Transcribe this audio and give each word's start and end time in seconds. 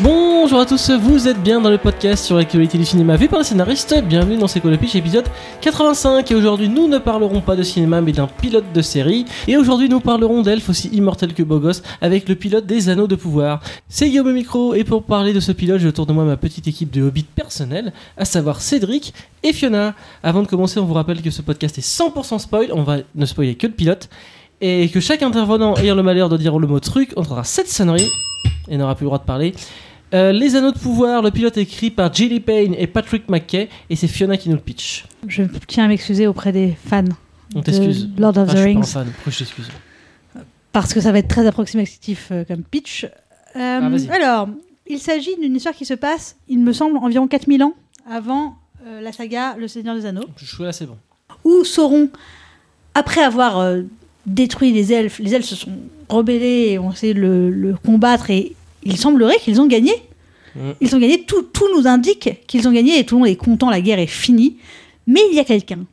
Bonjour 0.00 0.58
à 0.58 0.66
tous, 0.66 0.90
vous 0.90 1.28
êtes 1.28 1.40
bien 1.40 1.60
dans 1.60 1.70
le 1.70 1.78
podcast 1.78 2.24
sur 2.24 2.34
l'actualité 2.34 2.76
du 2.76 2.84
cinéma 2.84 3.16
vu 3.16 3.28
par 3.28 3.38
les 3.38 3.44
scénaristes. 3.44 3.94
Bienvenue 4.02 4.36
dans 4.36 4.48
pitch 4.48 4.96
épisode 4.96 5.24
85. 5.60 6.28
Et 6.32 6.34
aujourd'hui, 6.34 6.68
nous 6.68 6.88
ne 6.88 6.98
parlerons 6.98 7.40
pas 7.40 7.54
de 7.54 7.62
cinéma 7.62 8.00
mais 8.00 8.10
d'un 8.10 8.26
pilote 8.26 8.64
de 8.74 8.82
série. 8.82 9.24
Et 9.46 9.56
aujourd'hui, 9.56 9.88
nous 9.88 10.00
parlerons 10.00 10.42
d'elfes 10.42 10.68
aussi 10.68 10.88
immortels 10.88 11.32
que 11.32 11.44
gosse 11.44 11.84
avec 12.00 12.28
le 12.28 12.34
pilote 12.34 12.66
des 12.66 12.88
Anneaux 12.88 13.06
de 13.06 13.14
Pouvoir. 13.14 13.60
C'est 13.88 14.08
Guillaume 14.08 14.26
au 14.26 14.32
micro 14.32 14.74
et 14.74 14.82
pour 14.82 15.04
parler 15.04 15.32
de 15.32 15.38
ce 15.38 15.52
pilote, 15.52 15.78
je 15.78 15.88
tourne 15.90 16.08
de 16.08 16.12
moi 16.12 16.24
ma 16.24 16.36
petite 16.36 16.66
équipe 16.66 16.90
de 16.90 17.02
hobbits 17.02 17.22
personnels, 17.22 17.92
à 18.16 18.24
savoir 18.24 18.62
Cédric 18.62 19.14
et 19.44 19.52
Fiona. 19.52 19.94
Avant 20.24 20.42
de 20.42 20.48
commencer, 20.48 20.80
on 20.80 20.86
vous 20.86 20.94
rappelle 20.94 21.22
que 21.22 21.30
ce 21.30 21.40
podcast 21.40 21.78
est 21.78 21.86
100% 21.86 22.40
spoil, 22.40 22.70
on 22.72 22.82
va 22.82 22.96
ne 23.14 23.26
spoiler 23.26 23.54
que 23.54 23.68
le 23.68 23.72
pilote. 23.72 24.08
Et 24.60 24.88
que 24.88 25.00
chaque 25.00 25.22
intervenant 25.22 25.76
ayant 25.76 25.94
le 25.94 26.02
malheur 26.02 26.28
de 26.28 26.36
dire 26.36 26.58
le 26.58 26.66
mot 26.66 26.80
truc 26.80 27.12
entendra 27.16 27.44
cette 27.44 27.68
sonnerie 27.68 28.10
et 28.68 28.76
n'aura 28.76 28.94
plus 28.94 29.04
le 29.04 29.08
droit 29.08 29.18
de 29.18 29.24
parler. 29.24 29.54
Euh, 30.14 30.32
les 30.32 30.54
Anneaux 30.56 30.70
de 30.72 30.78
Pouvoir, 30.78 31.22
le 31.22 31.30
pilote 31.30 31.56
écrit 31.56 31.90
par 31.90 32.12
Gilly 32.14 32.38
Payne 32.40 32.74
et 32.78 32.86
Patrick 32.86 33.28
McKay, 33.28 33.68
et 33.90 33.96
c'est 33.96 34.06
Fiona 34.06 34.36
qui 34.36 34.48
nous 34.48 34.54
le 34.54 34.60
pitch. 34.60 35.06
Je 35.26 35.42
tiens 35.66 35.84
à 35.84 35.88
m'excuser 35.88 36.26
auprès 36.28 36.52
des 36.52 36.76
fans 36.86 37.02
On 37.54 37.58
de 37.58 37.64
t'excuse. 37.64 38.08
Lord 38.16 38.38
of 38.38 38.48
Ah, 38.50 38.52
the 38.52 38.56
je 38.56 38.62
suis 38.62 38.72
pas 38.74 38.78
un 38.78 38.80
Rings 38.80 38.84
fan. 38.84 39.06
Pourquoi 39.14 39.32
je 39.32 39.38
t'excuse 39.38 39.68
parce 40.72 40.92
que 40.92 41.00
ça 41.00 41.12
va 41.12 41.18
être 41.20 41.28
très 41.28 41.46
approximatif 41.46 42.28
euh, 42.32 42.42
comme 42.44 42.64
pitch. 42.64 43.04
Euh, 43.04 43.80
Ah, 43.80 44.12
alors, 44.14 44.48
il 44.88 44.98
s'agit 44.98 45.36
d'une 45.40 45.54
histoire 45.54 45.74
qui 45.74 45.84
se 45.84 45.94
passe, 45.94 46.34
il 46.48 46.58
me 46.58 46.72
semble, 46.72 46.96
environ 46.98 47.28
4000 47.28 47.62
ans 47.62 47.74
avant 48.10 48.56
la 49.00 49.12
saga 49.12 49.56
Le 49.56 49.66
Seigneur 49.68 49.94
des 49.94 50.04
Anneaux, 50.04 50.26
Je 50.36 50.44
suis 50.44 50.62
là, 50.64 50.72
c'est 50.72 50.86
bon. 50.86 50.96
où 51.44 51.64
Sauron, 51.64 52.10
après 52.94 53.22
avoir 53.22 53.80
détruit 54.26 54.72
les 54.72 54.92
elfes, 54.92 55.18
les 55.18 55.34
elfes 55.34 55.46
se 55.46 55.56
sont 55.56 55.72
rebellés 56.08 56.70
et 56.70 56.78
ont 56.78 56.92
essayé 56.92 57.14
de 57.14 57.20
le, 57.20 57.50
le 57.50 57.74
combattre 57.76 58.30
et 58.30 58.54
il 58.82 58.96
semblerait 58.96 59.38
qu'ils 59.38 59.60
ont 59.60 59.66
gagné. 59.66 59.92
Mm. 60.54 60.70
Ils 60.80 60.94
ont 60.96 60.98
gagné, 60.98 61.24
tout, 61.24 61.42
tout 61.42 61.66
nous 61.76 61.86
indique 61.86 62.30
qu'ils 62.46 62.68
ont 62.68 62.72
gagné 62.72 62.98
et 62.98 63.04
tout 63.04 63.16
le 63.16 63.20
monde 63.20 63.28
est 63.28 63.36
content, 63.36 63.70
la 63.70 63.80
guerre 63.80 63.98
est 63.98 64.06
finie. 64.06 64.56
Mais 65.06 65.20
il 65.30 65.36
y 65.36 65.40
a 65.40 65.44
quelqu'un, 65.44 65.84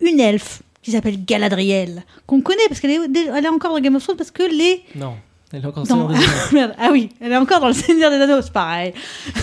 une 0.00 0.20
elfe, 0.20 0.62
qui 0.82 0.90
s'appelle 0.90 1.24
Galadriel, 1.24 2.02
qu'on 2.26 2.40
connaît 2.40 2.66
parce 2.68 2.80
qu'elle 2.80 2.90
est, 2.90 3.28
elle 3.34 3.44
est 3.44 3.48
encore 3.48 3.72
dans 3.72 3.80
Game 3.80 3.94
of 3.94 4.02
Thrones 4.02 4.16
parce 4.16 4.30
que 4.30 4.42
les... 4.42 4.82
Non, 4.96 5.14
elle 5.52 5.62
est 5.62 5.66
encore 5.66 5.84
dans- 5.84 6.08
Seigneur 6.08 6.08
des 6.08 6.14
Anneaux. 6.16 6.26
Merde, 6.52 6.74
ah 6.78 6.88
oui, 6.92 7.10
elle 7.20 7.32
est 7.32 7.36
encore 7.36 7.60
dans 7.60 7.68
le 7.68 7.72
Seigneur 7.74 8.10
des 8.10 8.16
Anneaux, 8.16 8.40
c'est 8.42 8.52
pareil. 8.52 8.92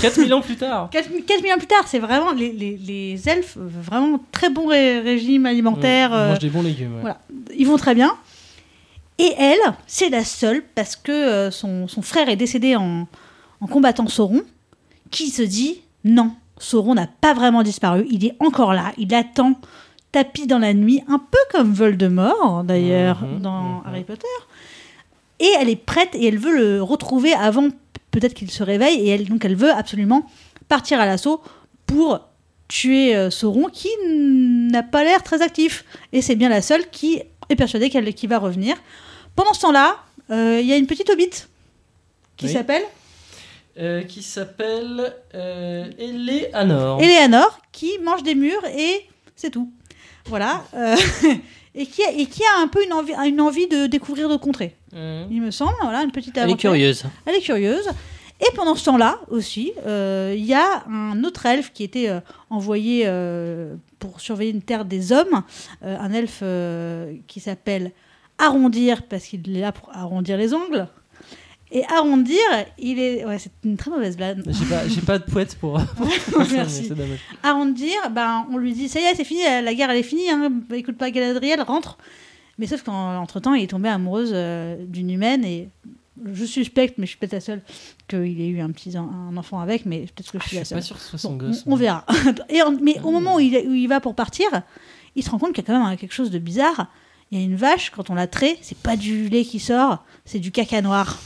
4000 0.02 0.34
ans 0.34 0.42
plus 0.42 0.56
tard 0.56 0.90
4000 0.92 1.24
4000 1.26 1.54
ans 1.54 1.58
plus 1.58 1.68
tard, 1.68 1.84
c'est 1.88 2.00
vraiment 2.00 2.32
les, 2.32 2.52
les, 2.52 2.78
les 2.78 3.30
elfes, 3.30 3.58
euh, 3.58 3.68
vraiment 3.68 4.20
très 4.32 4.50
bon 4.50 4.68
ré- 4.68 5.00
régime 5.02 5.46
alimentaire. 5.46 6.10
On 6.12 6.16
euh, 6.16 6.30
mange 6.30 6.40
des 6.40 6.50
bons 6.50 6.62
légumes. 6.64 6.96
ouais. 6.96 7.02
voilà. 7.02 7.20
ils 7.58 7.66
vont 7.68 7.78
très 7.78 7.96
bien. 7.96 8.12
Et 9.18 9.34
elle, 9.38 9.60
c'est 9.86 10.10
la 10.10 10.24
seule, 10.24 10.64
parce 10.76 10.96
que 10.96 11.12
euh, 11.12 11.52
son, 11.52 11.88
son 11.88 12.02
frère 12.02 12.30
est 12.30 12.38
décédé 12.38 12.76
en, 12.78 13.06
en 13.62 13.68
combattant 13.68 14.08
Sauron, 14.08 14.44
qui 15.12 15.30
se 15.30 15.42
dit 15.42 15.82
non, 16.06 16.32
Sauron 16.58 16.94
n'a 16.96 17.08
pas 17.08 17.34
vraiment 17.34 17.62
disparu, 17.64 18.08
il 18.10 18.26
est 18.26 18.36
encore 18.40 18.74
là, 18.74 18.94
il 18.98 19.14
attend 19.14 19.60
tapis 20.14 20.48
dans 20.48 20.58
la 20.60 20.74
nuit, 20.74 21.04
un 21.08 21.20
peu 21.20 21.38
comme 21.52 21.72
Voldemort 21.74 22.64
d'ailleurs 22.64 23.22
Mhm, 23.22 23.42
dans 23.42 23.62
mhm. 23.62 23.82
Harry 23.86 24.04
Potter. 24.04 24.26
Et 25.40 25.50
elle 25.60 25.70
est 25.70 25.76
prête 25.76 26.10
et 26.16 26.26
elle 26.28 26.38
veut 26.38 26.56
le 26.56 26.82
retrouver 26.84 27.34
avant 27.34 27.70
peut-être 28.12 28.34
qu'il 28.34 28.50
se 28.52 28.64
réveille, 28.64 29.00
et 29.08 29.10
elle, 29.10 29.28
donc 29.30 29.46
elle 29.46 29.56
veut 29.56 29.72
absolument 29.72 30.26
partir 30.68 31.00
à 31.00 31.06
l'assaut 31.06 31.42
pour 31.86 32.22
tuer 32.68 33.16
euh, 33.16 33.30
Sauron 33.30 33.68
qui 33.72 33.90
n'a 34.06 34.84
pas 34.84 35.04
l'air 35.04 35.24
très 35.24 35.42
actif. 35.42 35.86
Et 36.14 36.22
c'est 36.22 36.36
bien 36.36 36.50
la 36.50 36.62
seule 36.62 36.90
qui 36.90 37.22
est 37.50 37.56
persuadée 37.56 37.90
qu'elle 37.90 38.14
qu'il 38.14 38.30
va 38.30 38.38
revenir. 38.40 38.76
Pendant 39.36 39.54
ce 39.54 39.62
temps-là, 39.62 39.98
euh, 40.32 40.60
il 40.62 40.68
y 40.68 40.74
a 40.74 40.78
une 40.78 40.88
petite 40.88 41.10
hobbit 41.10 41.30
qui 42.38 42.46
Oui. 42.48 42.54
s'appelle 42.54 42.84
Euh, 43.78 44.04
qui 44.04 44.22
s'appelle 44.24 45.14
euh, 45.36 45.86
Eleanor. 45.98 47.02
Eleanor 47.02 47.60
qui 47.72 47.98
mange 48.04 48.24
des 48.24 48.36
murs 48.36 48.66
et 48.78 49.06
c'est 49.36 49.52
tout. 49.52 49.72
Voilà. 50.26 50.64
et, 51.76 51.86
qui 51.86 52.04
a, 52.04 52.12
et 52.12 52.26
qui 52.26 52.42
a 52.44 52.62
un 52.62 52.68
peu 52.68 52.84
une 52.84 52.94
envie, 52.94 53.14
une 53.28 53.42
envie 53.42 53.68
de 53.68 53.86
découvrir 53.88 54.28
d'autres 54.30 54.44
contrées, 54.44 54.76
Mhm. 54.94 55.28
il 55.32 55.42
me 55.42 55.52
semble. 55.52 55.74
Voilà, 55.82 56.04
une 56.04 56.12
petite 56.12 56.36
Elle 56.38 56.42
est 56.44 56.46
aventure. 56.46 56.72
curieuse. 56.72 57.04
Elle 57.26 57.36
est 57.36 57.42
curieuse. 57.42 57.88
Et 58.42 58.56
pendant 58.56 58.74
ce 58.76 58.86
temps-là 58.86 59.20
aussi, 59.30 59.74
euh, 59.86 60.34
il 60.38 60.46
y 60.46 60.54
a 60.54 60.84
un 60.88 61.24
autre 61.26 61.46
elfe 61.46 61.74
qui 61.74 61.84
était 61.84 62.08
euh, 62.08 62.22
envoyé 62.50 63.04
euh, 63.06 63.76
pour 64.00 64.22
surveiller 64.22 64.52
une 64.52 64.62
terre 64.62 64.86
des 64.86 65.12
hommes, 65.12 65.44
euh, 65.84 65.98
un 66.00 66.12
elfe 66.14 66.42
qui 67.28 67.40
s'appelle 67.42 67.92
Arrondir, 68.38 69.04
parce 69.04 69.26
qu'il 69.26 69.58
est 69.58 69.60
là 69.60 69.74
pour 69.74 69.90
arrondir 69.94 70.38
les 70.38 70.54
ongles. 70.54 70.88
Et 71.72 71.84
Arrondir, 71.86 72.40
il 72.80 72.98
est... 73.00 73.26
Ouais, 73.26 73.38
c'est 73.38 73.52
une 73.64 73.78
très 73.78 73.92
mauvaise 73.92 74.18
blague. 74.18 74.42
J'ai 74.48 74.66
pas, 74.66 74.88
j'ai 74.88 75.02
pas 75.02 75.20
de 75.20 75.24
poète 75.26 75.56
pour. 75.60 75.80
Merci. 76.52 76.92
Arrondir, 77.44 78.10
ben, 78.12 78.48
on 78.52 78.58
lui 78.58 78.74
dit, 78.74 78.90
ça 78.90 79.00
y 79.00 79.04
est, 79.04 79.16
c'est 79.16 79.24
fini, 79.24 79.42
la 79.44 79.74
guerre, 79.74 79.90
elle 79.92 79.98
est 79.98 80.04
finie, 80.04 80.30
hein, 80.30 80.52
bah, 80.70 80.78
écoute 80.78 80.98
pas 80.98 81.12
Galadriel, 81.12 81.62
rentre. 81.62 81.98
Mais 82.58 82.66
sauf 82.68 82.82
qu'entre-temps, 82.84 83.54
il 83.54 83.64
est 83.64 83.68
tombé 83.68 83.88
amoureuse 83.90 84.32
euh, 84.34 84.78
d'une 84.86 85.12
humaine 85.12 85.46
et 85.46 85.70
je 86.34 86.44
suspecte, 86.44 86.98
mais 86.98 87.06
je 87.06 87.12
suis 87.12 87.18
peut-être 87.20 87.34
la 87.34 87.40
seule, 87.40 87.62
qu'il 88.08 88.42
ait 88.42 88.48
eu 88.50 88.60
un 88.60 88.72
petit 88.72 88.98
un 88.98 89.38
enfant 89.38 89.60
avec, 89.60 89.86
mais 89.86 90.00
peut-être 90.14 90.32
que 90.32 90.40
je 90.40 90.44
Je 90.44 90.48
suis 90.50 90.58
la 90.58 90.66
suis 90.66 90.76
pas 90.76 90.82
seule. 90.82 90.88
sûr 90.88 90.96
que 90.98 91.02
ce 91.04 91.10
soit 91.10 91.20
son 91.20 91.36
Bon, 91.36 91.46
gosse. 91.48 91.64
on, 91.66 91.74
on 91.74 91.76
mais- 91.76 91.82
verra. 91.84 92.06
Et 92.50 92.62
en- 92.62 92.72
mais 92.82 93.00
au 93.04 93.12
moment 93.12 93.36
où 93.36 93.40
il, 93.40 93.56
où 93.68 93.74
il 93.74 93.88
va 93.88 94.00
pour 94.02 94.16
partir, 94.16 94.48
il 95.16 95.24
se 95.24 95.30
rend 95.30 95.38
compte 95.38 95.54
qu'il 95.54 95.64
y 95.64 95.70
a 95.70 95.74
quand 95.74 95.88
même 95.88 95.98
quelque 95.98 96.14
chose 96.16 96.32
de 96.32 96.40
bizarre. 96.40 96.88
Il 97.32 97.38
y 97.40 97.42
a 97.42 97.46
une 97.46 97.56
vache, 97.56 97.92
quand 97.92 98.10
on 98.10 98.16
la 98.16 98.26
traite, 98.28 98.58
c'est 98.62 98.78
pas 98.78 98.98
du 98.98 99.30
lait 99.30 99.46
qui 99.46 99.60
sort, 99.60 100.04
c'est 100.26 100.40
du 100.40 100.52
caca 100.52 100.82
noir. 100.82 101.20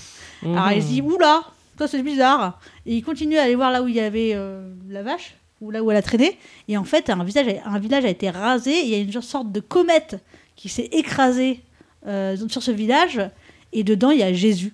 Alors 0.46 0.72
il 0.72 0.82
se 0.84 0.88
dit, 0.88 1.02
Mhm. 1.02 1.14
oula, 1.14 1.44
ça 1.78 1.88
c'est 1.88 2.02
bizarre. 2.02 2.60
Et 2.86 2.96
il 2.98 3.04
continue 3.04 3.38
à 3.38 3.44
aller 3.44 3.56
voir 3.56 3.72
là 3.72 3.82
où 3.84 3.88
il 3.88 3.96
y 3.96 4.00
avait 4.00 4.32
euh, 4.34 4.74
la 4.90 5.04
vache, 5.04 5.36
ou 5.62 5.72
là 5.72 5.82
où 5.84 5.92
elle 5.92 5.98
a 5.98 6.02
traîné. 6.02 6.38
Et 6.68 6.78
en 6.78 6.84
fait, 6.84 7.10
un, 7.10 7.24
visage, 7.24 7.46
un 7.66 7.80
village 7.80 8.06
a 8.06 8.10
été 8.10 8.30
rasé. 8.30 8.72
et 8.72 8.84
Il 8.84 8.90
y 8.90 8.96
a 8.96 8.98
une 9.00 9.22
sorte 9.22 9.52
de 9.52 9.60
comète 9.60 10.18
qui 10.56 10.70
s'est 10.70 10.90
écrasée 10.92 11.62
euh, 12.06 12.36
sur 12.50 12.62
ce 12.62 12.72
village. 12.72 13.22
Et 13.72 13.84
dedans, 13.84 14.12
il 14.12 14.20
y 14.20 14.24
a 14.24 14.34
Jésus. 14.34 14.74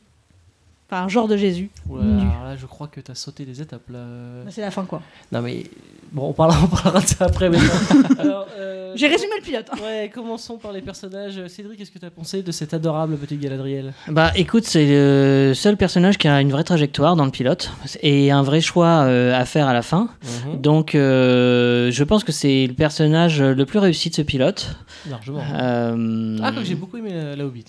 Enfin, 0.92 1.04
un 1.04 1.08
genre 1.08 1.28
de 1.28 1.38
Jésus. 1.38 1.70
Alors 1.88 2.44
là, 2.44 2.56
je 2.56 2.66
crois 2.66 2.88
que 2.88 3.00
t'as 3.00 3.14
sauté 3.14 3.46
des 3.46 3.62
étapes 3.62 3.88
là. 3.92 4.00
Bah, 4.44 4.50
C'est 4.52 4.62
la 4.62 4.72
fin, 4.72 4.86
quoi. 4.86 5.02
Non 5.32 5.42
mais 5.42 5.64
bon, 6.12 6.30
on 6.30 6.34
parlera, 6.34 6.60
on 6.64 6.68
parlera 6.76 7.02
de 7.02 7.06
ça 7.08 7.26
après. 7.26 7.46
Alors, 8.18 8.48
euh, 8.58 8.94
J'ai 8.96 9.08
résumé 9.08 9.34
le 9.38 9.44
pilote. 9.44 9.68
Ouais, 9.84 10.10
commençons 10.12 10.58
par 10.58 10.72
les 10.72 10.82
personnages. 10.82 11.46
Cédric, 11.48 11.78
qu'est-ce 11.78 11.92
que 11.92 12.00
t'as 12.00 12.10
pensé 12.10 12.42
de 12.42 12.52
cette 12.52 12.74
adorable 12.74 13.18
petite 13.18 13.40
Galadriel? 13.40 13.94
Bah 14.08 14.32
écoute, 14.36 14.64
c'est 14.66 14.88
le 14.88 15.54
seul 15.54 15.78
personnage 15.78 16.18
qui 16.18 16.28
a 16.28 16.42
une 16.42 16.50
vraie 16.52 16.64
trajectoire 16.64 17.16
dans 17.16 17.26
le 17.26 17.32
pilote 17.32 17.72
et 18.02 18.32
un 18.32 18.42
vrai 18.42 18.60
choix 18.62 19.04
euh, 19.04 19.40
à 19.40 19.46
faire 19.46 19.68
à 19.68 19.74
la 19.74 19.84
fin. 19.84 20.10
Mhm. 20.48 20.60
Donc 20.62 20.96
euh, 20.96 21.92
je 21.92 22.04
pense 22.04 22.24
que 22.24 22.32
c'est 22.32 22.66
le 22.66 22.74
personnage 22.74 23.44
le 23.44 23.66
plus 23.68 23.78
réussi 23.78 24.10
de 24.10 24.16
ce 24.16 24.24
pilote. 24.24 24.76
Largement. 25.08 25.44
Euh, 25.54 26.38
Ah, 26.42 26.52
comme 26.52 26.66
j'ai 26.66 26.74
beaucoup 26.74 26.98
aimé 26.98 27.14
la, 27.14 27.36
la 27.36 27.46
Hobbit. 27.46 27.66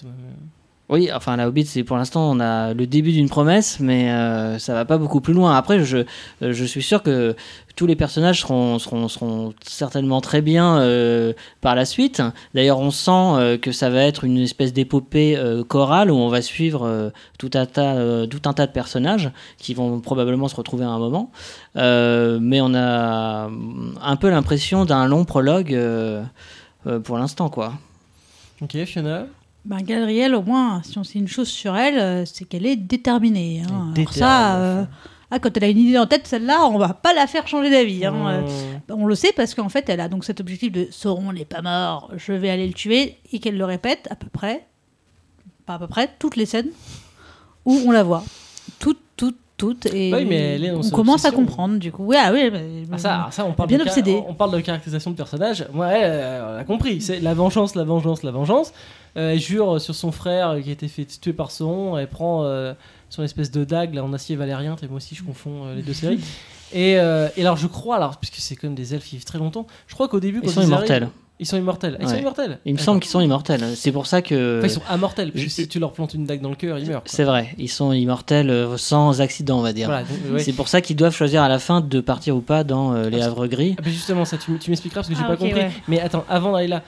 Oui, 0.90 1.08
enfin 1.14 1.36
la 1.36 1.46
Hobbit, 1.46 1.66
c'est 1.66 1.84
pour 1.84 1.96
l'instant 1.96 2.28
on 2.32 2.40
a 2.40 2.74
le 2.74 2.84
début 2.84 3.12
d'une 3.12 3.28
promesse, 3.28 3.78
mais 3.78 4.10
euh, 4.10 4.58
ça 4.58 4.74
va 4.74 4.84
pas 4.84 4.98
beaucoup 4.98 5.20
plus 5.20 5.32
loin. 5.32 5.56
Après, 5.56 5.84
je, 5.84 5.98
euh, 6.42 6.52
suis 6.52 6.82
sûr 6.82 7.04
que 7.04 7.36
tous 7.76 7.86
les 7.86 7.94
personnages 7.94 8.40
seront, 8.40 8.78
certainement 9.62 10.20
très 10.20 10.42
bien 10.42 10.80
euh, 10.80 11.32
par 11.60 11.76
la 11.76 11.84
suite. 11.84 12.20
D'ailleurs, 12.54 12.80
on 12.80 12.90
sent 12.90 13.10
euh, 13.12 13.56
que 13.56 13.70
ça 13.70 13.88
va 13.88 14.02
être 14.02 14.24
une 14.24 14.38
espèce 14.38 14.72
d'épopée 14.72 15.40
chorale 15.68 16.10
où 16.10 16.16
on 16.16 16.28
va 16.28 16.42
suivre 16.42 17.12
tout, 17.38 17.50
un 17.54 17.66
tas, 17.66 18.26
tout 18.26 18.42
un 18.46 18.52
tas 18.52 18.66
de 18.66 18.72
personnages 18.72 19.30
qui 19.58 19.74
vont 19.74 20.00
probablement 20.00 20.48
se 20.48 20.56
retrouver 20.56 20.84
à 20.84 20.88
un 20.88 20.98
moment. 20.98 21.30
Mais 21.76 22.60
on 22.60 22.74
a 22.74 23.48
un 24.02 24.16
peu 24.16 24.28
l'impression 24.28 24.84
d'un 24.84 25.06
long 25.06 25.24
prologue 25.24 25.78
pour 27.04 27.16
l'instant, 27.16 27.48
quoi. 27.48 27.74
Ok, 28.60 28.76
Fiona? 28.86 29.26
Ben, 29.64 29.82
Galadriel, 29.82 30.34
au 30.34 30.42
moins, 30.42 30.82
si 30.82 30.96
on 30.98 31.04
sait 31.04 31.18
une 31.18 31.28
chose 31.28 31.48
sur 31.48 31.76
elle, 31.76 31.98
euh, 31.98 32.24
c'est 32.24 32.44
qu'elle 32.46 32.64
est 32.66 32.76
déterminée. 32.76 33.62
hein. 33.70 33.92
Alors 33.94 34.12
ça, 34.14 34.56
euh, 34.56 34.84
ah, 35.30 35.38
quand 35.38 35.54
elle 35.56 35.64
a 35.64 35.68
une 35.68 35.78
idée 35.78 35.98
en 35.98 36.06
tête, 36.06 36.26
celle-là, 36.26 36.64
on 36.66 36.78
va 36.78 36.94
pas 36.94 37.12
la 37.12 37.26
faire 37.26 37.46
changer 37.46 37.70
d'avis. 37.70 38.06
hein. 38.06 38.14
Euh. 38.26 38.78
On 38.88 39.06
le 39.06 39.14
sait 39.14 39.32
parce 39.36 39.54
qu'en 39.54 39.68
fait, 39.68 39.88
elle 39.88 40.00
a 40.00 40.08
donc 40.08 40.24
cet 40.24 40.40
objectif 40.40 40.72
de 40.72 40.88
Sauron 40.90 41.32
n'est 41.32 41.44
pas 41.44 41.60
mort, 41.62 42.10
je 42.16 42.32
vais 42.32 42.48
aller 42.50 42.66
le 42.66 42.72
tuer, 42.72 43.18
et 43.32 43.38
qu'elle 43.38 43.58
le 43.58 43.64
répète 43.66 44.08
à 44.10 44.16
peu 44.16 44.28
près, 44.28 44.66
pas 45.66 45.74
à 45.74 45.78
peu 45.78 45.86
près, 45.88 46.08
toutes 46.18 46.36
les 46.36 46.46
scènes 46.46 46.70
où 47.66 47.78
on 47.86 47.90
la 47.90 48.02
voit. 48.02 48.24
Toutes, 48.78 49.02
toutes, 49.16 49.38
toutes. 49.60 49.86
Et 49.86 50.12
Oui, 50.14 50.24
mais 50.24 50.54
elle 50.56 50.64
est 50.64 50.70
dans 50.70 50.78
on 50.78 50.82
son 50.82 50.96
commence 50.96 51.24
à 51.24 51.30
comprendre, 51.30 51.78
du 51.78 51.92
coup. 51.92 52.04
Ouais, 52.04 52.16
ah 52.18 52.32
oui, 52.32 52.50
Ah, 52.90 52.98
ça, 52.98 53.28
ça, 53.30 53.44
on 53.44 53.52
parle, 53.52 53.68
Bien 53.68 53.80
obsédée. 53.80 54.20
on 54.26 54.34
parle 54.34 54.52
de 54.52 54.60
caractérisation 54.60 55.10
de 55.10 55.16
personnage. 55.16 55.64
Euh, 55.74 56.54
on 56.56 56.58
a 56.60 56.64
compris. 56.64 57.00
C'est 57.00 57.20
la 57.20 57.34
vengeance, 57.34 57.74
la 57.74 57.84
vengeance, 57.84 58.22
la 58.22 58.30
vengeance. 58.30 58.72
Euh, 59.16 59.32
elle 59.32 59.40
jure 59.40 59.80
sur 59.80 59.94
son 59.94 60.12
frère 60.12 60.56
qui 60.62 60.70
a 60.70 60.72
été 60.72 60.88
fait 60.88 61.04
tuer 61.04 61.32
par 61.32 61.50
Sauron. 61.50 61.98
Elle 61.98 62.08
prend 62.08 62.44
euh, 62.44 62.72
son 63.08 63.22
espèce 63.22 63.50
de 63.50 63.64
dague 63.64 63.94
là, 63.94 64.04
en 64.04 64.12
acier 64.12 64.36
valérien. 64.36 64.76
Et 64.82 64.86
moi 64.86 64.96
aussi, 64.96 65.14
je 65.14 65.22
confonds 65.24 65.66
euh, 65.66 65.74
les 65.74 65.82
deux 65.82 65.94
séries. 65.94 66.20
Et, 66.72 66.98
euh, 66.98 67.28
et 67.36 67.40
alors 67.42 67.56
je 67.56 67.66
crois, 67.66 67.96
alors 67.96 68.16
puisque 68.18 68.36
c'est 68.36 68.56
quand 68.56 68.68
même 68.68 68.74
des 68.74 68.94
elfes 68.94 69.04
qui 69.06 69.16
vivent 69.16 69.24
très 69.24 69.38
longtemps, 69.38 69.66
je 69.86 69.94
crois 69.94 70.08
qu'au 70.08 70.20
début 70.20 70.40
Ils 70.42 70.50
sont 70.50 70.60
ils 70.62 70.66
immortels. 70.66 71.02
arrivent- 71.04 71.12
ils 71.42 71.46
sont 71.46 71.56
immortels. 71.56 71.96
Ils 72.02 72.06
sont 72.08 72.16
immortels. 72.18 72.58
Il 72.66 72.74
me 72.74 72.78
semble 72.78 73.00
qu'ils 73.00 73.10
sont 73.10 73.20
immortels. 73.22 73.64
C'est 73.74 73.92
pour 73.92 74.06
ça 74.06 74.20
que. 74.20 74.58
Enfin, 74.58 74.66
ils 74.66 74.70
sont 74.70 74.82
immortels, 74.94 75.32
parce 75.32 75.42
que 75.42 75.48
Je- 75.48 75.54
si 75.54 75.68
tu 75.68 75.78
leur 75.78 75.92
plantes 75.94 76.12
une 76.12 76.26
dague 76.26 76.42
dans 76.42 76.50
le 76.50 76.54
cœur, 76.54 76.78
ils 76.78 76.86
meurent. 76.86 77.00
C'est 77.06 77.24
vrai, 77.24 77.54
ils 77.56 77.70
sont 77.70 77.92
immortels 77.92 78.50
euh, 78.50 78.76
sans 78.76 79.22
accident, 79.22 79.58
on 79.58 79.62
va 79.62 79.72
dire. 79.72 79.86
Voilà, 79.88 80.02
donc, 80.02 80.18
ouais. 80.34 80.40
C'est 80.40 80.52
pour 80.52 80.68
ça 80.68 80.82
qu'ils 80.82 80.96
doivent 80.96 81.14
choisir 81.16 81.42
à 81.42 81.48
la 81.48 81.58
fin 81.58 81.80
de 81.80 82.00
partir 82.02 82.36
ou 82.36 82.40
pas 82.42 82.62
dans 82.62 82.92
euh, 82.94 83.08
les 83.08 83.22
Ah, 83.22 83.26
Havres 83.28 83.46
Gris. 83.46 83.74
Ah, 83.78 83.82
bah, 83.82 83.90
justement, 83.90 84.26
ça, 84.26 84.36
tu, 84.36 84.50
m'expliqueras 84.68 85.00
parce 85.00 85.08
que 85.08 85.14
j'ai 85.14 85.22
Ah, 85.24 85.28
pas 85.28 85.36
compris. 85.38 85.54
ouais. 85.54 85.70
Mais 85.88 85.98
attends, 86.00 86.26
avant 86.28 86.52
d'aller 86.52 86.68
là, 86.68 86.82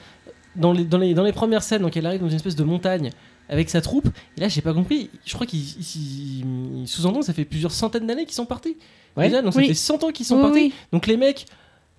dans 0.56 0.72
les, 0.72 0.84
dans, 0.84 0.98
les, 0.98 1.14
dans 1.14 1.22
les 1.24 1.32
premières 1.32 1.62
scènes, 1.62 1.82
donc 1.82 1.96
elle 1.96 2.06
arrive 2.06 2.20
dans 2.20 2.28
une 2.28 2.36
espèce 2.36 2.56
de 2.56 2.64
montagne 2.64 3.10
avec 3.48 3.68
sa 3.70 3.80
troupe, 3.80 4.08
et 4.36 4.40
là 4.40 4.48
j'ai 4.48 4.60
pas 4.62 4.72
compris, 4.72 5.10
je 5.24 5.34
crois 5.34 5.46
qu'il 5.46 5.58
il- 5.60 5.76
il- 5.96 6.80
il 6.82 6.88
sous-entend 6.88 7.20
que 7.20 7.26
ça 7.26 7.32
fait 7.34 7.44
plusieurs 7.44 7.72
centaines 7.72 8.06
d'années 8.06 8.24
qu'ils 8.24 8.34
sont 8.34 8.46
partis. 8.46 8.76
Ouais. 9.16 9.28
Déjà, 9.28 9.42
donc 9.42 9.52
ça 9.52 9.58
Oui. 9.60 9.68
fait 9.68 9.74
100 9.74 10.04
ans 10.04 10.10
qu'ils 10.10 10.24
sont 10.26 10.36
Oui, 10.36 10.42
partis. 10.42 10.58
oui. 10.60 10.72
Donc 10.92 11.06
les 11.06 11.16
mecs, 11.18 11.46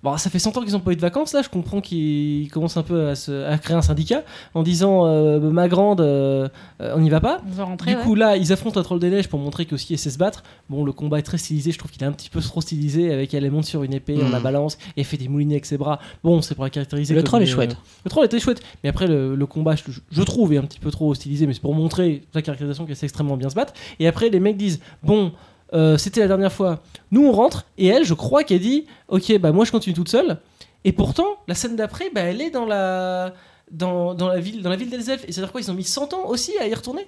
bon, 0.04 0.16
ça 0.18 0.30
fait 0.30 0.38
100 0.38 0.56
ans 0.56 0.62
qu'ils 0.62 0.76
ont 0.76 0.80
pas 0.80 0.92
eu 0.92 0.96
de 0.96 1.00
vacances, 1.00 1.32
là 1.32 1.42
je 1.42 1.48
comprends 1.48 1.80
qu'ils 1.80 2.48
commencent 2.52 2.76
un 2.76 2.82
peu 2.84 3.08
à, 3.08 3.14
se- 3.16 3.44
à 3.46 3.58
créer 3.58 3.76
un 3.76 3.82
syndicat 3.82 4.22
en 4.54 4.62
disant 4.62 5.06
euh, 5.06 5.40
ma 5.40 5.66
grande, 5.66 6.00
euh, 6.00 6.48
euh, 6.80 6.92
on 6.94 7.00
n'y 7.00 7.10
va 7.10 7.20
pas. 7.20 7.40
Rentrer. 7.58 7.94
Du 7.94 8.00
coup, 8.02 8.14
là, 8.14 8.36
ils 8.36 8.52
affrontent 8.52 8.78
un 8.78 8.82
troll 8.84 9.00
des 9.00 9.10
neiges 9.10 9.28
pour 9.28 9.40
montrer 9.40 9.64
qu'aussi 9.66 9.94
elle 9.94 9.98
sait 9.98 10.10
se 10.10 10.18
battre. 10.18 10.42
Bon, 10.68 10.84
le 10.84 10.92
combat 10.92 11.18
est 11.18 11.22
très 11.22 11.38
stylisé. 11.38 11.72
Je 11.72 11.78
trouve 11.78 11.90
qu'il 11.90 12.02
est 12.02 12.06
un 12.06 12.12
petit 12.12 12.30
peu 12.30 12.40
trop 12.40 12.60
stylisé. 12.60 13.12
Avec 13.12 13.32
elle, 13.34 13.44
elle 13.44 13.50
monte 13.50 13.64
sur 13.64 13.82
une 13.82 13.94
épée, 13.94 14.16
on 14.22 14.28
la 14.30 14.40
balance 14.40 14.74
et 14.96 15.00
elle 15.00 15.04
fait 15.06 15.16
des 15.16 15.28
moulinets 15.28 15.54
avec 15.54 15.66
ses 15.66 15.78
bras. 15.78 15.98
Bon, 16.22 16.42
c'est 16.42 16.54
pour 16.54 16.64
la 16.64 16.70
caractériser. 16.70 17.14
Le 17.14 17.22
troll 17.22 17.42
est 17.42 17.46
chouette. 17.54 17.76
Le 18.04 18.10
troll 18.10 18.24
était 18.26 18.38
chouette. 18.40 18.62
Mais 18.82 18.90
après, 18.90 19.06
le, 19.06 19.34
le 19.34 19.46
combat, 19.46 19.74
je, 19.74 19.82
je 20.10 20.22
trouve, 20.22 20.52
est 20.52 20.58
un 20.58 20.62
petit 20.64 20.80
peu 20.80 20.90
trop 20.90 21.14
stylisé. 21.14 21.46
Mais 21.46 21.54
c'est 21.54 21.62
pour 21.62 21.74
montrer 21.74 22.22
la 22.34 22.42
caractérisation 22.42 22.84
qu'elle 22.86 22.96
sait 22.96 23.06
extrêmement 23.06 23.36
bien 23.36 23.48
se 23.48 23.54
battre. 23.54 23.72
Et 23.98 24.06
après, 24.06 24.28
les 24.28 24.40
mecs 24.40 24.56
disent 24.56 24.80
Bon. 25.02 25.32
Euh, 25.72 25.96
c'était 25.96 26.20
la 26.20 26.28
dernière 26.28 26.52
fois. 26.52 26.82
Nous 27.10 27.24
on 27.24 27.32
rentre 27.32 27.64
et 27.78 27.86
elle, 27.86 28.04
je 28.04 28.14
crois 28.14 28.44
qu'elle 28.44 28.60
dit, 28.60 28.86
ok, 29.08 29.38
bah 29.38 29.52
moi 29.52 29.64
je 29.64 29.72
continue 29.72 29.94
toute 29.94 30.08
seule. 30.08 30.38
Et 30.84 30.92
pourtant, 30.92 31.38
la 31.48 31.54
scène 31.54 31.76
d'après, 31.76 32.10
bah 32.10 32.22
elle 32.22 32.40
est 32.40 32.50
dans 32.50 32.66
la 32.66 33.32
dans, 33.70 34.14
dans 34.14 34.28
la 34.28 34.38
ville 34.38 34.62
dans 34.62 34.70
la 34.70 34.76
ville 34.76 34.90
des 34.90 35.10
elfes. 35.10 35.24
Et 35.26 35.32
c'est 35.32 35.40
à 35.40 35.44
dire 35.44 35.52
quoi 35.52 35.60
Ils 35.60 35.70
ont 35.70 35.74
mis 35.74 35.84
100 35.84 36.12
ans 36.12 36.26
aussi 36.26 36.56
à 36.58 36.66
y 36.66 36.74
retourner? 36.74 37.06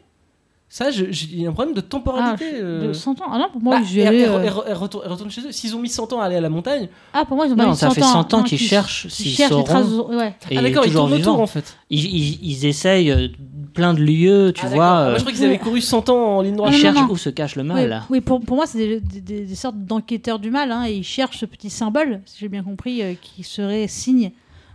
Ça, 0.68 0.90
j'ai 0.90 1.08
il 1.10 1.40
y 1.42 1.46
a 1.46 1.50
un 1.50 1.52
problème 1.52 1.74
de 1.74 1.80
Ah, 1.80 1.82
temporalité. 1.88 2.44
euh. 2.54 2.88
de 2.88 2.92
100 2.92 3.20
ans. 3.20 3.26
Ah 3.30 3.38
non, 3.38 3.46
pour 3.52 3.62
moi, 3.62 3.78
Bah, 3.78 3.84
j'y 3.86 4.00
elle, 4.00 4.08
allais, 4.08 4.18
elle- 4.22 4.30
euh, 4.30 4.38
elle- 4.42 4.52
elle 4.72 4.74
retourne, 4.76 5.04
elle 5.06 5.12
retourne 5.12 5.30
chez 5.30 5.42
eux. 5.42 5.52
S'ils 5.52 5.76
ont 5.76 5.78
mis 5.78 5.88
100 5.88 6.12
ans 6.12 6.20
à 6.20 6.24
aller 6.24 6.34
à 6.36 6.40
la 6.40 6.48
montagne, 6.48 6.88
Ah, 7.12 7.24
pour 7.24 7.36
moi, 7.36 7.46
ils 7.46 7.52
ont 7.52 7.56
pas 7.56 7.64
Non, 7.66 7.70
mis 7.70 7.76
ça 7.76 7.86
100 7.88 7.94
fait 7.94 8.02
ans. 8.02 8.12
100 8.12 8.34
ans 8.34 8.42
qu'ils 8.42 8.58
cherchent 8.58 9.02
qu'ils 9.02 9.10
s'ils 9.12 9.30
cherchent 9.36 9.54
les 9.56 9.62
traces. 9.64 9.88
sauront. 9.88 10.16
Ouais. 10.18 10.34
Et 10.50 10.58
ah 10.58 10.62
d'accord, 10.62 10.84
ils 10.84 10.88
toujours 10.88 11.08
tournent 11.08 11.20
autour 11.20 11.40
en 11.40 11.46
fait. 11.46 11.76
Ils, 11.88 12.04
ils- 12.04 12.38
ils 12.42 12.66
essayent 12.66 13.12
euh, 13.12 13.28
plein 13.74 13.94
de 13.94 14.00
lieux, 14.00 14.52
tu 14.52 14.66
Ah, 14.66 14.68
vois. 14.70 14.84
Ah, 14.86 15.00
euh, 15.02 15.08
moi, 15.10 15.18
je 15.18 15.22
crois 15.22 15.32
qu'ils 15.32 15.44
avaient 15.44 15.58
couru 15.58 15.80
100 15.80 16.08
ans 16.10 16.38
en 16.38 16.42
ligne 16.42 16.56
droite. 16.56 16.72
ils 16.74 16.84
non, 16.84 16.92
cherchent 16.94 17.10
où 17.10 17.16
se 17.16 17.30
cache 17.30 17.54
le 17.54 17.62
Oui, 17.62 17.68
mal. 17.68 18.02
oui, 18.10 18.20
pour, 18.20 18.40
pour 18.40 18.56
moi, 18.56 18.66
c'est 18.66 18.78
des, 18.78 19.00
des- 19.00 19.20
des- 19.20 19.44
des 19.46 19.54
sortes 19.54 19.76
d'enquêteurs 19.78 20.40
du 20.40 20.50
mal. 20.50 20.72
Hein, 20.72 20.84
et 20.88 20.94
ils 20.94 21.04
cherchent 21.04 21.38
ce 21.38 21.46
petit 21.46 21.70
symbole, 21.70 22.22
si 22.26 22.38
j'ai 22.40 22.48
bien 22.48 22.64
compris, 22.64 23.02
euh, 23.02 23.14
qui 23.22 23.44
serait 23.44 23.86
signe 23.86 24.32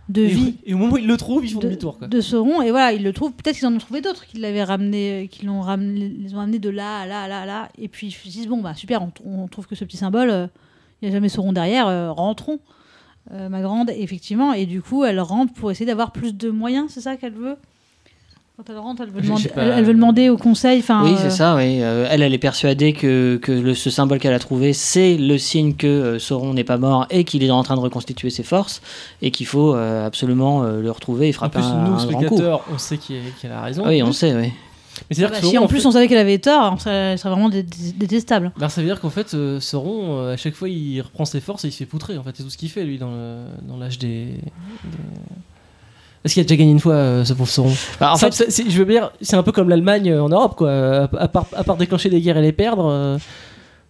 de 0.08 0.22
Et, 0.22 0.26
vie 0.26 0.54
et 0.64 0.74
au 0.74 0.78
moment 0.78 0.94
où 0.94 0.98
ils 0.98 1.06
le 1.06 1.16
trouvent, 1.16 1.44
ils 1.44 1.52
font 1.52 1.60
de, 1.60 1.66
demi-tour. 1.66 1.98
de 2.00 2.20
Sauron. 2.20 2.60
Et 2.62 2.70
voilà, 2.70 2.92
ils 2.92 3.02
le 3.02 3.12
trouvent. 3.12 3.32
Peut-être 3.32 3.56
qu'ils 3.56 3.66
en 3.66 3.74
ont 3.74 3.78
trouvé 3.78 4.00
d'autres 4.00 4.26
qui 4.26 4.38
l'avaient 4.38 4.64
ramené, 4.64 5.24
euh, 5.24 5.26
qui 5.26 5.46
l'ont 5.46 5.60
ramené, 5.60 6.08
les 6.08 6.34
ont 6.34 6.40
amenés 6.40 6.58
de 6.58 6.70
là 6.70 7.00
à 7.00 7.06
là, 7.06 7.22
à 7.22 7.28
là, 7.28 7.40
à 7.42 7.46
là. 7.46 7.68
Et 7.78 7.88
puis 7.88 8.08
ils 8.08 8.12
se 8.12 8.28
disent 8.28 8.48
bon 8.48 8.60
bah 8.60 8.74
super, 8.74 9.02
on, 9.02 9.12
on 9.24 9.46
trouve 9.48 9.66
que 9.66 9.74
ce 9.74 9.84
petit 9.84 9.96
symbole, 9.96 10.30
euh, 10.30 10.46
il 11.00 11.08
n'y 11.08 11.14
a 11.14 11.16
jamais 11.16 11.28
Sauron 11.28 11.52
derrière. 11.52 11.86
euh, 11.88 12.12
rentrons, 12.12 12.58
euh, 13.32 13.48
ma 13.48 13.60
grande, 13.62 13.90
effectivement. 13.90 14.52
Et 14.52 14.66
du 14.66 14.82
coup, 14.82 15.04
elle 15.04 15.20
rentre 15.20 15.52
pour 15.54 15.70
essayer 15.70 15.86
d'avoir 15.86 16.12
plus 16.12 16.34
de 16.36 16.50
moyens. 16.50 16.90
C'est 16.90 17.00
ça 17.00 17.16
qu'elle 17.16 17.34
veut? 17.34 17.56
Quand 18.56 18.68
elle 18.68 18.78
rentre, 18.78 19.02
elle 19.02 19.08
veut 19.10 19.22
demander, 19.22 19.42
j'ai 19.42 19.48
pas- 19.48 19.62
elle, 19.62 19.78
elle 19.78 19.84
veut 19.84 19.94
demander 19.94 20.28
au 20.28 20.36
conseil. 20.36 20.80
Enfin, 20.80 21.02
Oui, 21.04 21.12
euh, 21.14 21.16
c'est 21.18 21.30
ça, 21.30 21.56
oui. 21.56 21.78
Euh, 21.82 22.06
elle, 22.10 22.20
elle 22.22 22.34
est 22.34 22.38
persuadée 22.38 22.92
que, 22.92 23.38
que 23.40 23.50
le- 23.50 23.74
ce 23.74 23.88
symbole 23.88 24.18
qu'elle 24.18 24.34
a 24.34 24.38
trouvé, 24.38 24.74
c'est 24.74 25.16
le 25.16 25.38
signe 25.38 25.74
que 25.74 25.86
euh, 25.86 26.18
Sauron 26.18 26.52
n'est 26.52 26.62
pas 26.62 26.76
mort 26.76 27.06
et 27.10 27.24
qu'il 27.24 27.42
est 27.42 27.50
en 27.50 27.62
train 27.62 27.76
de 27.76 27.80
reconstituer 27.80 28.28
ses 28.28 28.42
forces 28.42 28.82
et 29.22 29.30
qu'il 29.30 29.46
faut 29.46 29.74
euh, 29.74 30.06
absolument 30.06 30.64
euh, 30.64 30.82
le 30.82 30.90
retrouver 30.90 31.28
et 31.28 31.30
En 31.30 31.32
frapper 31.32 31.60
plus, 31.60 31.64
un, 31.66 31.84
nous, 31.84 31.92
un 31.92 32.06
grand 32.06 32.18
coup. 32.18 32.26
spectateurs, 32.26 32.64
on 32.72 32.78
sait 32.78 32.98
qu'elle 32.98 33.52
a 33.52 33.62
raison. 33.62 33.82
Ah 33.86 33.88
oui, 33.88 34.02
on 34.02 34.12
sait, 34.12 34.34
oui. 34.34 34.42
Mais 34.42 34.50
Ah 34.50 35.04
c'est-à-dire 35.10 35.30
bah, 35.30 35.34
que 35.40 35.46
si 35.46 35.52
Sauron, 35.52 35.58
en 35.62 35.64
en 35.64 35.68
plus 35.68 35.80
fait- 35.80 35.86
on 35.86 35.90
savait 35.92 36.06
qu'elle 36.08 36.18
avait 36.18 36.38
tort, 36.38 36.74
ça 36.78 36.84
serait, 36.84 37.16
ça 37.16 37.22
serait 37.22 37.30
vraiment 37.30 37.48
dé- 37.48 37.62
dé- 37.62 37.92
détestable. 37.96 38.52
Ben, 38.58 38.68
ça 38.68 38.82
veut 38.82 38.86
dire 38.86 39.00
qu'en 39.00 39.08
fait, 39.10 39.32
euh, 39.32 39.60
Sauron, 39.60 40.18
euh, 40.18 40.34
à 40.34 40.36
chaque 40.36 40.54
fois, 40.54 40.68
il 40.68 41.00
reprend 41.00 41.24
ses 41.24 41.40
forces 41.40 41.64
et 41.64 41.68
il 41.68 41.72
se 41.72 41.78
fait 41.78 41.86
poutrer. 41.86 42.18
En 42.18 42.22
fait, 42.22 42.32
c'est 42.34 42.42
tout 42.42 42.50
ce 42.50 42.58
qu'il 42.58 42.68
fait, 42.68 42.84
lui, 42.84 42.98
dans 42.98 43.10
le- 43.10 43.46
dans 43.66 43.78
l'âge 43.78 43.98
des. 43.98 44.26
des- 44.26 44.38
Parce 46.22 46.34
qu'il 46.34 46.40
a 46.40 46.44
déjà 46.44 46.56
gagné 46.56 46.70
une 46.70 46.80
fois, 46.80 46.94
euh, 46.94 47.24
ce 47.24 47.32
pauvre 47.32 47.48
Sauron. 47.50 47.72
Bah, 47.98 48.12
en 48.12 48.16
Ça, 48.16 48.30
fait, 48.30 48.48
je 48.68 48.78
veux 48.78 48.84
dire, 48.84 49.10
c'est 49.20 49.36
un 49.36 49.42
peu 49.42 49.50
comme 49.52 49.68
l'Allemagne 49.68 50.10
euh, 50.10 50.22
en 50.22 50.28
Europe, 50.28 50.54
quoi. 50.56 50.70
À, 50.70 51.08
à 51.18 51.28
part, 51.28 51.46
à 51.54 51.64
part 51.64 51.76
déclencher 51.76 52.10
des 52.10 52.20
guerres 52.20 52.36
et 52.38 52.42
les 52.42 52.52
perdre. 52.52 53.18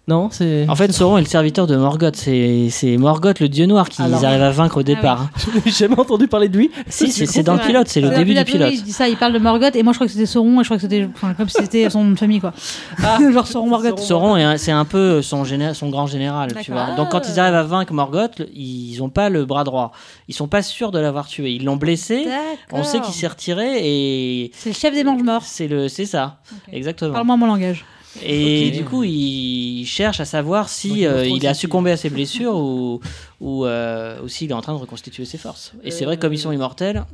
Non, 0.08 0.31
c'est. 0.32 0.69
en 0.69 0.75
fait, 0.75 0.90
Sauron 0.90 1.19
est 1.19 1.22
le 1.22 1.28
serviteur 1.28 1.69
de 1.69 1.76
Morgoth. 1.76 2.16
C'est 2.16 2.96
Morgoth, 2.99 3.38
le 3.38 3.49
dieu 3.49 3.66
noir, 3.66 3.88
qu'ils 3.88 4.04
Alors- 4.04 4.25
arrivent 4.25 4.43
à 4.43 4.50
vaincre 4.50 4.78
au 4.78 4.82
départ. 4.82 5.28
Je 5.37 5.64
n'ai 5.64 5.70
jamais 5.70 5.96
entendu 5.99 6.26
parler 6.26 6.49
de 6.49 6.58
lui. 6.58 6.72
Si, 6.88 7.08
c'est 7.26 7.43
dans 7.44 7.54
le 7.54 7.60
pilote, 7.60 7.87
c'est 7.87 8.00
le 8.00 8.10
début 8.10 8.34
du 8.34 8.44
pilote. 8.44 8.72
Il 8.75 8.82
dit 8.82 8.90
ça, 8.93 9.08
il 9.08 9.16
parle 9.16 9.32
de 9.32 9.38
Morgoth, 9.38 9.76
et 9.76 9.82
moi 9.84 9.93
je 9.93 9.99
crois 9.99 10.08
que 10.08 10.12
c'était 10.12 10.26
Sauron, 10.26 10.60
et 10.60 10.64
je 10.64 10.69
crois 10.69 10.76
que 10.76 10.81
c'était 10.82 11.08
enfin, 11.14 11.34
comme 11.34 11.49
si 11.49 11.56
c'était 11.62 11.88
son 11.88 12.02
nom 12.02 12.10
de 12.14 12.19
famille, 12.19 12.40
quoi. 12.40 12.52
Ah. 13.00 13.19
Genre 13.32 13.46
Sauron 13.46 13.69
Morgoth. 13.69 14.00
Sauron, 14.00 14.56
c'est 14.58 14.72
un 14.72 14.84
peu 14.84 15.22
son, 15.22 15.44
géné- 15.44 15.72
son 15.72 15.88
grand 15.88 16.08
général, 16.08 16.52
tu 16.62 16.72
vois. 16.72 16.96
Donc 16.96 17.10
quand 17.10 17.22
ils 17.28 17.38
arrivent 17.38 17.55
à 17.55 17.62
vaincre 17.62 17.93
Morgoth, 17.93 18.43
ils 18.52 19.00
ont 19.02 19.08
pas 19.08 19.28
le 19.28 19.44
bras 19.44 19.62
droit. 19.62 19.93
Ils 20.26 20.34
sont 20.34 20.48
pas 20.48 20.62
sûrs 20.62 20.90
de 20.90 20.98
l'avoir 20.98 21.28
tué. 21.28 21.52
Ils 21.52 21.64
l'ont 21.64 21.76
blessé. 21.76 22.26
On 22.72 22.82
sait 22.82 23.00
qu'il 23.00 23.14
s'est 23.14 23.28
retiré 23.28 23.78
et 23.82 24.50
C'est 24.55 24.70
le 24.70 24.75
chef 24.75 24.93
des 24.94 25.05
mange 25.05 25.22
morts. 25.22 25.43
c'est 25.44 25.69
le, 25.69 25.87
c'est 25.88 26.06
ça, 26.06 26.38
exactement. 26.72 27.12
Parle-moi 27.12 27.37
mon 27.37 27.46
langage. 27.46 27.84
Et 28.25 28.70
du 28.70 28.85
coup, 28.85 29.05
il 29.05 29.85
cherche 29.87 30.20
à 30.20 30.25
savoir 30.25 30.69
si 30.69 31.06
euh, 31.06 31.26
il 31.26 31.47
a 31.47 31.55
succombé 31.55 31.91
à 31.93 31.97
ses 31.97 32.11
blessures 32.11 32.56
ou 32.56 33.00
ou, 33.41 33.64
euh, 33.64 34.20
ou 34.23 34.29
s'il 34.29 34.50
est 34.50 34.55
en 34.55 34.61
train 34.61 34.75
de 34.75 34.79
reconstituer 34.79 35.25
ses 35.25 35.38
forces. 35.38 35.73
Et 35.82 35.91
c'est 35.91 36.05
vrai, 36.05 36.17
comme 36.19 36.32
ils 36.32 36.38
sont 36.38 36.53
immortels, 36.53 37.05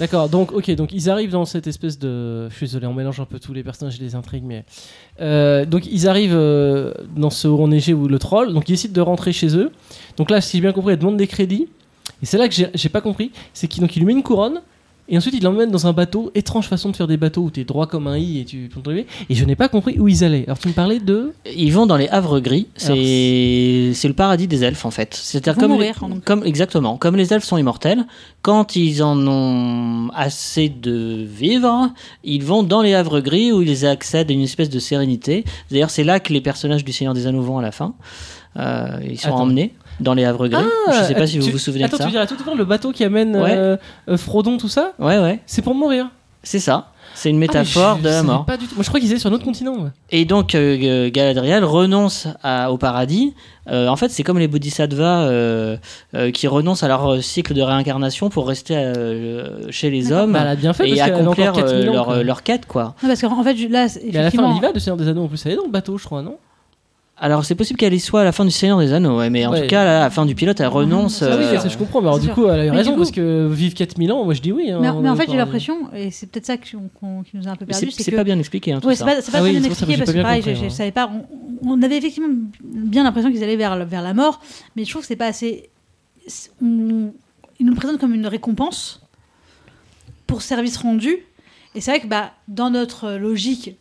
D'accord, 0.00 0.28
donc 0.28 0.50
ok, 0.50 0.72
donc 0.72 0.92
ils 0.92 1.08
arrivent 1.08 1.30
dans 1.30 1.44
cette 1.44 1.68
espèce 1.68 2.00
de. 2.00 2.48
Je 2.48 2.54
suis 2.56 2.66
désolé, 2.66 2.86
on 2.88 2.94
mélange 2.94 3.20
un 3.20 3.26
peu 3.26 3.38
tous 3.38 3.52
les 3.52 3.62
personnages 3.62 3.96
et 4.00 4.02
les 4.02 4.16
intrigues, 4.16 4.42
mais. 4.44 4.64
Euh, 5.20 5.64
donc 5.66 5.86
ils 5.86 6.08
arrivent 6.08 6.34
euh, 6.34 6.92
dans 7.16 7.30
ce 7.30 7.46
haut 7.46 7.68
neigé 7.68 7.94
ou 7.94 8.08
le 8.08 8.18
troll, 8.18 8.52
donc 8.52 8.68
ils 8.68 8.72
décident 8.72 8.92
de 8.92 9.00
rentrer 9.00 9.32
chez 9.32 9.56
eux. 9.56 9.70
Donc 10.16 10.30
là, 10.30 10.40
si 10.40 10.56
j'ai 10.56 10.60
bien 10.62 10.72
compris, 10.72 10.94
elle 10.94 10.98
demande 10.98 11.16
des 11.16 11.28
crédits. 11.28 11.68
Et 12.22 12.26
c'est 12.26 12.38
là 12.38 12.48
que 12.48 12.54
j'ai- 12.54 12.88
pas 12.88 13.00
compris, 13.00 13.30
c'est 13.52 13.68
qu'il 13.68 13.84
il 13.84 13.98
lui 14.00 14.04
met 14.06 14.12
une 14.12 14.22
couronne. 14.24 14.62
Et 15.08 15.18
ensuite, 15.18 15.34
il 15.36 15.42
l'emmène 15.42 15.70
dans 15.70 15.86
un 15.86 15.92
bateau. 15.92 16.30
Étrange 16.34 16.66
façon 16.66 16.88
de 16.90 16.96
faire 16.96 17.06
des 17.06 17.18
bateaux 17.18 17.42
où 17.42 17.50
t'es 17.50 17.64
droit 17.64 17.86
comme 17.86 18.06
un 18.06 18.16
i 18.16 18.38
et 18.40 18.44
tu 18.46 18.70
peux 18.72 18.80
te 18.80 18.88
lever. 18.88 19.06
Et 19.28 19.34
je 19.34 19.44
n'ai 19.44 19.54
pas 19.54 19.68
compris 19.68 19.98
où 19.98 20.08
ils 20.08 20.24
allaient. 20.24 20.44
Alors, 20.46 20.58
tu 20.58 20.68
me 20.68 20.72
parlais 20.72 20.98
de. 20.98 21.34
ils 21.54 21.72
vont 21.72 21.84
dans 21.84 21.96
les 21.98 22.08
Havres 22.08 22.40
Gris. 22.40 22.68
C'est 22.76 23.92
c'est 23.94 24.08
le 24.08 24.14
paradis 24.14 24.46
des 24.48 24.64
elfes 24.64 24.84
en 24.86 24.90
fait. 24.90 25.14
C'est-à-dire 25.14 25.52
Ils 25.52 25.56
vont 25.56 25.60
comme, 25.68 25.72
mourir, 25.72 25.98
les- 26.02 26.08
donc. 26.14 26.24
comme 26.24 26.42
exactement 26.44 26.96
comme 26.96 27.16
les 27.16 27.32
elfes 27.34 27.44
sont 27.44 27.58
immortels. 27.58 28.04
Quand 28.42 28.76
ils 28.76 29.02
en 29.02 29.18
ont 29.26 30.08
assez 30.14 30.68
de 30.70 31.24
vivre, 31.28 31.90
ils 32.24 32.42
vont 32.42 32.62
dans 32.62 32.80
les 32.82 32.94
Havres 32.94 33.20
Gris 33.20 33.52
où 33.52 33.60
ils 33.62 33.84
accèdent 33.86 34.30
à 34.30 34.34
une 34.34 34.40
espèce 34.40 34.70
de 34.70 34.78
sérénité. 34.78 35.44
D'ailleurs, 35.70 35.90
c'est 35.90 36.04
là 36.04 36.18
que 36.20 36.32
les 36.32 36.40
personnages 36.40 36.84
du 36.84 36.92
Seigneur 36.92 37.12
des 37.14 37.26
Anneaux 37.26 37.42
vont 37.42 37.58
à 37.58 37.62
la 37.62 37.72
fin. 37.72 37.94
Euh, 38.56 39.00
ils 39.04 39.18
sont 39.18 39.28
Attends. 39.28 39.40
emmenés 39.42 39.74
dans 40.00 40.14
les 40.14 40.24
Havres 40.24 40.48
Gris. 40.48 40.62
Je 40.88 40.92
sais 40.92 41.14
pas 41.14 41.20
attends, 41.20 41.26
si 41.26 41.38
vous 41.38 41.46
tu- 41.46 41.52
vous 41.52 41.58
souvenez 41.58 41.84
Attends, 41.84 41.96
de 41.96 42.02
ça. 42.02 42.06
tu 42.06 42.12
dirais 42.12 42.26
tout 42.26 42.34
à 42.40 42.46
l'heure 42.46 42.56
le 42.56 42.64
bateau 42.64 42.92
qui 42.92 43.04
amène 43.04 43.36
Ouais. 43.36 43.54
euh, 43.56 43.76
euh, 44.08 44.16
Frodon, 44.16 44.56
tout 44.58 44.68
ça 44.68 44.92
Ouais, 44.98 45.18
ouais, 45.18 45.40
C'est 45.46 45.62
pour 45.62 45.74
mourir. 45.74 46.08
c'est 46.42 46.58
ça. 46.60 46.88
C'est 47.16 47.30
une 47.30 47.36
Ah, 47.36 47.40
métaphore 47.40 47.98
je 47.98 48.02
de 48.02 48.08
la 48.08 48.22
mort. 48.24 48.44
Pas 48.44 48.56
du 48.56 48.66
tout. 48.66 48.74
Moi, 48.74 48.82
je 48.82 48.88
crois 48.88 48.98
qu'ils 48.98 49.08
étaient 49.12 49.20
sur 49.20 49.30
un 49.30 49.32
autre 49.34 49.44
continent. 49.44 49.76
moi. 49.78 49.90
Et 50.10 50.24
donc 50.24 50.56
euh, 50.56 51.10
Galadriel 51.10 51.64
renonce 51.64 52.26
à- 52.42 52.72
au 52.72 52.76
paradis. 52.76 53.34
Euh, 53.70 53.86
en 53.86 53.94
fait, 53.94 54.08
c'est 54.08 54.24
comme 54.24 54.40
les 54.40 54.48
bodhisattvas 54.48 55.20
euh, 55.28 55.76
qui 56.32 56.48
renoncent 56.48 56.82
à 56.82 56.88
leur 56.88 57.22
cycle 57.22 57.54
de 57.54 57.62
réincarnation 57.62 58.30
pour 58.30 58.48
rester 58.48 58.74
chez 59.70 59.90
les 59.90 60.10
hommes 60.10 60.32
Bah, 60.32 60.40
elle 60.42 60.48
a 60.48 60.56
bien 60.56 60.72
fait 60.72 60.88
et 60.90 60.96
parce 60.96 61.08
accomplir 61.10 61.50
encore 61.52 61.64
4000 61.66 61.88
ans. 61.90 62.12
leur, 62.22 62.42
quête, 62.42 62.66
quoi. 62.66 62.94
Non, 63.02 63.08
parce 63.08 63.20
qu'en 63.20 63.44
fait, 63.44 63.54
là, 63.54 63.58
Mais 63.62 63.70
à 63.70 63.84
la 63.84 63.88
fin, 63.88 64.00
elle 64.02 64.16
effectivement, 64.20 64.56
y 64.56 64.60
va 64.60 64.72
de 64.72 64.78
Seigneur 64.80 64.96
des 64.96 65.06
Anneaux 65.08 65.24
en 65.24 65.28
plus. 65.28 65.46
Elle 65.46 65.52
est 65.52 65.56
dans 65.56 65.64
le 65.66 65.70
bateau, 65.70 65.96
je 65.98 66.04
crois, 66.04 66.22
non? 66.22 66.36
Alors, 67.16 67.44
c'est 67.44 67.54
possible 67.54 67.78
qu'elle 67.78 67.94
y 67.94 68.00
soit 68.00 68.22
à 68.22 68.24
la 68.24 68.32
fin 68.32 68.44
du 68.44 68.50
Seigneur 68.50 68.80
des 68.80 68.92
Anneaux, 68.92 69.18
ouais, 69.18 69.30
mais 69.30 69.46
en 69.46 69.52
Ouais. 69.52 69.62
tout 69.62 69.66
cas, 69.68 69.84
là, 69.84 70.00
à 70.00 70.04
la 70.04 70.10
fin 70.10 70.26
du 70.26 70.34
pilote, 70.34 70.58
elle 70.58 70.66
renonce. 70.66 71.22
Ah 71.22 71.36
oui, 71.38 71.44
euh, 71.44 71.58
ça 71.60 71.68
je 71.68 71.78
comprends. 71.78 72.00
Mais 72.00 72.08
alors, 72.08 72.18
du 72.18 72.26
sûr. 72.26 72.34
coup, 72.34 72.46
elle 72.48 72.58
a 72.60 72.66
eu 72.66 72.70
Mais 72.70 72.76
raison 72.78 72.92
coup- 72.92 72.98
parce 72.98 73.12
que 73.12 73.46
vivre 73.46 73.72
4000 73.74 74.10
ans, 74.10 74.24
moi 74.24 74.34
je 74.34 74.40
dis 74.40 74.50
oui. 74.50 74.70
hein, 74.72 74.80
mais, 74.82 74.88
en 75.08 75.14
fait, 75.16 75.30
j'ai 75.30 75.36
l'impression, 75.36 75.92
et 75.94 76.10
c'est 76.10 76.26
peut-être 76.26 76.46
ça 76.46 76.56
qui, 76.56 76.74
nous 76.74 77.48
a 77.48 77.50
un 77.50 77.56
peu 77.56 77.66
perdu, 77.66 77.90
c'est 77.92 78.10
que. 78.10 78.16
pas 78.16 78.24
bien 78.24 78.38
expliqué, 78.38 78.72
hein, 78.72 78.80
tout 78.80 78.88
Ouais, 78.88 78.96
c'est 78.96 79.04
pas, 79.04 79.14
Ah 79.32 79.42
oui, 79.42 79.52
bien 79.52 79.62
expliqué 79.62 79.96
parce 79.96 80.12
que 80.12 80.20
pareil, 80.22 80.40
compris, 80.42 80.56
je, 80.56 80.60
je 80.62 80.66
hein. 80.66 80.70
savais 80.70 80.90
pas. 80.90 81.08
On, 81.62 81.70
on 81.70 81.82
avait 81.82 81.96
effectivement 81.98 82.28
bien 82.62 83.04
l'impression 83.04 83.30
qu'ils 83.30 83.44
allaient 83.44 83.56
vers, 83.56 83.86
vers 83.86 84.02
la 84.02 84.12
mort, 84.12 84.40
mais 84.74 84.84
je 84.84 84.90
trouve 84.90 85.02
que 85.02 85.08
c'est 85.08 85.14
pas 85.16 85.26
assez. 85.26 85.70
on- 86.60 87.12
ils 87.60 87.64
nous 87.66 87.72
le 87.72 87.78
présentent 87.78 87.98
comme 88.00 88.12
une 88.14 88.26
récompense 88.26 89.00
pour 90.26 90.42
service 90.42 90.76
rendu. 90.78 91.18
Et 91.76 91.80
c'est 91.80 91.92
vrai 91.92 92.00
que 92.00 92.08
bah, 92.08 92.32
dans 92.48 92.70
notre 92.70 93.12
logique 93.12 93.76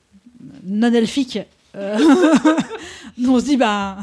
non 0.66 0.94
elfique, 0.94 1.40
euh, 1.76 1.98
nous 3.18 3.34
on 3.36 3.40
se 3.40 3.46
dit 3.46 3.58
bah 3.58 3.98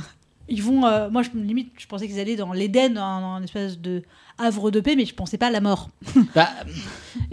ils 0.52 0.62
vont. 0.64 0.84
euh, 0.84 1.08
moi, 1.10 1.22
je, 1.22 1.28
limite, 1.38 1.70
je 1.78 1.86
pensais 1.86 2.08
qu'ils 2.08 2.18
allaient 2.18 2.34
dans 2.34 2.52
l'Éden, 2.52 2.94
dans, 2.94 3.36
une 3.38 3.44
espèce 3.44 3.78
de 3.78 4.02
havre 4.36 4.72
de 4.72 4.80
paix, 4.80 4.96
mais 4.96 5.04
je 5.04 5.14
pensais 5.14 5.38
pas 5.38 5.46
à 5.46 5.50
la 5.50 5.60
mort. 5.60 5.90
Bah, 6.34 6.48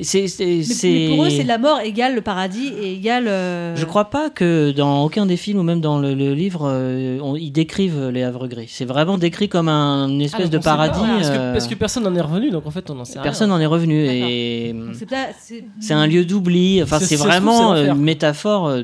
c'est, 0.01 0.27
c'est, 0.27 0.62
Mais, 0.84 1.07
pour 1.10 1.25
eux, 1.25 1.29
c'est 1.31 1.43
la 1.43 1.57
mort 1.57 1.79
égale 1.81 2.13
le 2.15 2.22
paradis 2.22 2.67
et 2.67 2.93
égale. 2.93 3.27
euh, 3.27 3.75
Je 3.75 3.86
crois 3.86 4.05
pas 4.12 4.29
que 4.29 4.72
dans 4.72 5.03
aucun 5.03 5.25
des 5.25 5.38
films 5.38 5.60
ou 5.60 5.63
même 5.63 5.81
dans 5.81 5.98
le, 6.00 6.13
le 6.13 6.34
livre, 6.34 6.67
euh, 6.69 7.19
on- 7.22 7.36
ils 7.36 7.51
décrivent 7.51 8.10
les 8.10 8.22
havres 8.24 8.48
gris. 8.48 8.67
C'est 8.69 8.86
vraiment 8.86 9.17
décrit 9.17 9.50
comme 9.50 9.69
un- 9.69 10.07
une 10.10 10.22
Ah, 10.22 10.25
espèce 10.25 10.50
donc 10.50 10.51
de 10.51 10.57
pas, 10.57 10.63
paradis. 10.75 11.00
voilà, 11.00 11.13
parce, 11.15 11.29
que, 11.29 11.36
euh, 11.38 11.51
parce 11.53 11.67
que 11.67 11.75
personne 11.75 12.03
n'en 12.03 12.13
est 12.15 12.22
revenu, 12.22 12.50
donc 12.51 12.65
en 12.67 12.72
fait, 12.72 12.89
on 12.91 13.00
en 13.00 13.05
sait 13.05 13.19
personne 13.24 13.50
n'en 13.50 13.60
est 13.60 13.65
revenu. 13.65 14.05
D'accord. 14.05 14.27
Et 14.29 14.74
donc 14.74 14.96
c'est 14.96 15.10
pas- 15.10 15.27
c'est- 15.39 15.63
c'est 15.79 15.93
un 15.93 16.05
lieu 16.07 16.24
d'oubli. 16.25 16.81
Enfin, 16.84 17.00
c'est 17.00 17.15
vraiment 17.15 17.75
une 17.75 17.96
métaphore 17.96 18.67
euh, 18.67 18.84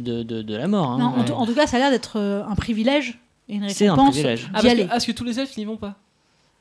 de, 0.00 0.22
de, 0.22 0.42
de 0.42 0.56
la 0.56 0.66
mort. 0.68 0.90
hein. 0.92 0.98
Non, 0.98 1.06
en, 1.06 1.18
Ouais. 1.20 1.24
tout- 1.24 1.32
en 1.32 1.46
tout 1.46 1.54
cas, 1.54 1.66
ça 1.66 1.76
a 1.76 1.80
l'air 1.80 1.90
d'être 1.90 2.18
euh, 2.18 2.42
un 2.44 2.54
privilège 2.54 3.18
et 3.48 3.54
une 3.56 3.68
C'est 3.68 3.86
un 3.86 3.92
récompense 3.92 4.14
privilège. 4.14 4.46
Ah, 4.48 4.52
parce 4.54 4.64
aller. 4.66 4.84
que, 4.84 4.88
parce 4.88 5.06
que 5.06 5.12
tous 5.12 5.24
les 5.24 5.38
elfes 5.40 5.56
n'y 5.56 5.64
vont 5.64 5.76
pas. 5.76 5.96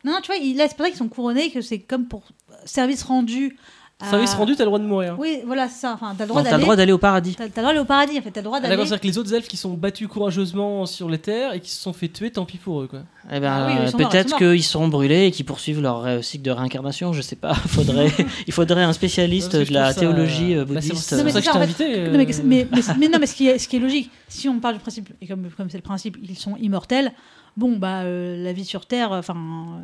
Non, 0.06 0.18
tu 0.24 0.28
vois, 0.32 0.38
là, 0.56 0.66
c'est 0.68 0.76
pour 0.78 0.86
ça 0.86 0.90
qu'ils 0.90 0.98
sont 0.98 1.10
couronnés, 1.10 1.50
que 1.52 1.62
c'est 1.62 1.80
comme 1.80 2.08
pour 2.08 2.24
service 2.66 3.04
rendu. 3.04 3.58
Service 4.02 4.34
rendu, 4.34 4.56
t'as 4.56 4.64
le 4.64 4.68
droit 4.68 4.80
de 4.80 4.86
mourir. 4.86 5.18
Oui, 5.20 5.40
voilà, 5.46 5.68
c'est 5.68 5.82
ça. 5.82 5.92
Enfin, 5.94 6.16
t'as 6.18 6.24
le 6.24 6.30
droit 6.30 6.42
Non, 6.42 6.46
T'as 6.46 6.52
le 6.52 6.54
d'aller. 6.54 6.64
droit 6.64 6.76
d'aller 6.78 6.92
au 6.94 6.98
paradis. 6.98 7.36
T'as 7.36 7.50
t'as 7.50 7.62
le 7.62 7.64
droit 7.64 7.68
d'aller 7.74 7.80
au 7.82 7.86
paradis, 7.86 8.18
en 8.18 8.22
fait. 8.22 8.32
T'as 8.32 8.40
le 8.40 8.46
droit 8.46 8.58
Ah, 8.58 8.62
d'aller. 8.62 8.72
D'accord, 8.76 8.88
c'est-à-dire 8.88 9.02
que 9.02 9.08
les 9.08 9.18
autres 9.18 9.34
elfes 9.34 9.48
qui 9.50 9.58
sont 9.58 9.74
battus 9.74 10.08
courageusement 10.08 10.86
sur 10.86 11.10
les 11.10 11.18
terres 11.18 11.52
et 11.54 11.60
qui 11.60 11.70
se 11.70 11.82
sont 11.82 11.92
fait 11.92 12.08
tuer, 12.08 12.32
tant 12.32 12.46
pis 12.46 12.58
pour 12.58 12.82
eux, 12.82 12.88
quoi. 12.88 13.02
Eh 13.30 13.42
ben, 13.42 13.52
Ah 13.52 13.68
oui, 13.86 13.92
peut-être 13.98 14.38
qu'ils 14.38 14.64
seront 14.64 14.88
brûlés 14.88 15.26
et 15.26 15.32
qu'ils 15.32 15.46
poursuivent 15.46 15.82
leur 15.82 16.06
euh, 16.06 16.22
cycle 16.22 16.44
de 16.46 16.52
réincarnation. 16.52 17.12
Je 17.12 17.22
sais 17.22 17.36
pas. 17.36 17.54
Faudrait, 17.68 18.10
il 18.48 18.54
faudrait 18.54 18.84
un 18.84 18.94
spécialiste 18.94 19.58
de 19.58 19.74
la 19.74 19.92
ça- 19.92 20.00
théologie 20.00 20.56
euh, 20.56 20.64
Bah, 20.64 20.80
c'est 20.82 20.90
pour 20.90 20.98
bouddhiste. 20.98 21.10
ça 21.10 21.22
que 21.22 21.30
je 21.30 21.52
t'ai 21.52 21.58
invité. 21.58 22.10
Non, 22.10 22.18
mais, 22.18 22.26
euh, 22.34 22.42
mais, 22.46 22.68
mais, 22.72 22.82
mais 22.98 23.08
non, 23.10 23.18
mais 23.20 23.26
ce 23.28 23.36
qui, 23.36 23.48
est, 23.48 23.58
ce 23.60 23.68
qui 23.68 23.76
est 23.76 23.80
logique, 23.80 24.10
si 24.30 24.48
on 24.48 24.60
parle 24.62 24.76
du 24.76 24.80
principe, 24.80 25.10
et 25.22 25.28
comme 25.28 25.50
comme 25.58 25.70
c'est 25.70 25.78
le 25.78 25.84
principe, 25.84 26.18
ils 26.24 26.38
sont 26.38 26.56
immortels, 26.56 27.12
bon, 27.58 27.76
bah, 27.78 28.04
euh, 28.04 28.42
la 28.42 28.54
vie 28.54 28.64
sur 28.64 28.86
Terre, 28.86 29.12
enfin, 29.12 29.36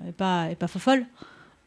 est 0.07 0.13
pas, 0.13 0.47
est 0.51 0.55
pas 0.55 0.67
fofolle. 0.67 1.05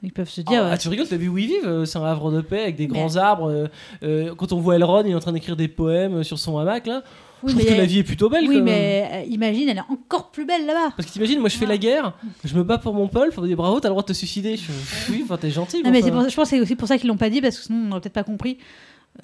Ils 0.02 0.12
peuvent 0.12 0.28
se 0.31 0.40
dire. 0.43 0.62
Ah, 0.64 0.73
euh, 0.75 0.76
tu 0.76 0.88
rigoles, 0.88 1.09
t'as 1.09 1.17
vu 1.17 1.28
où 1.28 1.38
ils 1.38 1.49
vivent 1.49 1.67
euh, 1.67 1.85
C'est 1.85 1.99
un 1.99 2.05
havre 2.05 2.31
de 2.31 2.40
paix 2.40 2.62
avec 2.62 2.76
des 2.76 2.87
Mais- 2.87 2.99
grands 2.99 3.17
arbres. 3.17 3.50
euh, 3.50 3.67
euh, 4.05 4.35
quand 4.37 4.52
on 4.52 4.61
voit 4.61 4.76
Elrond, 4.76 5.02
il 5.05 5.11
est 5.11 5.14
en 5.14 5.21
train 5.21 5.33
d'écrire 5.33 5.57
des 5.57 5.67
poèmes 5.69 6.23
sur 6.23 6.38
son 6.38 6.57
hamac, 6.59 6.87
là. 6.87 7.02
oui, 7.43 7.50
je 7.50 7.57
trouve 7.57 7.69
mais, 7.69 7.75
que 7.76 7.81
la 7.81 7.87
vie 7.87 7.99
est 7.99 8.05
plutôt 8.05 8.28
belle, 8.31 8.43
oui, 8.49 8.59
quand 8.59 8.62
même. 8.62 8.64
mais 8.64 9.11
euh, 9.12 9.23
imagine, 9.28 9.69
elle 9.69 9.78
est 9.78 9.90
encore 9.93 10.31
plus 10.31 10.45
belle 10.47 10.67
là-bas. 10.67 10.93
Parce 10.97 11.09
que 11.09 11.12
t'imagines, 11.12 11.40
moi 11.40 11.49
je 11.49 11.57
fais 11.57 11.67
la 11.67 11.78
guerre, 11.78 12.12
je 12.45 12.55
me 12.55 12.62
bats 12.62 12.78
pour 12.78 12.95
mon 12.95 13.09
peuple, 13.09 13.35
on 13.38 13.43
me 13.43 13.49
dit 13.49 13.57
bravo, 13.57 13.81
t'as 13.81 13.88
le 13.88 13.93
droit 13.93 14.02
de 14.02 14.09
te 14.09 14.12
suicider. 14.12 14.57
Je 14.57 14.71
oui, 15.11 15.23
enfin 15.25 15.37
t'es 15.37 15.50
gentil. 15.50 15.83
Non, 15.83 15.90
mais 15.90 16.02
enfin. 16.05 16.12
pour- 16.12 16.28
je 16.28 16.35
pense 16.37 16.50
que 16.50 16.57
c'est 16.57 16.61
aussi 16.62 16.76
pour 16.76 16.87
ça 16.87 16.97
qu'ils 16.97 17.09
l'ont 17.09 17.17
pas 17.17 17.31
dit, 17.31 17.40
parce 17.40 17.57
que 17.59 17.64
sinon 17.64 17.78
on 17.78 17.88
n'aurait 17.88 18.00
peut-être 18.00 18.12
pas 18.12 18.23
compris. 18.25 18.59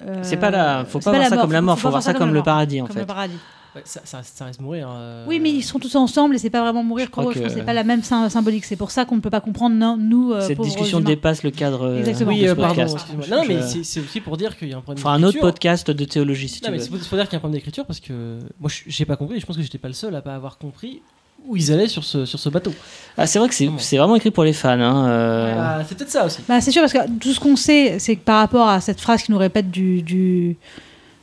Euh, 0.01 0.19
C'est 0.23 0.35
pas 0.37 0.49
la, 0.51 0.83
faut 0.83 0.99
pas 0.99 1.11
voir 1.11 1.23
ça 1.23 1.35
mort, 1.35 1.41
comme 1.45 1.53
la 1.53 1.61
mort, 1.61 1.79
faut 1.79 1.89
voir 1.89 2.03
ça 2.03 2.13
comme 2.13 2.33
le 2.33 2.43
paradis 2.43 2.81
en 2.81 2.85
comme 2.87 2.95
fait. 2.95 2.99
le 3.01 3.05
paradis. 3.05 3.37
Ça, 3.83 4.01
ça, 4.05 4.17
reste- 4.17 4.37
ça 4.37 4.45
reste 4.45 4.61
mourir. 4.61 4.87
euh. 4.89 5.25
Oui, 5.27 5.39
mais 5.39 5.51
ils 5.51 5.61
sont 5.63 5.79
tous 5.79 5.93
ensemble 5.95 6.35
et 6.35 6.37
c'est 6.37 6.49
pas 6.49 6.61
vraiment 6.61 6.83
mourir 6.83 7.05
Je. 7.07 7.09
Je 7.09 7.15
que- 7.15 7.33
pense 7.39 7.43
que 7.43 7.49
c'est 7.49 7.65
pas 7.65 7.73
la 7.73 7.83
même 7.83 8.01
sym- 8.01 8.29
symbolique. 8.29 8.63
C'est 8.65 8.75
pour 8.75 8.91
ça 8.91 9.03
qu'on 9.05 9.15
ne 9.15 9.21
peut 9.21 9.29
pas 9.29 9.41
comprendre, 9.41 9.75
non, 9.75 9.97
nous, 9.97 10.31
euh, 10.33 10.41
Cette 10.41 10.59
discussion 10.61 10.99
humains. 10.99 11.09
dépasse 11.09 11.43
le 11.43 11.51
cadre 11.51 11.83
euh, 11.87 11.99
Exactement. 11.99 12.31
de 12.31 12.35
Oui, 12.37 12.43
ce 12.45 12.49
euh, 12.51 12.55
pardon. 12.55 12.85
Non, 13.29 13.43
mais 13.47 13.59
Je- 13.61 13.83
c'est 13.83 13.99
aussi 13.99 14.21
pour 14.21 14.37
dire 14.37 14.57
qu'il 14.57 14.69
y 14.69 14.73
a 14.73 14.75
un 14.75 14.79
On 14.79 14.81
problème 14.83 15.01
fera 15.01 15.13
un 15.13 15.17
autre 15.17 15.33
d'écriture. 15.33 15.41
podcast 15.41 15.91
de 15.91 16.05
théologie 16.05 16.47
si 16.47 16.59
tu 16.61 16.65
Non, 16.65 16.71
mais 16.71 16.77
veux. 16.77 16.83
c'est 16.83 16.89
pour, 16.89 16.99
faut 16.99 17.15
dire 17.15 17.25
qu'il 17.25 17.33
y 17.33 17.35
a 17.35 17.37
un 17.37 17.39
problème 17.39 17.57
d'écriture 17.59 17.85
parce 17.85 17.99
que 17.99 18.39
moi 18.59 18.69
je- 18.69 18.83
j'ai 18.87 19.05
pas 19.05 19.15
compris 19.17 19.37
et 19.37 19.39
je 19.39 19.45
pense 19.45 19.57
que 19.57 19.61
j'étais 19.63 19.77
pas 19.77 19.87
le 19.89 19.93
seul 19.93 20.15
à 20.15 20.21
pas 20.21 20.35
avoir 20.35 20.57
compris 20.57 21.01
où 21.47 21.55
ils 21.55 21.71
allaient 21.71 21.87
sur 21.87 22.03
ce, 22.03 22.25
sur 22.25 22.39
ce 22.39 22.49
bateau. 22.49 22.73
Ah, 23.17 23.27
c'est 23.27 23.37
vrai 23.37 23.47
que 23.47 23.53
c'est 23.53 23.65
Vraiment. 23.65 23.79
c'est 23.79 23.97
vraiment 23.97 24.15
écrit 24.15 24.31
pour 24.31 24.43
les 24.43 24.53
fans. 24.53 24.69
hein, 24.79 25.07
euh, 25.07 25.53
Ah, 25.59 25.81
c'est 25.87 25.95
peut-être 25.95 26.09
ça 26.09 26.25
aussi. 26.25 26.39
Bah, 26.47 26.59
c'est 26.59 26.71
sûr, 26.71 26.81
parce 26.81 26.93
que 26.93 27.07
tout 27.19 27.33
ce 27.33 27.39
qu'on 27.39 27.55
sait, 27.55 27.99
c'est 27.99 28.15
que 28.15 28.23
par 28.23 28.39
rapport 28.39 28.67
à 28.67 28.81
cette 28.81 28.99
phrase 28.99 29.21
qui 29.21 29.31
nous 29.31 29.37
répète 29.37 29.69
du, 29.69 30.01
du, 30.01 30.57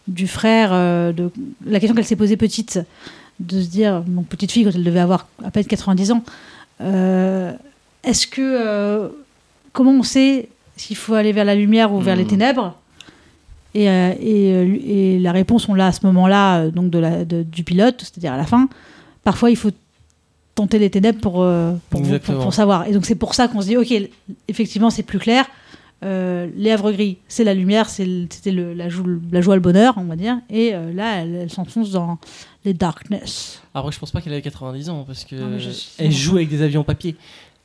du 0.09 0.27
frère, 0.27 0.71
euh, 0.73 1.13
de, 1.13 1.31
la 1.67 1.79
question 1.81 1.95
qu'elle 1.95 2.05
s'est 2.05 2.17
posée 2.17 2.37
petite, 2.37 2.81
de 3.41 3.61
se 3.61 3.69
dire, 3.69 4.03
donc 4.07 4.27
petite 4.27 4.51
fille, 4.53 4.65
quand 4.65 4.71
elle 4.75 4.85
devait 4.85 5.01
avoir 5.01 5.29
à 5.45 5.51
peine 5.51 5.65
90 5.65 6.13
ans, 6.13 6.23
euh, 6.81 7.53
est-ce 8.05 8.27
que. 8.27 8.41
euh, 8.41 9.09
comment 9.73 9.93
on 9.93 10.03
sait 10.03 10.49
s'il 10.77 10.97
faut 10.97 11.15
aller 11.15 11.33
vers 11.33 11.45
la 11.45 11.55
lumière 11.55 11.93
ou 11.93 12.01
vers 12.01 12.17
Hmm. 12.17 12.19
les 12.21 12.27
ténèbres? 12.27 12.77
Et, 13.75 13.85
et, 13.87 15.15
et 15.15 15.19
la 15.19 15.33
réponse, 15.33 15.67
on 15.69 15.75
l'a 15.75 15.87
à 15.87 15.93
ce 15.93 16.05
moment-là, 16.07 16.69
donc 16.69 16.91
de 16.91 16.99
la, 16.99 17.25
de- 17.25 17.43
du 17.43 17.65
pilote, 17.65 17.97
c'est-à-dire 18.01 18.33
à 18.35 18.37
la 18.37 18.45
fin. 18.45 18.69
Parfois, 19.25 19.51
il 19.51 19.57
faut 19.57 19.71
tenter 20.55 20.79
les 20.79 20.91
ténèbres 20.91 21.21
pour, 21.21 21.47
pour, 21.89 22.03
pour 22.43 22.53
savoir. 22.53 22.87
Et 22.87 22.93
donc, 22.93 23.07
c'est 23.07 23.15
pour 23.15 23.35
ça 23.35 23.49
qu'on 23.49 23.63
se 23.63 23.69
dit, 23.69 23.77
ok, 23.79 23.95
effectivement, 24.49 24.91
c'est 24.91 25.03
plus 25.03 25.19
clair. 25.19 25.47
Euh, 26.03 26.49
les 26.57 26.71
havres 26.73 26.91
gris, 26.93 27.19
c'est 27.29 27.45
la 27.45 27.55
lumière, 27.55 27.89
c'était 27.89 28.51
la, 28.51 28.75
la 28.75 28.89
joie, 28.89 29.55
le 29.55 29.61
bonheur, 29.61 29.95
on 29.97 30.05
va 30.05 30.17
dire. 30.17 30.39
Et 30.51 30.75
euh, 30.75 30.93
là, 30.93 31.23
elle, 31.23 31.35
elle 31.35 31.51
s'enfonce 31.51 31.91
dans 31.91 32.19
les 32.65 32.75
darkness. 32.75 33.63
Après, 33.75 33.93
je 33.93 33.99
pense 33.99 34.11
pas 34.11 34.21
qu'elle 34.21 34.33
avait 34.33 34.43
90 34.43 34.89
ans 34.91 35.05
parce 35.07 35.25
que 35.25 35.37
Non, 35.37 35.47
mais 35.49 35.61
je- 35.61 35.71
elle 35.99 36.11
joue 36.13 36.37
avec 36.37 36.49
des 36.49 36.63
avions 36.63 36.83
papier. 36.85 37.17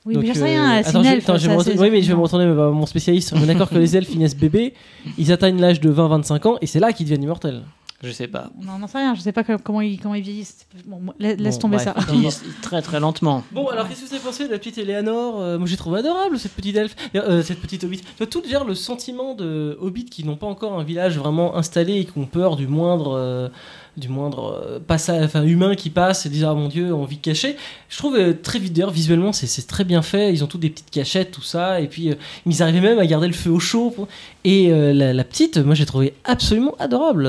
Oui, 0.06 0.14
Donc, 0.14 0.24
mais 0.24 0.34
sais 0.34 0.42
euh, 0.42 0.46
rien, 0.46 0.82
c'est 0.84 0.90
attends, 0.90 1.00
une 1.00 1.06
je, 1.10 1.12
elfe, 1.16 1.30
attends, 1.30 1.38
je 1.38 1.50
vais 1.50 1.80
oui, 1.80 1.90
mais 1.92 2.02
je 2.02 2.08
vais 2.10 2.16
me 2.16 2.22
retourner 2.22 2.46
vers 2.46 2.72
mon 2.72 2.86
spécialiste. 2.86 3.34
On 3.36 3.44
est 3.44 3.46
d'accord 3.48 3.70
que 3.70 3.76
les 3.78 3.98
elfes 3.98 4.08
finissent 4.10 4.38
bébés, 4.38 4.74
ils 5.18 5.32
atteignent 5.34 5.60
l'âge 5.60 5.82
de 5.82 5.92
20-25 5.92 6.48
ans 6.48 6.58
et 6.62 6.66
c'est 6.68 6.80
là 6.80 6.94
qu'ils 6.94 7.06
deviennent 7.08 7.24
immortels. 7.24 7.64
Je 8.04 8.12
sais 8.12 8.28
pas. 8.28 8.52
On 8.60 8.78
n'en 8.78 8.86
sait 8.88 9.00
rien, 9.00 9.16
je 9.16 9.22
sais 9.22 9.32
pas 9.32 9.44
comment 9.44 9.82
ils, 9.82 10.00
comment 10.00 10.14
ils 10.14 10.22
vieillissent. 10.22 10.68
Bon, 10.86 11.02
laisse 11.18 11.56
Bon, 11.56 11.62
tomber 11.62 11.78
bref. 11.78 11.86
ça. 11.86 11.96
Ils 12.10 12.14
vieillissent 12.14 12.44
très 12.62 12.82
très 12.84 13.00
lentement. 13.00 13.44
Bon, 13.52 13.68
alors 13.70 13.88
qu'est-ce 13.90 14.02
que 14.04 14.08
vous 14.08 14.14
avez 14.14 14.24
pensé 14.24 14.46
de 14.48 14.52
la 14.52 14.60
petite 14.60 14.78
Eleanor 14.78 15.42
Euh, 15.42 15.58
Moi 15.58 15.68
j'ai 15.68 15.78
trouvé 15.78 16.00
adorable 16.00 16.38
cette 16.38 16.54
petite 16.54 16.76
elfe, 16.76 16.96
euh, 17.16 17.42
cette 17.42 17.60
petite 17.60 17.84
hobbit. 17.84 18.02
Tu 18.02 18.06
vois, 18.20 18.28
tout 18.28 18.42
déjà 18.42 18.64
le 18.64 18.76
sentiment 18.76 19.34
de 19.34 19.76
hobbits 19.82 20.06
qui 20.06 20.24
n'ont 20.26 20.36
pas 20.38 20.46
encore 20.48 20.80
un 20.80 20.84
village 20.84 21.18
vraiment 21.18 21.56
installé 21.56 21.96
et 22.02 22.06
qui 22.06 22.18
ont 22.18 22.28
peur 22.28 22.56
du 22.56 22.68
moindre. 22.68 23.14
euh, 23.18 23.50
du 23.98 24.10
moindre 24.10 24.64
euh, 24.66 24.80
passage, 24.80 25.24
enfin 25.26 25.44
humain 25.44 25.76
qui 25.76 25.90
passe 25.90 26.26
et 26.26 26.30
disent 26.30 26.46
ah 26.46 26.54
mon 26.54 26.68
dieu 26.70 26.94
on 26.94 27.04
vit 27.06 27.18
caché. 27.18 27.56
Je 27.90 27.98
trouve 27.98 28.16
euh, 28.16 28.34
très 28.42 28.60
vite 28.60 28.74
d'ailleurs 28.74 28.92
visuellement 28.92 29.34
c'est 29.34 29.68
très 29.68 29.84
bien 29.84 30.02
fait. 30.02 30.32
Ils 30.32 30.44
ont 30.44 30.48
tous 30.48 30.58
des 30.60 30.70
petites 30.70 30.92
cachettes 30.92 31.32
tout 31.32 31.42
ça 31.42 31.82
et 31.82 31.88
puis 31.88 32.12
euh, 32.12 32.16
ils 32.46 32.62
arrivaient 32.62 32.80
même 32.82 33.00
à 33.00 33.06
garder 33.06 33.28
le 33.28 33.34
feu 33.34 33.50
au 33.50 33.60
chaud. 33.60 33.92
pour- 33.96 34.08
Et 34.46 34.70
euh, 34.72 34.94
la, 34.94 35.14
la 35.14 35.24
petite, 35.24 35.58
moi 35.58 35.74
j'ai 35.76 35.86
trouvé 35.86 36.14
absolument 36.26 36.76
adorable. 36.80 37.24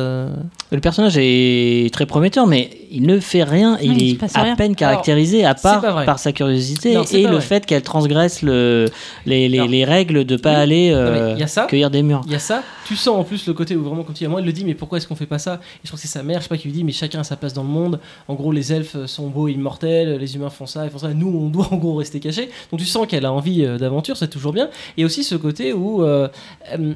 Le 0.71 0.81
personnage 0.81 1.17
est 1.19 1.93
très 1.93 2.05
prometteur, 2.05 2.47
mais 2.47 2.71
il 2.91 3.03
ne 3.05 3.19
fait 3.21 3.43
rien. 3.45 3.73
Non, 3.73 3.79
il 3.81 4.03
est 4.21 4.37
à 4.37 4.43
rien. 4.43 4.57
peine 4.57 4.75
caractérisé, 4.77 5.45
à 5.45 5.55
part 5.55 6.05
par 6.05 6.19
sa 6.19 6.33
curiosité 6.33 6.95
Non, 6.95 7.05
et 7.05 7.23
le 7.23 7.29
vrai. 7.33 7.41
fait 7.41 7.67
qu'elle 7.67 7.83
transgresse 7.83 8.43
le, 8.43 8.87
les, 9.25 9.49
les, 9.49 9.59
Non. 9.59 9.67
les 9.67 9.85
règles 9.87 10.25
de 10.25 10.37
pas 10.37 10.51
Oui. 10.51 10.57
aller 10.57 10.91
Non, 10.91 10.97
mais 11.11 11.19
euh, 11.19 11.33
il 11.35 11.41
y 11.41 11.43
a 11.43 11.47
ça. 11.47 11.65
cueillir 11.65 11.91
des 11.91 12.03
murs. 12.03 12.21
Il 12.27 12.33
y 12.33 12.37
a 12.37 12.39
ça, 12.39 12.63
tu 12.89 12.97
sens 12.97 13.17
en 13.19 13.25
plus 13.25 13.47
le 13.47 13.53
côté 13.55 13.77
où 13.77 13.83
vraiment, 13.85 14.03
comme 14.03 14.15
tu 14.15 14.21
dis, 14.21 14.27
à 14.27 14.29
moi, 14.29 14.41
elle 14.41 14.47
le 14.47 14.53
dit, 14.53 14.65
mais 14.65 14.75
pourquoi 14.75 14.99
est-ce 14.99 15.07
qu'on 15.07 15.15
fait 15.15 15.27
pas 15.27 15.39
ça? 15.39 15.55
Et 15.55 15.81
je 15.85 15.89
crois 15.89 15.97
que 15.97 16.03
c'est 16.03 16.09
sa 16.09 16.23
mère, 16.23 16.39
je 16.39 16.45
sais 16.45 16.49
pas, 16.49 16.57
qui 16.57 16.69
lui 16.69 16.73
dit, 16.73 16.85
mais 16.85 16.93
chacun 16.93 17.21
a 17.21 17.25
sa 17.25 17.37
place 17.37 17.53
dans 17.53 17.63
le 17.63 17.69
monde. 17.69 18.01
En 18.29 18.35
gros, 18.35 18.51
les 18.53 18.73
elfes 18.73 19.05
sont 19.07 19.29
beaux 19.29 19.49
et 19.49 19.53
immortels, 19.53 20.17
les 20.19 20.35
humains 20.37 20.51
font 20.51 20.67
ça, 20.67 20.85
ils 20.85 20.91
font 20.91 20.99
ça. 20.99 21.13
Nous, 21.15 21.29
on 21.29 21.49
doit 21.49 21.69
en 21.73 21.77
gros 21.77 21.95
rester 21.97 22.19
cachés. 22.21 22.49
Donc 22.71 22.81
tu 22.81 22.87
sens 22.87 23.07
qu'elle 23.07 23.25
a 23.27 23.33
envie 23.33 23.65
euh, 23.65 23.79
d'aventure, 23.79 24.17
c'est 24.17 24.29
toujours 24.29 24.53
bien. 24.53 24.69
Et 24.97 25.05
aussi 25.05 25.23
ce 25.25 25.35
côté 25.35 25.73
où 25.73 26.03
euh, 26.03 26.29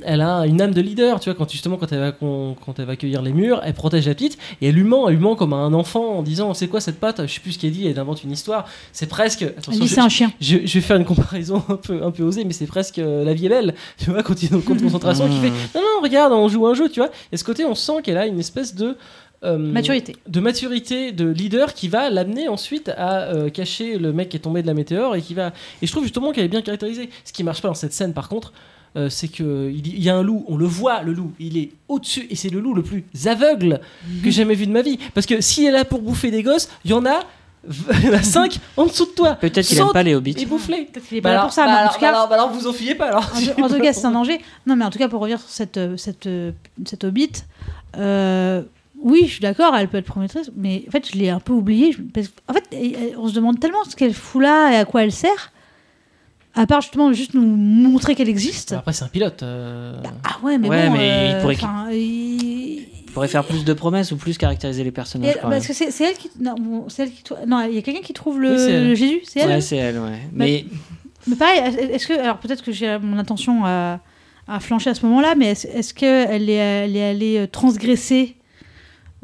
elle 0.04 0.20
a 0.20 0.46
une 0.46 0.60
âme 0.60 0.72
de 0.72 0.80
leader, 0.80 1.20
tu 1.20 1.28
vois, 1.30 1.34
quand 1.36 1.50
justement, 1.50 1.76
quand 1.76 1.92
elle 1.92 2.00
va, 2.00 2.12
quand 2.12 2.78
elle 2.78 2.84
va 2.86 2.96
cueillir 2.96 3.22
les 3.22 3.32
murs, 3.32 3.60
elle 3.64 3.74
protège 3.74 4.06
la 4.08 4.14
petite 4.14 4.38
et 4.60 4.68
elle 4.68 4.74
lui 4.74 4.84
ment, 4.84 5.08
elle 5.08 5.16
lui 5.16 5.22
ment 5.22 5.36
comme 5.36 5.52
à 5.52 5.56
un 5.56 5.74
enfant 5.74 6.18
en 6.18 6.22
disant, 6.22 6.54
c'est 6.54 6.68
quoi 6.68 6.80
cette 6.80 6.98
patte? 7.00 7.26
Je 7.26 7.32
sais 7.34 7.40
plus 7.40 7.52
ce 7.52 7.58
qu'elle 7.58 7.72
dit, 7.72 7.86
elle 7.86 7.98
invente 7.98 8.22
une 8.24 8.32
histoire. 8.32 8.66
C'est 8.92 9.06
presque. 9.08 9.42
Elle 9.42 9.54
Attention, 9.58 9.80
dit 9.82 9.88
je- 9.88 9.94
c'est 9.94 10.00
un 10.00 10.08
chien. 10.08 10.32
je, 10.40 10.58
je 10.64 10.74
vais 10.74 10.80
faire 10.80 10.96
une 10.96 11.04
comparaison 11.04 11.62
un 11.68 11.76
peu, 11.76 12.02
un 12.02 12.10
peu 12.10 12.22
osée, 12.22 12.44
mais 12.44 12.52
c'est 12.52 12.66
presque 12.66 12.98
euh, 12.98 13.24
La 13.24 13.34
vie 13.34 13.46
est 13.46 13.50
belle. 13.50 13.74
Tu 13.98 14.10
vois, 14.10 14.22
quand 14.22 14.42
ils 14.42 14.52
ont 14.52 14.56
le 14.56 14.62
compte 14.62 14.78
de 14.78 14.82
concentration, 14.82 15.28
qui 15.28 15.36
fait 15.38 15.50
Mmh. 15.52 15.78
Non, 15.82 16.02
regarde, 16.02 16.32
on 16.32 16.48
joue 16.48 16.66
un 16.66 16.74
jeu, 16.74 16.88
tu 16.88 17.00
vois. 17.00 17.10
Et 17.32 17.36
ce 17.36 17.44
côté, 17.44 17.64
on 17.64 17.74
sent 17.74 18.02
qu'elle 18.02 18.18
a 18.18 18.26
une 18.26 18.38
espèce 18.38 18.74
de. 18.74 18.96
euh, 19.44 19.58
Maturité. 19.58 20.14
De 20.28 20.40
maturité, 20.40 21.10
de 21.12 21.28
leader 21.28 21.74
qui 21.74 21.88
va 21.88 22.08
l'amener 22.10 22.48
ensuite 22.48 22.88
à 22.96 23.22
euh, 23.22 23.50
cacher 23.50 23.98
le 23.98 24.12
mec 24.12 24.28
qui 24.28 24.36
est 24.36 24.40
tombé 24.40 24.62
de 24.62 24.66
la 24.68 24.74
météore 24.74 25.16
et 25.16 25.20
qui 25.22 25.34
va. 25.34 25.52
Et 25.82 25.86
je 25.86 25.90
trouve 25.92 26.04
justement 26.04 26.30
qu'elle 26.32 26.44
est 26.44 26.48
bien 26.48 26.62
caractérisée. 26.62 27.10
Ce 27.24 27.32
qui 27.32 27.42
marche 27.42 27.60
pas 27.60 27.68
dans 27.68 27.74
cette 27.74 27.92
scène, 27.92 28.12
par 28.14 28.28
contre. 28.28 28.52
euh, 28.96 29.08
c'est 29.08 29.28
que 29.28 29.70
il 29.74 30.02
y 30.02 30.10
a 30.10 30.14
un 30.16 30.22
loup, 30.22 30.44
on 30.48 30.56
le 30.56 30.66
voit, 30.66 31.02
le 31.02 31.12
loup, 31.14 31.32
il 31.40 31.56
est 31.56 31.70
au-dessus 31.88 32.26
et 32.30 32.36
c'est 32.36 32.50
le 32.50 32.60
loup 32.60 32.74
le 32.74 32.82
plus 32.82 33.04
aveugle 33.26 33.80
que 34.22 34.24
j'ai 34.30 34.42
jamais 34.42 34.54
vu 34.54 34.66
de 34.66 34.72
ma 34.72 34.82
vie. 34.82 34.98
Parce 35.14 35.26
que 35.26 35.40
s'il 35.40 35.64
est 35.66 35.70
là 35.70 35.84
pour 35.86 36.02
bouffer 36.02 36.30
des 36.30 36.42
gosses, 36.42 36.68
il 36.84 36.90
y 36.90 36.94
en 36.94 37.06
a, 37.06 37.20
il 37.68 38.04
y 38.06 38.08
en 38.10 38.14
a 38.14 38.22
5 38.22 38.58
en 38.76 38.86
dessous 38.86 39.06
de 39.06 39.10
toi. 39.10 39.34
Peut-être 39.36 39.66
qu'il 39.66 39.78
aime 39.78 39.92
pas 39.92 40.02
les 40.02 40.14
hobbits. 40.14 40.34
Et 40.38 40.46
bouffer. 40.46 40.84
Peut-être 40.92 41.06
qu'il 41.06 41.18
est 41.18 41.20
Bah 41.20 41.30
pas 41.30 41.34
là 41.34 41.40
alors, 41.40 41.46
pour 41.46 41.54
ça, 41.54 41.64
bah 41.66 41.70
mais 41.70 41.76
en 41.76 41.80
alors, 41.80 41.94
tout 41.94 42.00
cas. 42.00 42.10
bah 42.12 42.16
alors, 42.18 42.28
bah 42.28 42.34
alors, 42.34 42.50
vous 42.50 42.66
en 42.66 42.72
fiez 42.72 42.94
pas 42.94 43.06
alors. 43.08 43.30
En, 43.34 43.40
tout- 43.40 43.62
en 43.62 43.68
tout 43.68 43.80
cas, 43.80 43.92
c'est 43.92 44.04
un 44.06 44.10
danger. 44.12 44.40
Non, 44.66 44.74
mais 44.76 44.84
en 44.84 44.90
tout 44.90 44.98
cas, 44.98 45.08
pour 45.08 45.20
revenir 45.20 45.38
sur 45.40 45.48
cette, 45.50 45.76
euh, 45.76 45.96
cette, 45.96 46.26
euh, 46.26 46.50
cette 46.84 47.04
hobbit, 47.04 47.32
euh, 47.98 48.62
oui, 49.00 49.22
je 49.26 49.32
suis 49.32 49.40
d'accord, 49.40 49.74
elle 49.76 49.88
peut 49.88 49.98
être 49.98 50.06
promettrice, 50.06 50.50
mais 50.56 50.84
en 50.88 50.90
fait, 50.90 51.08
je 51.12 51.18
l'ai 51.18 51.28
un 51.30 51.40
peu 51.40 51.52
oubliée. 51.52 51.96
parce 52.14 52.28
que- 52.28 52.32
en 52.48 52.52
fait, 52.54 53.14
on 53.18 53.28
se 53.28 53.34
demande 53.34 53.58
tellement 53.60 53.84
ce 53.88 53.96
qu'elle 53.96 54.14
fout 54.14 54.42
là 54.42 54.72
et 54.72 54.76
à 54.76 54.84
quoi 54.84 55.02
elle 55.04 55.12
sert, 55.12 55.50
à 56.54 56.66
part 56.66 56.82
justement 56.82 57.12
juste 57.14 57.32
nous 57.34 57.42
montrer 57.46 58.14
qu'elle 58.14 58.28
existe. 58.28 58.72
Après, 58.72 58.92
c'est 58.92 59.04
un 59.04 59.08
pilote. 59.08 59.42
euh, 59.42 59.94
Ah 60.24 60.36
ouais, 60.44 60.58
mais 60.58 60.68
Ouais, 60.68 60.86
bon. 60.88 60.92
mais 60.96 61.30
il 61.30 61.34
euh, 61.36 61.40
pourrait 61.40 61.54
enfin, 61.56 61.86
il- 61.90 61.96
Il 61.96 62.21
pourrait 63.12 63.28
faire 63.28 63.44
plus 63.44 63.64
de 63.64 63.72
promesses 63.72 64.10
ou 64.12 64.16
plus 64.16 64.36
caractériser 64.38 64.84
les 64.84 64.90
personnages. 64.90 65.34
elle- 65.34 65.40
parce 65.50 65.66
que 65.66 65.72
c'est 65.72 66.04
elle 66.04 66.14
qui. 66.16 66.30
Non, 66.40 66.54
bon, 66.58 66.84
c'est 66.88 67.04
elle 67.04 67.12
qui 67.12 67.22
trou- 67.22 67.36
non, 67.46 67.62
il 67.68 67.74
y 67.74 67.78
a 67.78 67.82
quelqu'un 67.82 68.00
qui 68.02 68.12
trouve 68.12 68.40
le, 68.40 68.88
Oui, 68.90 68.96
Jésus, 68.96 69.20
c'est 69.24 69.40
elle 69.40 69.48
Ouais, 69.48 69.60
c'est 69.60 69.76
elle, 69.76 69.98
ouais. 69.98 70.18
Mais 70.32 70.64
Mais 71.26 71.36
pareil, 71.36 71.60
est-ce 71.92 72.06
que. 72.06 72.14
Alors 72.18 72.38
peut-être 72.38 72.62
que 72.64 72.72
j'ai 72.72 72.98
mon 72.98 73.18
intention 73.18 73.64
à, 73.64 74.00
à 74.48 74.58
flancher 74.60 74.90
à 74.90 74.94
ce 74.94 75.06
moment-là, 75.06 75.34
mais 75.36 75.50
est-ce 75.52 75.66
est-ce 75.68 75.94
qu'elle 75.94 76.50
est, 76.50 76.54
elle 76.54 76.96
est 76.96 77.04
allée 77.10 77.38
euh, 77.38 77.46
transgresser 77.46 78.36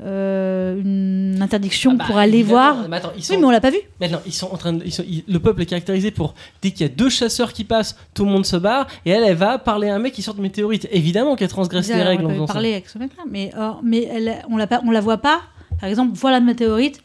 euh, 0.01 0.81
une 0.81 1.41
interdiction 1.43 1.93
Ah 1.95 1.97
bah, 1.99 2.05
pour 2.07 2.17
aller 2.19 2.43
voir. 2.43 2.89
Mais 2.89 2.97
attends, 2.99 3.13
ils 3.17 3.25
sont... 3.25 3.35
Oui, 3.35 3.41
mais 3.41 3.47
on 3.47 3.51
l'a 3.51 3.61
pas 3.61 3.71
vu. 3.71 3.79
Maintenant, 4.01 4.21
ils 4.27 4.33
sont 4.33 4.49
en 4.53 4.57
train 4.57 4.73
de, 4.73 4.85
ils 4.85 4.93
sont- 4.93 5.05
ils- 5.07 5.25
le 5.27 5.39
peuple 5.41 5.63
est 5.63 5.67
caractérisé 5.67 6.11
pour 6.11 6.35
dès 6.63 6.71
qu'il 6.71 6.83
y 6.83 6.85
a 6.85 6.93
deux 6.93 7.09
chasseurs 7.09 7.53
qui 7.53 7.65
passent, 7.65 7.97
tout 8.15 8.25
le 8.25 8.31
monde 8.31 8.47
se 8.47 8.57
barre 8.57 8.87
et 9.05 9.11
elle, 9.11 9.25
elle 9.25 9.37
va 9.37 9.59
parler 9.59 9.89
à 9.89 9.95
un 9.95 9.99
mec 9.99 10.13
qui 10.13 10.23
sort 10.23 10.35
de 10.35 10.41
météorite. 10.41 10.87
Évidemment 10.93 11.35
qu'elle 11.37 11.49
transgresse 11.49 11.89
les 11.89 12.03
règles 12.03 12.27
on 12.27 12.47
ça. 12.47 12.53
parlé 12.53 12.73
avec 12.73 12.89
ce 12.89 12.99
mec-là, 12.99 13.25
mais, 13.29 13.51
or, 13.59 13.81
mais 13.83 14.05
elle, 14.05 14.45
on 14.51 14.57
la 14.57 14.67
pas, 14.67 14.81
on 14.85 14.91
la 14.91 15.01
voit 15.01 15.19
pas. 15.19 15.41
Par 15.81 15.89
exemple, 15.89 16.13
voilà 16.15 16.39
le 16.41 16.47
météorite. 16.47 17.01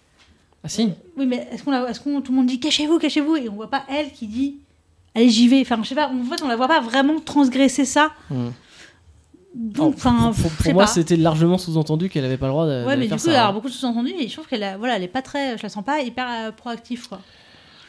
Ah 0.64 0.70
si. 0.70 0.90
Oui, 1.18 1.26
mais 1.26 1.48
est-ce 1.52 1.64
qu'on, 1.64 1.72
la- 1.72 1.90
est-ce 1.90 2.00
qu'on 2.00 2.22
tout 2.22 2.32
le 2.32 2.38
monde 2.38 2.48
dit 2.48 2.60
cachez-vous, 2.60 2.98
cachez-vous, 3.00 3.36
et 3.38 3.50
on 3.50 3.54
voit 3.56 3.70
pas 3.70 3.84
elle 3.90 4.12
qui 4.12 4.28
dit 4.28 4.56
allez 5.16 5.30
j'y 5.30 5.48
vais. 5.48 5.62
Enfin, 5.62 5.78
je 5.84 5.90
sais 5.90 5.96
pas. 5.96 6.08
En 6.10 6.24
fait, 6.24 6.42
on 6.44 6.48
la 6.48 6.56
voit 6.56 6.68
pas 6.68 6.80
vraiment 6.80 7.20
transgresser 7.20 7.86
ça. 7.86 8.12
Hmm. 8.30 8.50
Donc, 9.56 9.96
pour, 9.98 10.12
enfin, 10.12 10.32
pour- 10.42 10.50
pour 10.52 10.74
moi, 10.74 10.88
c'était 10.88 11.16
largement 11.16 11.58
sous-entendu 11.58 12.10
qu'elle 12.10 12.26
avait 12.26 12.38
pas 12.38 12.48
le 12.48 12.52
droit 12.54 12.66
de, 12.66 12.86
Ouais, 12.86 12.98
mais 12.98 13.08
faire 13.08 13.18
du 13.18 13.24
coup, 13.24 13.30
ça. 13.30 13.42
alors 13.42 13.54
beaucoup 13.54 13.68
de 13.70 13.74
sous-entendus, 13.74 14.14
et 14.20 14.28
je 14.28 14.34
trouve 14.34 14.48
qu'elle, 14.48 14.64
a- 14.64 14.78
voilà, 14.78 14.96
elle 14.96 15.04
est 15.04 15.08
pas 15.08 15.22
très, 15.22 15.58
je 15.58 15.64
la 15.64 15.70
sens 15.70 15.84
pas 15.84 16.02
hyper 16.02 16.26
euh, 16.28 16.52
proactive, 16.52 17.08
quoi. 17.08 17.20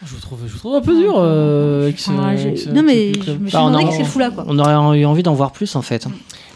Je 0.04 0.10
vous 0.14 0.20
trouve, 0.20 0.40
je 0.46 0.52
vous 0.52 0.58
trouve 0.58 0.74
un 0.74 0.82
peu 0.82 0.94
dur. 0.94 1.14
euh, 1.16 1.84
avec 1.84 1.98
ce- 1.98 2.10
avec 2.10 2.58
ce- 2.58 2.68
non, 2.68 2.82
mais 2.82 3.14
ce- 3.14 3.22
je 3.22 3.32
me 3.32 3.46
suis 3.46 3.52
Bah, 3.56 3.62
on 3.62 3.68
demandé 3.68 3.84
en- 3.84 3.86
qu'est-ce 3.88 3.96
qu'elle 3.98 4.06
fout 4.06 4.20
là, 4.20 4.30
quoi. 4.30 4.44
On 4.46 4.58
aurait 4.58 5.00
eu 5.00 5.04
envie 5.06 5.22
d'en 5.22 5.32
voir 5.34 5.52
plus 5.52 5.74
en 5.76 5.82
fait. 5.82 6.06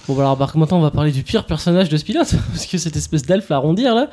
Bon, 0.07 0.15
bah 0.15 0.23
alors, 0.25 0.37
par 0.37 0.49
contre, 0.49 0.59
maintenant, 0.59 0.79
on 0.79 0.83
va 0.83 0.91
parler 0.91 1.12
du 1.12 1.23
pire 1.23 1.45
personnage 1.47 1.88
de 1.88 1.97
ce 1.97 2.05
pilote, 2.05 2.29
parce 2.53 2.67
que 2.67 2.77
cette 2.77 2.97
espèce 2.97 3.23
d'elfe 3.23 3.50
à 3.50 3.55
arrondir 3.57 3.95
là, 3.95 4.09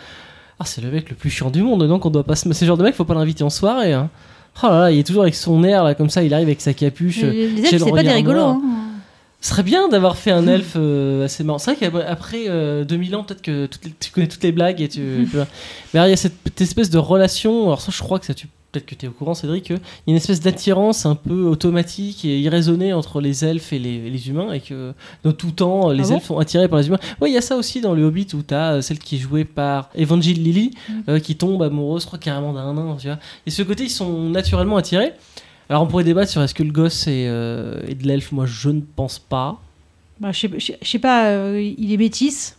ah, 0.59 0.63
c'est 0.65 0.81
le 0.81 0.89
mec 0.91 1.09
le 1.09 1.15
plus 1.17 1.29
chiant 1.29 1.49
du 1.49 1.61
monde. 1.61 1.85
Donc, 1.87 2.05
on 2.05 2.09
doit 2.09 2.23
pas. 2.23 2.35
C'est 2.35 2.47
le 2.49 2.67
genre 2.67 2.77
de 2.77 2.83
mec, 2.83 2.95
faut 2.95 3.03
pas 3.03 3.13
l'inviter 3.15 3.43
en 3.43 3.49
soirée. 3.49 3.91
Hein. 3.91 4.09
Oh 4.63 4.67
là 4.67 4.79
là, 4.79 4.91
il 4.91 4.99
est 4.99 5.03
toujours 5.03 5.23
avec 5.23 5.35
son 5.35 5.65
air 5.65 5.83
là, 5.83 5.95
comme 5.95 6.09
ça, 6.09 6.23
il 6.23 6.33
arrive 6.33 6.47
avec 6.47 6.61
sa 6.61 6.73
capuche. 6.73 7.21
Les, 7.23 7.59
elfes, 7.59 7.83
c'est 7.83 7.91
pas 7.91 8.03
des 8.03 8.09
rigolos. 8.11 8.39
Hein. 8.39 8.61
Ce 9.45 9.51
serait 9.51 9.61
bien 9.61 9.87
d'avoir 9.89 10.17
fait 10.17 10.31
un 10.31 10.47
elfe 10.47 10.73
euh, 10.75 11.25
assez 11.25 11.43
marrant. 11.43 11.59
C'est 11.59 11.75
vrai 11.75 11.91
qu'après 11.91 12.45
euh, 12.49 12.83
2000 12.83 13.15
ans, 13.15 13.23
peut-être 13.23 13.43
que 13.43 13.69
les- 13.83 13.91
tu 13.99 14.09
connais 14.09 14.27
toutes 14.27 14.41
les 14.43 14.51
blagues 14.51 14.81
et 14.81 14.87
tu. 14.89 15.27
tu 15.29 15.35
vois. 15.35 15.45
Mais 15.93 15.99
alors, 15.99 16.07
il 16.07 16.09
y 16.09 16.13
a 16.13 16.17
cette, 16.17 16.33
cette 16.45 16.61
espèce 16.61 16.89
de 16.89 16.97
relation. 16.97 17.65
Alors, 17.67 17.79
ça, 17.79 17.91
je 17.95 18.01
crois 18.01 18.17
que 18.17 18.25
ça 18.25 18.33
tu. 18.33 18.47
Peut-être 18.71 18.87
que 18.87 18.95
tu 18.95 19.05
es 19.05 19.07
au 19.07 19.11
courant, 19.11 19.35
Cédric, 19.35 19.65
qu'il 19.65 19.75
y 19.75 19.79
a 19.79 19.81
une 20.07 20.15
espèce 20.15 20.39
d'attirance 20.41 21.05
un 21.05 21.13
peu 21.15 21.43
automatique 21.43 22.25
et 22.25 22.39
irraisonnée 22.39 22.91
entre 22.91 23.21
les 23.21 23.45
elfes 23.45 23.71
et 23.71 23.77
les, 23.79 24.09
les 24.09 24.27
humains, 24.29 24.51
et 24.51 24.59
que 24.61 24.93
de 25.23 25.31
tout 25.31 25.51
temps, 25.51 25.91
les 25.91 26.05
Ah 26.05 26.07
bon 26.09 26.15
elfes 26.15 26.25
sont 26.25 26.39
attirés 26.39 26.67
par 26.67 26.79
les 26.79 26.87
humains. 26.87 26.99
Oui, 27.21 27.29
il 27.29 27.33
y 27.35 27.37
a 27.37 27.41
ça 27.41 27.55
aussi 27.55 27.79
dans 27.81 27.93
le 27.93 28.03
Hobbit 28.03 28.27
où 28.33 28.41
tu 28.41 28.53
as 28.55 28.81
celle 28.81 28.97
qui 28.99 29.15
est 29.15 29.19
jouée 29.19 29.45
par 29.45 29.91
Evangile 29.97 30.41
Lily, 30.43 30.71
Mm. 30.89 30.93
euh, 31.07 31.19
qui 31.19 31.35
tombe 31.37 31.61
amoureuse, 31.61 32.01
je 32.01 32.07
crois, 32.07 32.19
carrément 32.19 32.51
d'un 32.51 32.73
nain, 32.73 32.97
tu 32.99 33.07
vois. 33.07 33.19
Et 33.45 33.51
ce 33.51 33.61
côté, 33.61 33.83
ils 33.83 33.89
sont 33.91 34.27
naturellement 34.29 34.75
attirés. 34.77 35.13
Alors, 35.69 35.81
on 35.83 35.87
pourrait 35.87 36.03
débattre 36.03 36.31
sur 36.31 36.41
est-ce 36.43 36.53
que 36.53 36.63
le 36.63 36.71
gosse 36.71 37.07
est, 37.07 37.25
euh, 37.27 37.81
est 37.87 37.95
de 37.95 38.07
l'elfe. 38.07 38.31
Moi, 38.31 38.45
je 38.45 38.69
ne 38.69 38.81
pense 38.81 39.17
pas. 39.19 39.59
Bah, 40.19 40.31
je 40.31 40.39
sais, 40.39 40.49
je 40.57 40.65
sais- 40.65 40.77
je 40.81 40.87
sais 40.87 40.99
pas, 40.99 41.25
euh, 41.29 41.73
il 41.77 41.91
est 41.91 41.97
métis. 41.97 42.55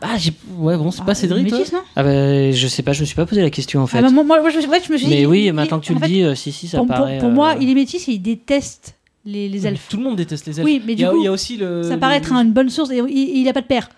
Ah, 0.00 0.16
j'ai... 0.18 0.32
ouais, 0.56 0.76
bon, 0.76 0.90
c'est 0.90 1.04
pas 1.04 1.12
Ah, 1.12 1.14
Cédric, 1.14 1.48
toi 1.48 1.58
métis, 1.58 1.72
non? 1.72 1.80
Ah 1.94 2.02
bah, 2.02 2.50
je 2.50 2.66
sais 2.66 2.82
pas, 2.82 2.92
je 2.92 3.00
me 3.02 3.06
suis 3.06 3.14
pas 3.14 3.26
posé 3.26 3.40
la 3.42 3.50
question 3.50 3.80
en 3.82 3.86
fait. 3.86 3.98
Ah 3.98 4.02
bah, 4.02 4.10
moi, 4.10 4.24
moi, 4.24 4.50
je, 4.50 4.56
me 4.56 4.60
suis- 4.62 4.70
ouais, 4.70 4.80
je 4.84 4.92
me 4.92 4.96
suis 4.98 5.06
dit. 5.06 5.14
mais 5.14 5.26
oui, 5.26 5.44
il- 5.46 5.52
maintenant 5.52 5.78
que 5.80 5.84
tu 5.84 5.92
en 5.92 5.96
le 5.96 6.00
fait, 6.00 6.08
dis, 6.08 6.22
euh, 6.22 6.34
si, 6.34 6.50
si, 6.50 6.66
ça 6.66 6.78
pour, 6.78 6.86
pour- 6.88 6.96
paraît. 6.96 7.18
pour 7.18 7.28
euh, 7.28 7.32
moi, 7.32 7.54
il 7.60 7.68
est 7.70 7.74
métis 7.74 8.08
et 8.08 8.12
il 8.12 8.18
déteste 8.20 8.96
les, 9.24 9.48
les 9.48 9.66
elfes. 9.66 9.86
Tout 9.88 9.98
le 9.98 10.02
monde 10.02 10.16
déteste 10.16 10.46
les 10.46 10.58
elfes. 10.58 10.64
Oui, 10.64 10.82
mais 10.84 10.94
il, 10.94 10.96
du 10.96 11.02
y 11.02 11.04
a, 11.04 11.10
coup, 11.10 11.18
il 11.18 11.24
y 11.24 11.28
a 11.28 11.32
aussi 11.32 11.56
le. 11.56 11.82
Ça 11.84 11.94
le- 11.94 12.00
paraît 12.00 12.16
être 12.16 12.32
une 12.32 12.52
bonne 12.52 12.70
source 12.70 12.90
et 12.90 12.98
il, 12.98 13.36
il 13.38 13.48
a 13.48 13.52
pas 13.52 13.60
de 13.60 13.66
père. 13.66 13.88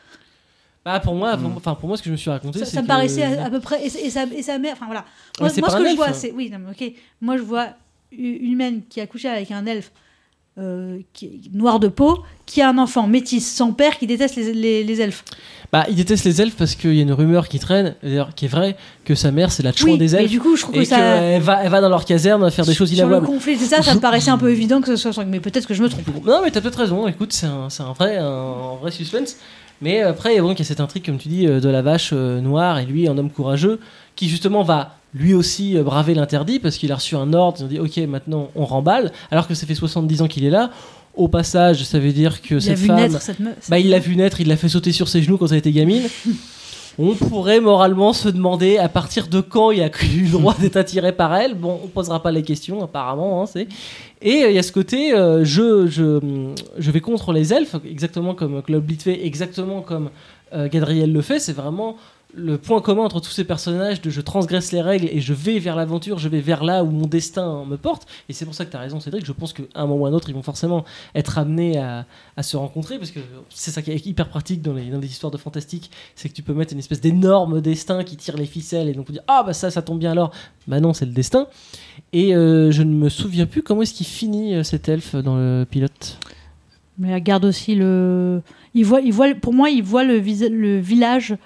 Bah, 0.85 1.01
pour 1.01 1.15
moi, 1.15 1.37
pour, 1.39 1.49
Mm. 1.49 1.57
enfin, 1.57 1.75
pour 1.75 1.89
moi, 1.89 1.97
ce 1.97 2.03
que 2.03 2.09
je 2.09 2.13
me 2.13 2.19
suis 2.19 2.29
raconté, 2.29 2.59
Ça, 2.59 2.65
c'est 2.67 2.73
ça 2.73 2.83
me 2.83 2.87
que- 2.87 2.89
paraissait 2.93 3.23
à, 3.23 3.47
à 3.47 3.51
peu 3.51 3.61
près. 3.61 3.83
Et, 3.87 3.89
sa- 3.89 4.01
et 4.01 4.11
sa, 4.11 4.25
et 4.25 4.43
sa 4.43 4.59
mère. 4.59 4.75
Enfin 4.75 4.85
voilà. 4.87 5.07
Moi, 5.41 5.49
c'est 5.49 5.63
moi, 5.63 5.69
pas 5.71 5.77
ce 5.77 5.79
un 5.79 5.81
que 5.81 5.85
je 5.87 5.91
elfe. 5.93 5.97
vois, 5.97 6.13
c'est. 6.13 6.33
Oui, 6.33 6.51
non, 6.53 6.59
mais 6.59 6.73
ok. 6.73 6.93
Moi, 7.23 7.39
je 7.39 7.43
vois 7.43 7.69
humaine 8.19 8.83
qui 8.89 9.01
a 9.01 9.07
couché 9.07 9.29
avec 9.29 9.51
un 9.51 9.67
elfe 9.67 9.91
euh, 10.59 10.99
qui 11.13 11.51
noir 11.53 11.81
de 11.81 11.89
peau, 11.89 12.23
qui 12.47 12.63
a 12.63 12.69
un 12.69 12.79
enfant 12.79 13.07
métis 13.09 13.45
sans 13.45 13.73
père 13.73 13.99
qui 13.99 14.07
déteste 14.07 14.37
les, 14.37 14.53
les, 14.53 14.85
les 14.85 15.01
elfes. 15.01 15.25
Bah, 15.73 15.85
il 15.89 15.97
déteste 15.97 16.25
les 16.25 16.41
elfes 16.41 16.55
parce 16.57 16.77
qu'il 16.77 16.95
y 16.95 17.01
a 17.01 17.03
une 17.03 17.13
rumeur 17.13 17.49
qui 17.49 17.59
traîne, 17.59 17.97
d'ailleurs, 18.05 18.33
qui 18.37 18.45
est 18.45 18.49
vraie, 18.49 18.77
que 19.05 19.17
sa 19.17 19.33
mère, 19.33 19.51
c'est 19.51 19.65
la 19.65 19.73
chouin 19.73 19.93
Oui, 19.93 19.99
des 19.99 20.13
mais 20.13 20.19
elfes. 20.23 20.31
du 20.31 20.39
coup, 20.39 20.55
je 20.55 20.63
trouve 20.63 20.77
Et 20.77 20.81
que 20.81 20.85
ça. 20.85 20.97
qu'elle 20.97 21.43
va, 21.43 21.65
elle 21.65 21.71
va 21.71 21.81
dans 21.81 21.89
leur 21.89 22.05
caserne 22.05 22.49
faire 22.53 22.65
des 22.65 22.73
choses 22.75 22.89
sur 22.89 22.97
le 22.97 23.01
inavouables. 23.11 23.27
conflit, 23.27 23.57
c'est 23.57 23.65
ça, 23.67 23.83
ça 23.83 23.95
me 23.97 24.01
paraissait 24.01 24.31
un 24.31 24.39
peu 24.39 24.51
évident 24.51 24.81
que 24.81 24.95
ce 24.95 25.11
soit. 25.13 25.25
Mais 25.25 25.41
peut-être 25.41 25.67
que 25.67 25.75
je 25.75 25.83
me 25.83 25.89
trompe. 25.89 26.07
Non, 26.25 26.41
mais 26.45 26.53
t'as 26.53 26.61
peut-être 26.61 26.79
raison. 26.79 27.09
Écoute, 27.09 27.33
c'est 27.33 27.47
un, 27.47 27.69
c'est 27.69 27.83
un 27.83 27.93
vrai, 27.93 28.19
un, 28.19 28.25
un 28.25 28.77
vrai 28.77 28.93
suspense. 28.93 29.37
Mais 29.83 30.03
après, 30.03 30.41
bon, 30.41 30.53
il 30.53 30.59
y 30.59 30.63
a 30.63 30.65
cette 30.65 30.79
intrigue, 30.79 31.05
comme 31.05 31.19
tu 31.19 31.27
dis, 31.27 31.49
euh, 31.49 31.59
de 31.59 31.69
la 31.69 31.83
vache 31.83 32.11
euh, 32.13 32.41
noire 32.41 32.79
et 32.79 32.87
lui, 32.87 33.09
un 33.09 33.19
homme 33.19 33.31
courageux, 33.31 33.81
qui 34.15 34.29
justement 34.29 34.63
va 34.63 34.99
lui 35.15 35.33
aussi 35.35 35.77
euh, 35.79 35.83
braver 35.83 36.15
l'interdit 36.15 36.59
parce 36.59 36.77
qu'il 36.77 36.91
a 36.93 36.97
reçu 36.97 37.15
un 37.17 37.33
ordre. 37.33 37.59
Ils 37.61 37.65
ont 37.65 37.69
dit, 37.69 37.79
ok, 37.79 37.97
maintenant 38.09 38.51
on 38.57 38.65
remballe, 38.65 39.13
alors 39.31 39.47
que 39.49 39.55
ça 39.55 39.67
fait 39.67 39.75
70 39.75 40.23
ans 40.23 40.29
qu'il 40.29 40.45
est 40.45 40.51
là. 40.51 40.71
Au 41.17 41.29
passage, 41.29 41.85
ça 41.85 42.01
veut 42.01 42.13
dire 42.13 42.43
que 42.43 42.55
Il 42.55 42.57
a 42.57 42.61
cette 42.61 42.79
vu 42.79 42.87
femme. 42.89 42.97
naître 42.97 43.23
cette 43.23 43.39
meuf. 43.39 43.71
Bah, 43.71 43.79
il 43.79 43.89
l'a 43.91 44.01
vu 44.01 44.17
naître, 44.17 44.41
il 44.41 44.49
l'a 44.49 44.57
fait 44.57 44.69
sauter 44.69 44.91
sur 44.91 45.07
ses 45.09 45.23
genoux 45.23 45.39
quand 45.39 45.47
elle 45.53 45.59
était 45.59 45.71
gamine. 45.71 46.03
On 46.99 47.15
pourrait 47.15 47.61
moralement 47.61 48.13
se 48.13 48.29
demander 48.29 48.79
à 48.79 48.89
partir 48.89 49.27
de 49.27 49.41
quand 49.41 49.73
il 49.73 49.83
a 49.83 49.87
eu 50.17 50.23
le 50.23 50.31
droit 50.31 50.55
d'être 50.61 50.77
attiré 50.77 51.11
par 51.11 51.35
elle. 51.35 51.55
Bon, 51.55 51.81
on 51.85 51.89
posera 51.89 52.23
pas 52.23 52.31
les 52.31 52.43
questions 52.43 52.85
apparemment. 52.85 53.43
hein, 53.43 53.47
c'est... 53.47 53.67
Et 54.23 54.45
euh, 54.45 54.51
il 54.51 54.55
y 54.55 54.59
a 54.61 54.63
ce 54.63 54.71
côté, 54.71 55.13
euh, 55.13 55.45
je, 55.45 55.89
je, 55.89 56.21
je 56.79 56.91
vais 56.93 57.01
contre 57.01 57.33
les 57.33 57.53
elfes, 57.53 57.75
exactement 57.85 58.35
comme 58.35 58.63
Club 58.63 58.89
fait, 59.01 59.27
exactement 59.27 59.81
comme 59.83 60.11
euh, 60.53 60.69
Gadriel 60.69 61.13
le 61.13 61.21
fait. 61.21 61.41
C'est 61.41 61.53
vraiment 61.53 61.97
le 62.37 62.59
point 62.59 62.81
commun 62.81 63.03
entre 63.03 63.21
tous 63.21 63.31
ces 63.31 63.45
personnages 63.45 64.01
de 64.01 64.11
je 64.11 64.21
transgresse 64.21 64.73
les 64.73 64.83
règles 64.83 65.09
et 65.11 65.21
je 65.21 65.33
vais 65.33 65.59
vers 65.59 65.77
l'aventure, 65.77 66.19
je 66.19 66.29
vais 66.29 66.41
vers 66.41 66.65
là 66.65 66.83
où 66.83 66.91
mon 66.91 67.07
destin 67.07 67.65
me 67.65 67.77
porte. 67.77 68.07
Et 68.29 68.33
c'est 68.33 68.45
pour 68.45 68.55
ça 68.55 68.65
que 68.65 68.71
tu 68.71 68.77
as 68.77 68.81
raison, 68.81 69.01
Cédric. 69.01 69.25
Je 69.25 69.33
pense 69.33 69.53
qu'à 69.53 69.63
un 69.75 69.87
moment 69.87 70.03
ou 70.03 70.07
à 70.07 70.09
un 70.09 70.13
autre, 70.13 70.29
ils 70.29 70.35
vont 70.35 70.43
forcément 70.43 70.85
être 71.15 71.39
amenés 71.39 71.79
à, 71.79 72.07
se 72.43 72.57
rencontrer 72.57 72.99
parce 72.99 73.11
que 73.11 73.21
c'est 73.49 73.71
ça 73.71 73.81
qui 73.81 73.91
est 73.93 74.07
hyper 74.07 74.29
pratique 74.29 74.61
dans 74.61 74.75
les, 74.75 74.85
histoires 75.07 75.31
de 75.31 75.39
fantastique 75.39 75.91
c'est 76.15 76.29
que 76.29 76.35
tu 76.35 76.43
peux 76.43 76.53
mettre 76.53 76.73
une 76.73 76.79
espèce 76.79 77.01
d'énorme 77.01 77.61
destin 77.61 78.03
qui 78.03 78.17
tire 78.17 78.37
les 78.37 78.47
ficelles 78.47 78.89
et 78.89 78.93
donc 78.93 79.07
on 79.09 79.13
dit 79.13 79.21
ah 79.29 79.45
bah 79.47 79.53
ça 79.53 79.71
ça 79.71 79.83
tombe 79.83 79.99
bien 79.99 80.11
alors 80.11 80.33
bah 80.67 80.81
non 80.81 80.93
c'est 80.93 81.07
le 81.07 81.13
destin 81.13 81.47
et 82.13 82.35
euh, 82.35 82.71
je 82.71 82.83
ne 82.83 82.93
me 82.93 83.09
souviens 83.09 83.47
plus 83.47 83.63
comment 83.63 83.83
est-ce 83.83 83.95
qu'il 83.95 84.07
finit 84.07 84.55
euh, 84.55 84.63
cet 84.63 84.89
elfe 84.89 85.15
dans 85.15 85.37
le 85.37 85.65
pilote 85.69 86.19
Mais 86.99 87.11
elle 87.11 87.23
garde 87.23 87.45
aussi 87.45 87.77
le. 87.77 88.43
Il 88.75 88.85
voit, 88.85 89.01
il 89.01 89.13
voit, 89.13 89.33
pour 89.35 89.55
moi, 89.55 89.71
il 89.71 89.85
voit 89.85 90.03
le 90.05 90.17
village 90.17 91.37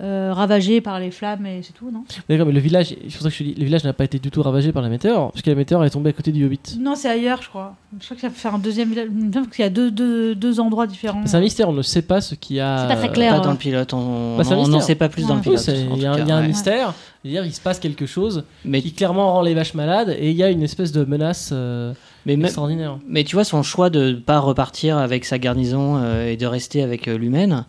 euh, 0.00 0.32
ravagé 0.32 0.80
par 0.80 0.98
les 0.98 1.10
flammes 1.10 1.44
et 1.44 1.60
c'est 1.62 1.74
tout, 1.74 1.90
non? 1.90 2.04
D'accord 2.28 2.46
mais 2.46 2.52
le 2.52 2.60
village 2.60 2.88
c'est 2.88 3.12
pour 3.12 3.22
ça 3.22 3.28
que 3.28 3.34
je 3.34 3.38
te 3.38 3.42
dis 3.44 3.54
le 3.54 3.64
village 3.64 3.84
n'a 3.84 3.92
pas 3.92 4.04
été 4.04 4.18
du 4.18 4.30
tout 4.30 4.42
ravagé 4.42 4.72
par 4.72 4.82
la 4.82 4.88
météore 4.88 5.30
parce 5.32 5.42
que 5.42 5.50
la 5.50 5.56
météore 5.56 5.84
est 5.84 5.90
tombée 5.90 6.10
à 6.10 6.12
côté 6.14 6.32
du 6.32 6.44
Hobbit 6.46 6.78
Non, 6.80 6.94
c'est 6.94 7.10
ailleurs, 7.10 7.42
je 7.42 7.48
crois. 7.48 7.74
Je 8.00 8.04
crois 8.06 8.14
que 8.16 8.22
ça 8.22 8.30
fait 8.30 8.48
un 8.48 8.58
deuxième 8.58 8.88
village. 8.88 9.08
Semble 9.34 9.48
qu'il 9.48 9.62
y 9.62 9.66
a 9.66 9.70
deux, 9.70 9.90
deux, 9.90 10.34
deux 10.34 10.60
endroits 10.60 10.86
différents. 10.86 11.22
c'est 11.26 11.36
un 11.36 11.40
mystère 11.40 11.68
on 11.68 11.74
ne 11.74 11.82
sait 11.82 12.02
pas 12.02 12.20
ce 12.22 12.34
qui 12.34 12.58
a 12.58 12.78
C'est 12.88 12.94
pas 12.94 12.96
très 13.00 13.12
clair. 13.12 13.32
Pas 13.34 13.38
hein. 13.40 13.42
dans 13.42 13.50
le 13.52 13.58
pilote, 13.58 13.92
on 13.92 14.36
Bah, 14.38 14.44
un 14.50 14.68
n'en 14.68 14.80
sait 14.80 14.94
pas 14.94 15.10
plus 15.10 15.26
dans 15.26 15.34
le 15.34 15.42
pilote. 15.42 15.62
il 15.68 15.98
y 15.98 16.06
a, 16.06 16.18
il 16.18 16.26
y 16.26 16.30
a 16.30 16.36
un 16.36 16.40
ouais. 16.40 16.48
mystère 16.48 16.94
c'est-à-dire 17.22 17.44
il 17.44 17.52
se 17.52 17.60
passe 17.60 17.78
quelque 17.78 18.06
chose 18.06 18.44
Mais, 18.64 18.82
qui 18.82 18.92
clairement 18.92 19.32
rend 19.32 19.42
les 19.42 19.54
vaches 19.54 19.74
malades 19.74 20.16
et 20.18 20.30
il 20.30 20.36
y 20.36 20.42
a 20.42 20.50
une 20.50 20.62
espèce 20.62 20.90
de 20.90 21.04
menace 21.04 21.50
euh, 21.52 21.92
mais, 22.26 22.34
extraordinaire 22.34 22.98
mais 23.06 23.24
tu 23.24 23.36
vois, 23.36 23.44
son 23.44 23.62
choix 23.62 23.90
de 23.90 24.10
ne 24.10 24.14
pas 24.14 24.38
repartir 24.40 24.98
avec 24.98 25.24
sa 25.24 25.38
garnison 25.38 25.96
euh, 25.98 26.28
et 26.28 26.36
de 26.36 26.46
rester 26.46 26.82
avec 26.82 27.06
euh, 27.08 27.16
l'humaine, 27.16 27.64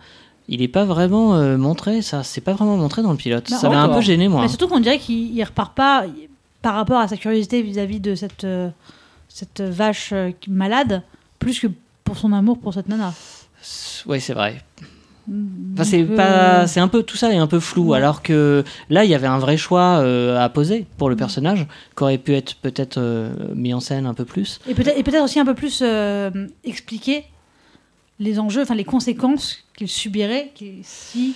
il 0.49 0.60
n'est 0.62 0.67
pas 0.67 0.86
vraiment 0.86 1.36
euh, 1.36 1.58
montré, 1.58 2.01
ça. 2.01 2.23
C'est 2.23 2.41
pas 2.41 2.53
vraiment 2.53 2.77
montré 2.77 3.01
dans 3.01 3.12
le 3.12 3.17
pilote. 3.17 3.47
Bah, 3.49 3.58
ça 3.58 3.69
m'a 3.69 3.82
un 3.82 3.89
peu 3.89 4.01
gêné, 4.01 4.27
moi. 4.27 4.41
Mais 4.41 4.47
surtout 4.47 4.67
qu'on 4.67 4.79
dirait 4.79 4.99
qu'il 4.99 5.36
il 5.36 5.43
repart 5.43 5.73
pas 5.73 6.06
par 6.62 6.75
rapport 6.75 6.99
à 6.99 7.08
sa 7.08 7.17
curiosité 7.17 7.62
vis-à-vis 7.62 7.99
de 7.99 8.15
cette, 8.15 8.43
euh, 8.43 8.69
cette 9.29 9.62
vache 9.62 10.12
euh, 10.13 10.32
malade, 10.47 11.01
plus 11.39 11.60
que 11.60 11.67
pour 12.03 12.17
son 12.17 12.32
amour 12.34 12.58
pour 12.60 12.73
cette 12.73 12.88
nana. 12.89 13.13
Ouais, 14.06 14.19
c'est 14.19 14.34
vrai. 14.34 14.62
Enfin, 15.25 15.38
Donc, 15.77 15.86
c'est 15.86 16.03
pas, 16.03 16.67
c'est 16.67 16.82
un 16.82 16.89
peu 16.89 17.01
tout 17.03 17.15
ça 17.15 17.32
est 17.34 17.38
un 17.38 17.47
peu 17.47 17.62
flou. 17.62 17.89
ouais. 17.91 17.97
Alors 17.97 18.21
que 18.21 18.65
là, 18.89 19.06
il 19.06 19.10
y 19.10 19.15
avait 19.15 19.27
un 19.27 19.39
vrai 19.39 19.56
choix 19.56 19.99
euh, 19.99 20.38
à 20.38 20.49
poser 20.49 20.86
pour 20.97 21.08
Mm. 21.08 21.12
le 21.12 21.15
personnage, 21.15 21.67
qui 21.95 22.03
aurait 22.03 22.17
pu 22.17 22.34
être 22.34 22.56
peut-être 22.56 22.97
euh, 22.97 23.34
mis 23.56 23.73
en 23.73 23.79
scène 23.79 24.06
un 24.06 24.13
peu 24.13 24.25
plus. 24.25 24.60
Et 24.67 24.73
peut-être 24.73 25.23
aussi 25.23 25.39
un 25.39 25.45
peu 25.45 25.53
plus 25.53 25.79
euh, 25.82 26.29
expliquer 26.65 27.23
les 28.19 28.39
enjeux, 28.39 28.62
enfin 28.62 28.76
les 28.76 28.84
conséquences 28.84 29.58
qu'il 29.78 29.88
subirait 29.88 30.52
si 30.84 31.34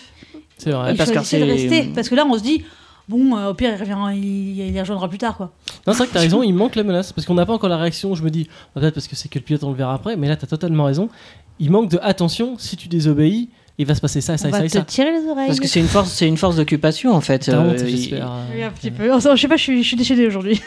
c'est 0.58 0.72
vrai 0.72 0.92
il 0.92 0.98
parce 0.98 1.12
choisissait 1.12 1.40
de 1.40 1.46
rester. 1.46 1.84
Parce 1.94 2.10
que 2.10 2.16
là, 2.16 2.26
on 2.30 2.38
se 2.38 2.44
dit, 2.44 2.64
bon, 3.10 3.36
euh, 3.38 3.50
au 3.50 3.54
pire, 3.54 3.72
il, 3.76 3.80
revient, 3.80 4.18
il, 4.18 4.60
il 4.60 4.74
les 4.74 4.80
rejoindra 4.80 5.08
plus 5.10 5.18
tard, 5.20 5.38
quoi. 5.38 5.52
Non, 5.86 5.94
c'est 5.94 6.00
vrai 6.00 6.08
que 6.08 6.14
t'as 6.14 6.20
raison, 6.20 6.42
il 6.44 6.54
manque 6.54 6.76
la 6.76 6.84
menace. 6.84 7.14
Parce 7.14 7.26
qu'on 7.28 7.36
n'a 7.36 7.46
pas 7.46 7.54
encore 7.54 7.70
la 7.70 7.78
réaction. 7.78 8.16
Je 8.16 8.24
me 8.24 8.30
dis, 8.30 8.48
peut-être 8.74 8.94
parce 8.96 9.08
que 9.08 9.16
c'est 9.16 9.30
que 9.30 9.38
le 9.40 9.44
pilote, 9.44 9.64
on 9.64 9.70
le 9.72 9.76
verra 9.78 9.94
après. 9.94 10.16
Mais 10.18 10.28
là, 10.28 10.36
t'as 10.36 10.48
totalement 10.48 10.86
raison. 10.86 11.10
Il 11.60 11.72
manque 11.72 11.90
de 11.90 12.00
attention. 12.02 12.58
Si 12.58 12.76
tu 12.76 12.88
désobéis, 12.88 13.50
il 13.78 13.86
va 13.86 13.94
se 13.96 14.02
passer 14.02 14.22
ça, 14.22 14.38
ça, 14.38 14.46
on 14.46 14.50
et 14.50 14.52
va 14.52 14.58
ça, 14.60 14.66
et 14.66 14.70
te 14.70 14.74
ça. 14.78 14.82
tirer 14.84 15.12
les 15.12 15.28
oreilles. 15.28 15.48
Parce 15.48 15.60
que 15.60 15.68
c'est 15.68 15.80
une 15.80 15.88
force, 15.88 16.12
c'est 16.12 16.28
une 16.28 16.38
force 16.38 16.56
d'occupation 16.56 17.14
en 17.14 17.22
fait. 17.22 17.50
Honte, 17.50 17.80
Euh, 17.80 17.86
il- 17.88 17.98
j'espère. 17.98 18.32
Oui, 18.56 18.64
un 18.64 18.72
petit 18.72 18.90
peu. 18.92 19.14
Enfin, 19.14 19.36
je 19.36 19.42
sais 19.42 19.48
pas, 19.48 19.58
je 19.58 19.64
suis, 19.64 19.84
je 19.84 19.88
suis 19.88 19.98
déchaînée 19.98 20.26
aujourd'hui. 20.28 20.60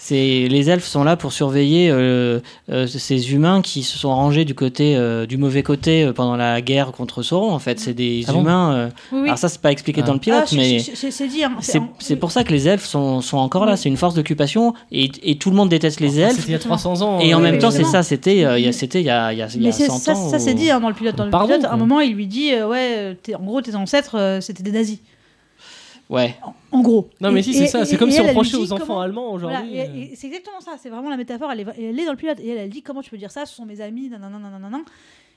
C'est 0.00 0.46
les 0.48 0.70
elfes 0.70 0.86
sont 0.86 1.02
là 1.02 1.16
pour 1.16 1.32
surveiller 1.32 1.90
euh, 1.90 2.38
euh, 2.70 2.86
ces 2.86 3.32
humains 3.32 3.62
qui 3.62 3.82
se 3.82 3.98
sont 3.98 4.14
rangés 4.14 4.44
du 4.44 4.54
côté 4.54 4.96
euh, 4.96 5.26
du 5.26 5.36
mauvais 5.38 5.64
côté 5.64 6.04
euh, 6.04 6.12
pendant 6.12 6.36
la 6.36 6.60
guerre 6.60 6.92
contre 6.92 7.22
Sauron. 7.24 7.50
En 7.50 7.58
fait, 7.58 7.80
c'est 7.80 7.94
des 7.94 8.22
Ah 8.28 8.32
humains. 8.34 8.72
euh, 8.74 8.88
Oui, 9.10 9.18
oui. 9.22 9.26
Alors 9.26 9.38
ça, 9.38 9.48
c'est 9.48 9.60
pas 9.60 9.72
expliqué 9.72 10.00
Ah. 10.04 10.06
dans 10.06 10.12
le 10.12 10.20
pilote, 10.20 10.44
Ah, 10.52 10.54
mais 10.54 10.78
c'est 11.98 12.16
pour 12.16 12.30
ça 12.30 12.44
que 12.44 12.52
les 12.52 12.68
elfes 12.68 12.84
sont, 12.86 13.20
sont 13.20 13.38
encore 13.38 13.66
là. 13.66 13.76
C'est 13.76 13.88
une 13.88 13.96
force 13.96 14.14
d'occupation 14.14 14.72
et, 14.92 15.10
et 15.24 15.36
tout 15.36 15.50
le 15.50 15.56
monde 15.56 15.68
déteste 15.68 15.98
les 15.98 16.20
elfes. 16.20 16.36
C'était 16.36 16.48
il 16.48 16.52
y 16.52 16.54
a 16.54 16.58
300 16.60 17.02
ans. 17.02 17.18
Et 17.18 17.34
en 17.34 17.40
même 17.40 17.58
temps, 17.58 17.72
c'est 17.72 17.82
ça. 17.84 18.04
C'était 18.04 18.44
euh, 18.44 18.56
il 18.58 18.64
y 18.64 18.68
a 18.68 18.72
c'était 18.72 19.00
il 19.00 19.06
y 19.06 19.10
a 19.10 19.32
il 19.32 19.38
y 19.38 19.42
a, 19.42 19.48
Mais 19.58 19.68
a 19.68 19.72
c'est- 19.72 19.86
100 19.88 19.98
ça, 19.98 20.12
ans. 20.12 20.28
ça 20.30 20.38
c'est 20.38 20.54
dit 20.54 20.70
hein, 20.70 20.78
dans 20.78 20.88
le 20.88 20.94
pilote. 20.94 21.16
Dans 21.16 21.24
le 21.24 21.30
Pardon, 21.32 21.48
pilote, 21.54 21.64
à 21.64 21.72
un 21.74 21.76
moment, 21.76 21.98
il 22.00 22.14
lui 22.14 22.28
dit 22.28 22.52
euh, 22.52 22.68
Ouais, 22.68 23.16
en 23.36 23.42
gros, 23.44 23.60
tes 23.62 23.74
ancêtres, 23.74 24.16
euh, 24.16 24.40
c'était 24.40 24.62
des 24.62 24.70
nazis. 24.72 24.98
Ouais. 26.10 26.36
En 26.72 26.80
gros. 26.80 27.10
Non, 27.20 27.30
mais 27.32 27.40
Et- 27.40 27.42
si, 27.42 27.54
c'est 27.54 27.66
ça. 27.66 27.84
C'est 27.84 27.96
comme 27.98 28.08
et 28.08 28.12
si 28.12 28.20
on 28.20 28.26
reprochait 28.28 28.56
aux 28.56 28.72
enfants 28.72 28.84
comment- 28.86 29.00
allemands 29.00 29.32
aujourd'hui. 29.32 29.78
euh. 29.78 30.06
c'est 30.14 30.26
exactement 30.28 30.60
ça, 30.60 30.72
c'est 30.82 30.88
vraiment 30.88 31.10
la 31.10 31.16
métaphore. 31.18 31.50
Elle 31.52 31.60
est, 31.60 31.66
elle 31.78 31.98
est 32.00 32.04
dans 32.06 32.12
le 32.12 32.16
pilote 32.16 32.40
et 32.40 32.48
elle, 32.48 32.58
elle 32.58 32.70
dit 32.70 32.82
comment 32.82 33.02
tu 33.02 33.10
peux 33.10 33.18
dire 33.18 33.30
ça 33.30 33.44
Ce 33.46 33.54
sont 33.54 33.66
mes 33.66 33.80
amis, 33.80 34.08
nanana, 34.08 34.38
nanana. 34.38 34.78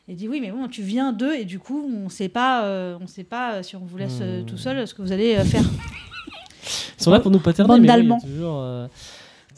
Et 0.07 0.15
dit 0.15 0.27
oui, 0.27 0.39
mais 0.41 0.51
bon, 0.51 0.67
tu 0.67 0.81
viens 0.81 1.11
d'eux 1.13 1.35
et 1.35 1.45
du 1.45 1.59
coup, 1.59 1.85
on 1.93 2.09
sait 2.09 2.29
pas, 2.29 2.63
euh, 2.65 2.97
on 3.01 3.07
sait 3.07 3.23
pas 3.23 3.53
euh, 3.55 3.63
si 3.63 3.75
on 3.75 3.81
vous 3.85 3.97
laisse 3.97 4.19
euh, 4.21 4.41
Hmm. 4.41 4.45
tout 4.45 4.57
seul 4.57 4.87
ce 4.87 4.93
que 4.93 5.01
vous 5.01 5.11
allez 5.11 5.35
euh, 5.35 5.43
faire. 5.43 5.61
Ils 6.99 7.03
sont 7.03 7.11
là 7.11 7.19
pour 7.19 7.31
nous 7.31 7.39
paterner, 7.39 7.67
Bande 7.67 7.81
oui, 7.81 7.87
d'Allemands. 7.87 8.19
euh, 8.25 8.87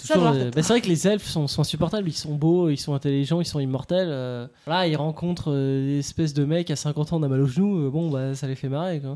bah, 0.10 0.32
c'est 0.56 0.67
vrai 0.69 0.82
que 0.82 0.88
les 0.88 1.08
elfes 1.08 1.28
sont, 1.28 1.47
sont 1.47 1.62
insupportables, 1.62 2.08
ils 2.10 2.13
sont 2.13 2.36
beaux, 2.36 2.69
ils 2.69 2.78
sont 2.78 2.93
intelligents, 2.93 3.39
ils 3.41 3.45
sont 3.45 3.60
immortels. 3.60 4.08
euh. 4.10 4.47
Là, 4.67 4.88
ils 4.88 4.95
rencontrent 4.95 5.52
euh, 5.52 5.86
des 5.86 5.99
espèces 5.99 6.34
de 6.34 6.43
mecs 6.45 6.71
à 6.71 6.76
50 6.76 7.13
ans, 7.13 7.19
on 7.19 7.23
a 7.23 7.28
mal 7.28 7.41
au 7.41 7.45
genou, 7.47 7.89
bon, 7.91 8.10
bah, 8.10 8.34
ça 8.36 8.47
les 8.47 8.56
fait 8.56 8.69
marrer. 8.69 8.99
Quoi. 8.99 9.15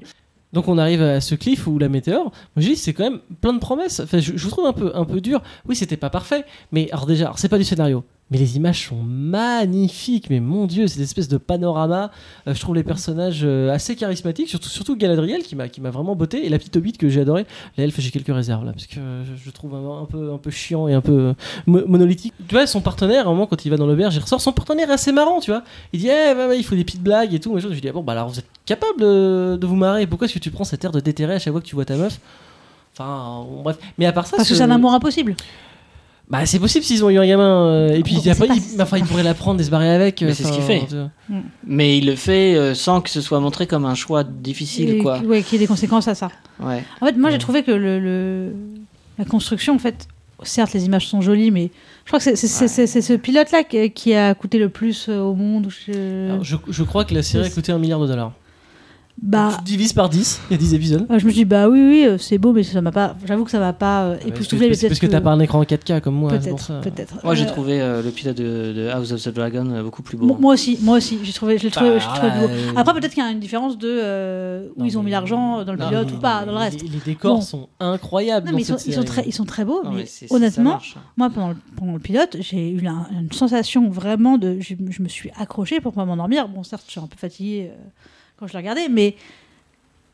Donc 0.53 0.67
on 0.67 0.77
arrive 0.77 1.01
à 1.01 1.21
ce 1.21 1.35
cliff 1.35 1.67
où 1.67 1.77
la 1.77 1.89
météore, 1.89 2.25
moi 2.25 2.31
je 2.57 2.69
dis 2.69 2.75
c'est 2.75 2.93
quand 2.93 3.03
même 3.03 3.19
plein 3.41 3.53
de 3.53 3.59
promesses. 3.59 3.99
Enfin, 3.99 4.19
je, 4.19 4.47
trouve 4.47 4.65
un 4.65 4.73
peu, 4.73 4.91
un 4.95 5.05
peu 5.05 5.21
dur. 5.21 5.41
Oui, 5.67 5.75
c'était 5.75 5.97
pas 5.97 6.09
parfait, 6.09 6.45
mais 6.71 6.89
alors 6.91 7.05
déjà, 7.05 7.33
c'est 7.35 7.49
pas 7.49 7.57
du 7.57 7.63
scénario. 7.63 8.03
Mais 8.29 8.37
les 8.37 8.57
images 8.57 8.87
sont 8.89 9.01
magnifiques, 9.01 10.29
mais 10.29 10.41
mon 10.41 10.65
dieu, 10.65 10.87
cette 10.87 11.01
espèce 11.01 11.29
de 11.29 11.37
panorama. 11.37 12.11
Euh, 12.47 12.53
je 12.53 12.59
trouve 12.59 12.75
les 12.75 12.83
personnages 12.83 13.41
euh, 13.43 13.71
assez 13.71 13.95
charismatiques, 13.95 14.49
surtout, 14.49 14.67
surtout 14.67 14.97
Galadriel 14.97 15.43
qui 15.43 15.55
m'a, 15.55 15.69
qui 15.69 15.79
m'a 15.79 15.91
vraiment 15.91 16.13
botté, 16.15 16.45
et 16.45 16.49
la 16.49 16.57
petite 16.57 16.75
hobbit 16.75 16.91
que 16.93 17.07
j'ai 17.07 17.21
adoré. 17.21 17.45
L'elfe, 17.77 17.99
j'ai 17.99 18.11
quelques 18.11 18.33
réserves 18.35 18.65
là, 18.65 18.73
parce 18.73 18.85
que 18.85 18.99
euh, 18.99 19.23
je, 19.45 19.49
trouve 19.51 19.75
un, 19.75 20.01
un 20.01 20.05
peu, 20.05 20.33
un 20.33 20.37
peu 20.37 20.51
chiant 20.51 20.89
et 20.89 20.93
un 20.93 20.99
peu 20.99 21.33
mo- 21.67 21.87
monolithique. 21.87 22.33
Tu 22.49 22.53
vois, 22.55 22.67
son 22.67 22.81
partenaire, 22.81 23.27
à 23.27 23.29
un 23.29 23.33
moment, 23.33 23.47
quand 23.47 23.63
il 23.65 23.69
va 23.69 23.77
dans 23.77 23.87
l'auberge, 23.87 24.15
il 24.15 24.19
ressort, 24.19 24.41
son 24.41 24.51
partenaire 24.51 24.89
est 24.89 24.93
assez 24.93 25.13
marrant, 25.13 25.39
tu 25.39 25.51
vois. 25.51 25.63
Il 25.93 26.01
dit, 26.01 26.09
eh, 26.09 26.33
ouais, 26.33 26.57
il 26.59 26.63
faut 26.63 26.75
des 26.75 26.83
petites 26.83 27.03
blagues 27.03 27.33
et 27.33 27.39
tout. 27.39 27.53
machin. 27.53 27.67
Je 27.69 27.73
lui 27.75 27.81
dis, 27.81 27.87
ah 27.87 27.93
bon, 27.93 28.03
bah 28.03 28.11
alors 28.11 28.27
vous 28.27 28.39
êtes 28.39 28.49
capable 28.65 28.99
de, 28.99 29.57
vous 29.65 29.75
marrer, 29.77 30.05
pourquoi 30.05 30.25
est-ce 30.25 30.33
que 30.33 30.39
tu 30.39 30.51
prends 30.51 30.65
cet 30.65 30.83
air 30.83 30.91
de 30.91 30.99
déterré 30.99 31.35
à 31.35 31.39
chaque 31.39 31.53
fois 31.53 31.61
que 31.61 31.65
tu 31.67 31.75
vois 31.75 31.85
ta 31.85 31.95
meuf? 31.95 32.19
Enfin, 32.93 33.45
bref. 33.63 33.77
Mais 33.97 34.05
à 34.05 34.11
part 34.11 34.25
ça, 34.27 34.37
Parce 34.37 34.49
que 34.49 34.53
ce- 34.55 34.57
c'est 34.57 34.63
un 34.65 34.71
amour 34.71 34.91
impossible. 34.93 35.35
Bah 36.29 36.45
c'est 36.45 36.59
possible 36.59 36.83
s'ils 36.83 37.03
ont 37.05 37.09
eu 37.09 37.17
un 37.17 37.25
gamin 37.25 37.67
euh, 37.67 37.89
et 37.93 38.03
puis 38.03 38.15
On 38.17 38.29
après 38.31 38.47
pas 38.47 38.53
il, 38.55 38.61
si 38.61 38.81
enfin, 38.81 38.97
il 38.97 39.05
pourrait 39.05 39.23
la 39.23 39.33
prendre 39.33 39.61
et 39.61 39.63
se 39.63 39.69
barrer 39.69 39.89
avec. 39.89 40.21
Mais 40.21 40.31
euh, 40.31 40.33
c'est 40.33 40.43
ce 40.43 40.49
enfin, 40.49 40.57
qu'il 40.57 40.65
fait. 40.65 40.85
tu 40.89 40.95
vois. 40.95 41.09
Mais 41.65 41.97
il 41.97 42.05
le 42.07 42.15
fait 42.15 42.55
euh, 42.55 42.73
sans 42.75 42.99
que 43.01 43.09
ce 43.09 43.21
soit 43.21 43.39
montré 43.39 43.65
comme 43.65 43.85
un 43.85 43.95
choix 43.95 44.23
difficile, 44.25 44.89
Et 44.89 44.97
quoi. 44.97 45.19
ouais, 45.19 45.41
qui 45.41 45.55
ait 45.55 45.59
des 45.59 45.67
conséquences 45.67 46.07
à 46.09 46.15
ça. 46.15 46.29
Ouais. 46.59 46.83
En 47.01 47.05
fait, 47.05 47.13
moi, 47.13 47.27
Ouais. 47.29 47.31
j'ai 47.31 47.37
trouvé 47.39 47.63
que 47.63 47.71
le, 47.71 47.99
le- 47.99 48.51
la 49.17 49.23
construction, 49.25 49.75
en 49.75 49.79
fait, 49.79 50.07
certes, 50.43 50.73
les 50.73 50.85
images 50.85 51.07
sont 51.07 51.21
jolies, 51.21 51.49
mais 51.49 51.71
je 52.03 52.09
crois 52.09 52.19
que 52.19 52.23
c'est 52.25 52.35
c'est- 52.35 52.47
c'est- 52.47 52.63
Ouais. 52.63 52.67
c'est- 52.67 52.87
c'est 52.87 53.01
ce 53.01 53.13
pilote-là 53.13 53.63
qui, 53.63 53.89
qui 53.91 54.13
a 54.13 54.33
coûté 54.35 54.59
le 54.59 54.67
plus 54.69 55.07
euh, 55.09 55.19
au 55.21 55.33
monde. 55.33 55.67
ou 55.67 55.69
je- 55.69 56.29
Alors, 56.31 56.43
je, 56.43 56.57
je 56.69 56.83
crois 56.83 57.05
que 57.05 57.13
la 57.13 57.23
série 57.23 57.45
a 57.47 57.49
coûté 57.49 57.71
un 57.71 57.79
milliard 57.79 57.99
de 58.01 58.07
dollars. 58.07 58.33
Bah, 59.19 59.49
Tu 59.57 59.63
divises 59.63 59.93
par 59.93 60.09
10, 60.09 60.41
il 60.49 60.53
y 60.53 60.55
a 60.55 60.57
10 60.59 60.73
épisodes. 60.75 61.07
euh, 61.09 61.17
je 61.17 61.25
me 61.25 61.31
suis 61.31 61.39
dit, 61.39 61.45
bah 61.45 61.67
oui, 61.67 61.79
oui, 61.81 62.05
euh, 62.05 62.17
c'est 62.19 62.37
beau, 62.37 62.53
mais 62.53 62.61
ça 62.61 62.81
m'a 62.81 62.91
pas. 62.91 63.15
J'avoue 63.25 63.45
que 63.45 63.51
ça 63.51 63.57
m'a 63.59 63.73
pas 63.73 64.03
euh, 64.03 64.11
Parce 64.13 64.23
que, 64.23 64.29
époustouflé. 64.29 64.67
parce, 64.67 64.79
parce 64.81 64.89
peut-être 64.89 64.99
que 65.01 65.07
t'as 65.07 65.21
pas 65.21 65.31
un 65.31 65.39
écran 65.39 65.59
en 65.59 65.63
4K 65.63 66.01
comme 66.01 66.13
moi. 66.15 66.31
Peut-être. 66.33 67.13
Moi, 67.23 67.33
j'ai 67.33 67.45
Euh, 67.45 67.47
trouvé 67.47 67.81
euh, 67.81 68.03
le 68.03 68.11
pilote 68.11 68.37
de, 68.37 68.73
de 68.73 68.87
House 68.89 69.11
of 69.11 69.23
the 69.23 69.29
Dragon 69.29 69.81
beaucoup 69.83 70.03
plus 70.03 70.17
beau. 70.17 70.27
Moi 70.27 70.37
moi 70.39 70.53
aussi, 70.53 70.77
moi 70.81 70.97
aussi, 70.97 71.17
j'ai 71.23 71.33
trouvé, 71.33 71.57
je 71.57 71.63
l'ai 71.63 71.71
trouvé, 71.71 71.97
Bah, 71.97 71.99
je 71.99 72.47
beau. 72.47 72.77
Après, 72.77 72.93
peut-être 72.93 73.13
qu'il 73.15 73.23
y 73.23 73.25
a 73.25 73.31
une 73.31 73.39
différence 73.39 73.77
de 73.79 73.87
euh, 73.89 74.67
où 74.75 74.81
Non, 74.81 74.85
ils 74.85 74.97
ont 74.99 75.03
mis 75.03 75.11
l'argent 75.11 75.63
dans 75.65 75.73
le 75.73 75.79
Non, 75.79 75.87
pilote 75.89 76.11
ou 76.11 76.17
pas, 76.19 76.45
dans 76.45 76.51
le 76.51 76.57
reste. 76.59 76.83
Les, 76.83 76.87
les 76.89 76.99
décors 77.03 77.35
Bon. 77.37 77.41
sont 77.41 77.69
incroyables. 77.79 78.45
Non, 78.45 78.51
dans 78.51 78.57
mais 78.57 78.61
ils 78.61 78.65
sont, 78.65 78.77
ils, 78.85 79.03
très, 79.03 79.23
ils 79.25 79.33
sont 79.33 79.45
très 79.45 79.65
beaux, 79.65 79.81
Non, 79.83 79.91
mais, 79.93 80.05
honnêtement, 80.29 80.63
marche. 80.73 80.95
moi, 81.17 81.31
pendant 81.31 81.49
le, 81.49 81.55
pendant 81.75 81.93
le 81.93 81.99
pilote, 81.99 82.37
j'ai 82.39 82.69
eu 82.69 82.81
la- 82.81 83.07
une 83.19 83.31
sensation 83.31 83.89
vraiment 83.89 84.37
de. 84.37 84.59
Je, 84.59 84.75
me 85.01 85.07
suis 85.07 85.31
accrochée 85.39 85.79
pour 85.81 85.93
pas 85.93 86.05
m'endormir. 86.05 86.47
Bon, 86.47 86.61
certes, 86.63 86.83
je 86.85 86.91
suis 86.91 86.99
un 86.99 87.07
peu 87.07 87.17
fatiguée 87.17 87.71
quand 88.39 88.47
je 88.47 88.53
l'ai 88.53 88.59
regardé, 88.59 88.81
mais 88.89 89.15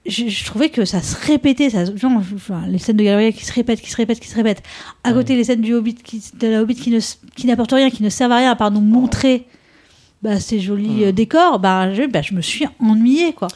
je, 0.06 0.28
je 0.28 0.46
trouvais 0.46 0.70
que 0.70 0.86
ça 0.86 1.02
se 1.02 1.16
répétait. 1.26 1.70
Ça, 1.70 1.86
se- 1.86 1.96
genre, 1.98 2.12
enfin, 2.36 2.64
les 2.68 2.78
scènes 2.78 2.98
de 2.98 3.04
Gabriel 3.04 3.34
qui 3.34 3.46
se 3.46 3.54
répètent, 3.54 3.82
qui 3.82 3.90
se 3.90 3.96
répètent, 3.98 4.20
qui 4.20 4.28
se 4.28 4.36
répètent. 4.36 4.64
À 5.04 5.10
Ouais. 5.10 5.16
côté, 5.16 5.36
les 5.36 5.44
scènes 5.44 5.62
du 5.62 5.74
Hobbit 5.74 5.96
qui, 5.96 6.22
de 6.38 6.48
la 6.48 6.62
Hobbit 6.62 6.76
qui 6.76 6.90
ne 6.90 6.98
s- 6.98 7.20
qui 7.36 7.48
n'apportent 7.48 7.72
rien, 7.74 7.90
qui 7.90 8.04
ne 8.04 8.10
servent 8.10 8.32
à 8.34 8.38
rien 8.38 8.52
à 8.52 8.56
part 8.56 8.72
nous 8.72 8.82
montrer. 8.82 9.46
Bah, 10.22 10.40
ces 10.40 10.60
jolis 10.62 11.04
euh, 11.04 11.12
décors, 11.12 11.60
bah 11.60 11.94
je, 11.94 12.04
bah, 12.04 12.22
je 12.22 12.34
me 12.34 12.40
suis 12.42 12.66
ennuyée 12.80 13.34
quoi. 13.34 13.50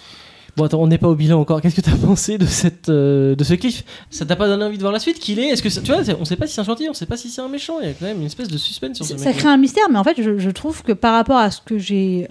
Bon, 0.58 0.63
attends, 0.65 0.82
on 0.82 0.88
n'est 0.88 0.98
pas 0.98 1.08
au 1.08 1.15
bilan 1.15 1.39
encore. 1.39 1.62
Qu'est-ce 1.62 1.76
que 1.76 1.82
t'as 1.82 1.96
pensé 2.06 2.38
de, 2.39 2.46
cette, 2.48 2.89
euh, 2.89 3.36
de 3.36 3.43
ce 3.43 3.54
cliff 3.54 3.84
Ça 4.10 4.26
t'a 4.26 4.36
pas 4.36 4.48
donné 4.48 4.63
envie 4.65 4.78
de 4.78 4.82
voir 4.82 4.91
la 4.91 5.00
suite? 5.00 5.20
Qu'il 5.20 5.38
est 5.39 5.50
Est-ce 5.50 5.62
que 5.62 5.70
ça- 5.70 5.82
tu 5.82 5.91
vois, 5.93 6.02
on 6.20 6.26
sait 6.26 6.36
pas 6.36 6.48
si 6.48 6.54
c'est 6.56 6.62
un 6.62 6.65
gentil, 6.65 6.88
on 6.89 6.93
sait 6.93 7.06
pas 7.06 7.15
si 7.15 7.30
c'est 7.30 7.41
un 7.41 7.48
méchant. 7.48 7.76
Il 7.80 7.88
y 7.88 7.91
a 7.91 7.93
quand 7.93 8.06
même 8.06 8.17
une 8.20 8.26
espèce 8.26 8.48
de 8.48 8.58
suspense 8.58 8.98
sur 8.98 9.06
ce 9.06 9.17
Ça 9.17 9.30
mec. 9.30 9.38
crée 9.38 9.48
un 9.50 9.58
mystère, 9.58 9.86
mais 9.91 10.00
en 10.00 10.04
fait, 10.04 10.15
je, 10.22 10.38
je 10.39 10.50
trouve 10.50 10.82
que 10.84 10.91
par 10.93 11.13
rapport 11.13 11.38
à 11.38 11.52
ce 11.52 11.62
que 11.62 11.78
j'ai. 11.78 12.28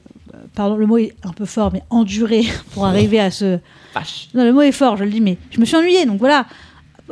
Pardon, 0.54 0.76
le 0.76 0.86
mot 0.86 0.98
est 0.98 1.14
un 1.22 1.32
peu 1.32 1.44
fort, 1.44 1.70
mais 1.72 1.82
enduré 1.88 2.44
pour 2.74 2.84
arriver 2.84 3.20
à 3.20 3.30
ce. 3.30 3.58
Vache. 3.94 4.28
Non, 4.34 4.44
le 4.44 4.52
mot 4.52 4.62
est 4.62 4.72
fort, 4.72 4.96
je 4.96 5.04
le 5.04 5.10
dis, 5.10 5.20
mais 5.20 5.38
je 5.50 5.60
me 5.60 5.64
suis 5.64 5.76
ennuyée. 5.76 6.04
Donc 6.04 6.18
voilà, 6.18 6.46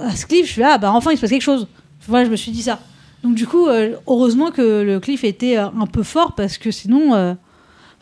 à 0.00 0.16
ce 0.16 0.27
cliff, 0.27 0.46
je 0.46 0.53
suis 0.53 0.61
là, 0.62 0.79
bah 0.79 0.90
enfin, 0.92 1.12
il 1.12 1.16
se 1.16 1.20
passe 1.20 1.31
quelque 1.31 1.42
chose. 1.42 1.68
Voilà, 2.09 2.24
je 2.27 2.31
me 2.31 2.37
suis 2.37 2.50
dit 2.50 2.62
ça. 2.62 2.81
Donc 3.22 3.35
du 3.37 3.46
coup, 3.46 3.68
euh, 3.68 3.94
heureusement 4.09 4.50
que 4.50 4.83
le 4.83 4.98
cliff 4.98 5.22
était 5.24 5.59
euh, 5.59 5.66
un 5.81 5.87
peu 5.87 6.03
fort, 6.03 6.35
parce 6.35 6.59
que 6.59 6.70
sinon, 6.72 7.14
euh, 7.14 7.35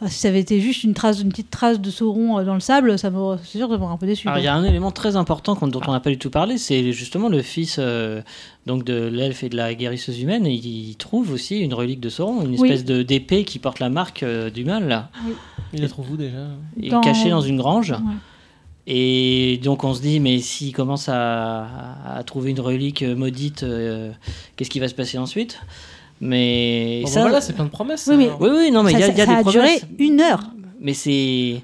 si 0.09 0.19
ça 0.21 0.29
avait 0.29 0.41
été 0.41 0.61
juste 0.61 0.85
une, 0.85 0.95
trace, 0.95 1.21
une 1.21 1.29
petite 1.31 1.51
trace 1.51 1.81
de 1.81 1.91
Sauron 1.91 2.38
euh, 2.38 2.45
dans 2.45 2.55
le 2.55 2.61
sable, 2.61 2.99
ça 2.99 3.11
m'aurait- 3.11 3.38
c'est 3.45 3.59
sûr, 3.59 3.69
ça 3.69 3.79
m'aurait 3.79 3.93
un 3.93 3.97
peu 3.97 4.07
déçu. 4.07 4.27
Alors, 4.29 4.38
il 4.38 4.45
y 4.45 4.49
a 4.49 4.55
un 4.55 4.65
élément 4.65 4.91
très 4.91 5.17
important 5.17 5.55
dont 5.55 5.81
on 5.87 5.93
n'a 5.93 6.01
pas 6.01 6.11
du 6.11 6.19
tout 6.19 6.31
parlé, 6.31 6.59
c'est 6.59 6.93
justement 6.93 7.29
le 7.29 7.43
fils 7.43 7.77
euh, 7.79 8.23
donc 8.67 8.85
de 8.85 8.95
l'elfe 9.07 9.43
et 9.45 9.49
de 9.49 9.57
la 9.57 9.75
guérisseuse 9.75 10.21
humaine. 10.21 10.47
Il, 10.47 10.65
il 10.67 10.97
trouve 10.97 11.33
aussi 11.33 11.59
une 11.61 11.75
relique 11.75 12.01
de 12.01 12.09
Sauron, 12.09 12.43
une 12.45 12.59
Oui. 12.59 12.69
espèce 12.71 12.85
de 12.85 13.03
d'épée 13.03 13.45
qui 13.45 13.59
porte 13.59 13.79
la 13.81 13.88
marque 13.91 14.23
euh, 14.23 14.51
du 14.51 14.65
mal, 14.65 14.88
là, 14.88 15.11
Il 15.73 15.81
la 15.83 15.88
trouve 15.88 16.11
où 16.12 16.17
déjà? 16.17 16.47
Et 16.81 16.88
Dans- 16.91 17.01
cachée 17.01 17.31
dans 17.31 17.41
une 17.41 17.57
grange. 17.57 17.91
Ouais. 17.93 17.97
Et 18.87 19.61
donc 19.62 19.85
on 19.85 19.95
se 19.95 20.03
dit, 20.03 20.19
mais 20.19 20.38
s'il 20.41 20.73
commence 20.73 21.09
à, 21.09 21.62
à- 21.65 22.17
à 22.19 22.23
trouver 22.25 22.51
une 22.51 22.59
relique 22.61 23.03
maudite, 23.03 23.62
euh, 23.62 24.11
qu'est-ce 24.57 24.71
qui 24.71 24.81
va 24.81 24.88
se 24.88 24.95
passer 24.95 25.19
ensuite? 25.19 25.61
Mais 26.24 27.00
Bon, 27.02 27.08
ça, 27.11 27.20
Voilà, 27.22 27.40
c'est 27.40 27.52
plein 27.52 27.64
de 27.64 27.70
promesses. 27.70 28.06
Oui, 28.08 28.16
mais- 28.16 28.30
oui, 28.40 28.48
oui, 28.56 28.70
non, 28.70 28.85
mais 28.85 28.92
il 28.92 28.98
y 29.00 29.02
a, 29.02 29.06
ça, 29.08 29.12
y 29.12 29.20
a 29.20 29.26
ça 29.26 29.42
des 29.42 29.48
a 29.48 29.50
duré 29.52 29.68
une 29.98 30.20
heure. 30.20 30.50
Mais 30.80 30.94
c'est 30.94 31.61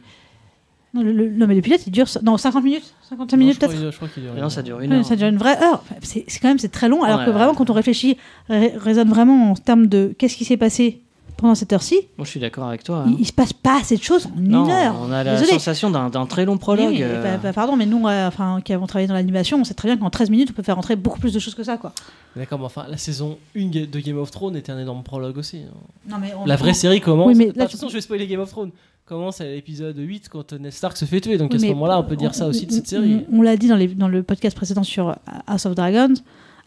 Non, 0.95 1.03
le, 1.03 1.13
le- 1.13 1.31
non, 1.31 1.47
mais 1.47 1.55
le 1.55 1.61
pilote, 1.63 1.81
il 1.87 1.93
dure 1.93 2.07
non, 2.25 2.37
50 2.37 2.65
minutes 2.65 2.93
55 3.09 3.37
Non, 3.37 3.39
minutes 3.45 3.59
peut-être 3.61 3.91
je 3.91 3.97
crois 3.97 4.09
qu'il 4.09 4.23
dure 4.25 4.33
une 4.33 4.39
non, 4.39 4.45
heure. 4.45 4.51
ça 4.51 4.63
dure 4.63 4.81
une 4.81 4.91
Ouais, 4.91 4.99
heure. 4.99 5.05
Ça 5.05 5.15
dure 5.17 5.29
une 5.29 5.37
vraie 5.39 5.57
heure. 5.63 5.85
C'est 6.03 6.25
quand 6.43 6.49
même 6.49 6.59
c'est 6.59 6.71
très 6.71 6.89
long, 6.89 7.03
alors 7.05 7.21
Ouais, 7.21 7.25
que 7.27 7.31
ouais. 7.31 7.37
vraiment, 7.37 7.55
quand 7.55 7.71
on 7.71 7.73
réfléchit, 7.73 8.17
ré- 8.49 8.75
raisonne 8.77 9.09
vraiment 9.09 9.53
en 9.53 9.55
termes 9.55 9.87
de 9.87 10.13
qu'est-ce 10.19 10.37
qui 10.37 10.45
s'est 10.45 10.57
passé 10.57 11.01
pendant 11.39 11.55
cette 11.55 11.73
heure-ci, 11.73 11.97
Moi, 12.19 12.25
je 12.27 12.31
suis 12.31 12.41
d'accord 12.41 12.69
avec 12.69 12.85
toi. 12.85 13.05
hein. 13.07 13.11
il, 13.15 13.21
il 13.21 13.27
se 13.27 13.33
passe 13.33 13.53
pas 13.55 13.79
assez 13.81 13.97
de 13.97 14.03
choses 14.03 14.27
en 14.27 14.41
Non, 14.41 14.65
une 14.67 14.71
heure. 14.71 14.95
on 15.01 15.11
a 15.11 15.25
la 15.25 15.33
Désolé. 15.37 15.53
sensation 15.53 15.91
d'un 15.91 16.27
très 16.27 16.45
long 16.45 16.59
prologue. 16.59 16.89
Oui, 16.91 16.97
oui, 16.97 17.03
euh, 17.05 17.23
bah, 17.23 17.39
bah, 17.43 17.53
pardon, 17.55 17.77
mais 17.77 17.87
nous, 17.87 18.07
euh, 18.07 18.29
enfin, 18.29 18.61
qui 18.63 18.73
avons 18.75 18.87
travaillé 18.87 19.07
dans 19.09 19.15
l'animation, 19.15 19.59
on 19.59 19.65
sait 19.65 19.75
très 19.75 19.89
bien 19.89 19.97
qu'en 19.97 20.11
13 20.11 20.29
minutes, 20.31 20.49
on 20.51 20.55
peut 20.55 20.63
faire 20.63 20.77
rentrer 20.77 20.97
beaucoup 20.97 21.19
plus 21.21 21.33
de 21.33 21.39
choses 21.39 21.55
que 21.55 21.63
ça, 21.65 21.77
quoi. 21.79 21.93
D'accord, 22.37 22.59
mais 22.59 22.67
enfin, 22.67 22.85
la 22.89 22.99
saison 22.99 23.39
1 23.57 23.69
de 23.87 24.01
Game 24.01 24.19
of 24.19 24.31
Thrones 24.31 24.57
était 24.57 24.73
un 24.73 24.79
énorme 24.79 25.03
prologue 25.03 25.39
aussi. 25.39 25.59
hein. 25.59 25.75
Non, 26.09 26.17
mais 26.21 26.35
on- 26.39 26.45
La 26.45 26.57
vraie 26.57 26.73
on- 26.73 26.75
série 26.75 27.01
commence. 27.01 27.29
Oui, 27.29 27.35
mais 27.37 27.47
Bah, 27.47 27.53
de 27.53 27.59
toute 27.61 27.71
tu- 27.71 27.77
façon, 27.77 27.89
je 27.89 27.95
vais 27.95 28.01
spoiler 28.01 28.27
Game 28.27 28.41
of 28.41 28.51
Thrones. 28.51 28.71
Commence 29.07 29.41
à 29.41 29.45
l'épisode 29.45 29.97
8 29.97 30.29
quand 30.29 30.53
Ned 30.53 30.71
Stark 30.71 30.97
se 30.99 31.07
fait 31.07 31.21
tuer. 31.23 31.39
Donc 31.39 31.53
Oui, 31.53 31.57
à 31.57 31.61
ce 31.61 31.67
moment-là, 31.69 31.99
on 31.99 32.03
peut 32.05 32.15
dire 32.17 32.35
ça 32.35 32.47
aussi 32.47 32.67
de 32.67 32.73
cette 32.73 32.85
on- 32.85 32.89
série. 32.89 33.25
On, 33.33 33.39
on 33.39 33.43
l'a 33.43 33.57
dit 33.57 33.69
dans, 33.69 33.77
les- 33.77 33.87
dans 33.89 34.09
le 34.09 34.23
podcast 34.23 34.55
précédent 34.55 34.83
sur 34.83 35.17
House 35.47 35.65
of 35.65 35.75
Dragons. 35.75 36.13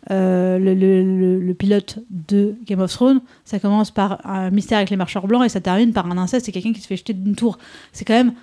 Euh, 0.10 0.58
le, 0.58 0.74
le- 0.74 1.04
le- 1.20 1.40
le 1.40 1.54
pilote 1.54 2.00
de 2.10 2.56
Game 2.66 2.80
of 2.80 2.92
Thrones, 2.92 3.22
ça 3.46 3.60
commence 3.60 3.92
par 3.92 4.26
un 4.28 4.50
mystère 4.50 4.78
avec 4.80 4.90
les 4.90 4.96
marcheurs 4.96 5.28
blancs 5.28 5.46
et 5.46 5.50
ça 5.50 5.62
termine 5.62 5.94
par 5.94 6.08
un 6.10 6.18
inceste 6.18 6.50
et 6.50 6.52
quelqu'un 6.52 6.74
qui 6.74 6.82
se 6.82 6.88
fait 6.88 6.98
jeter 6.98 7.14
d'une 7.14 7.36
tour. 7.36 7.60
C'est 7.94 8.04
quand 8.06 8.14
même. 8.16 8.34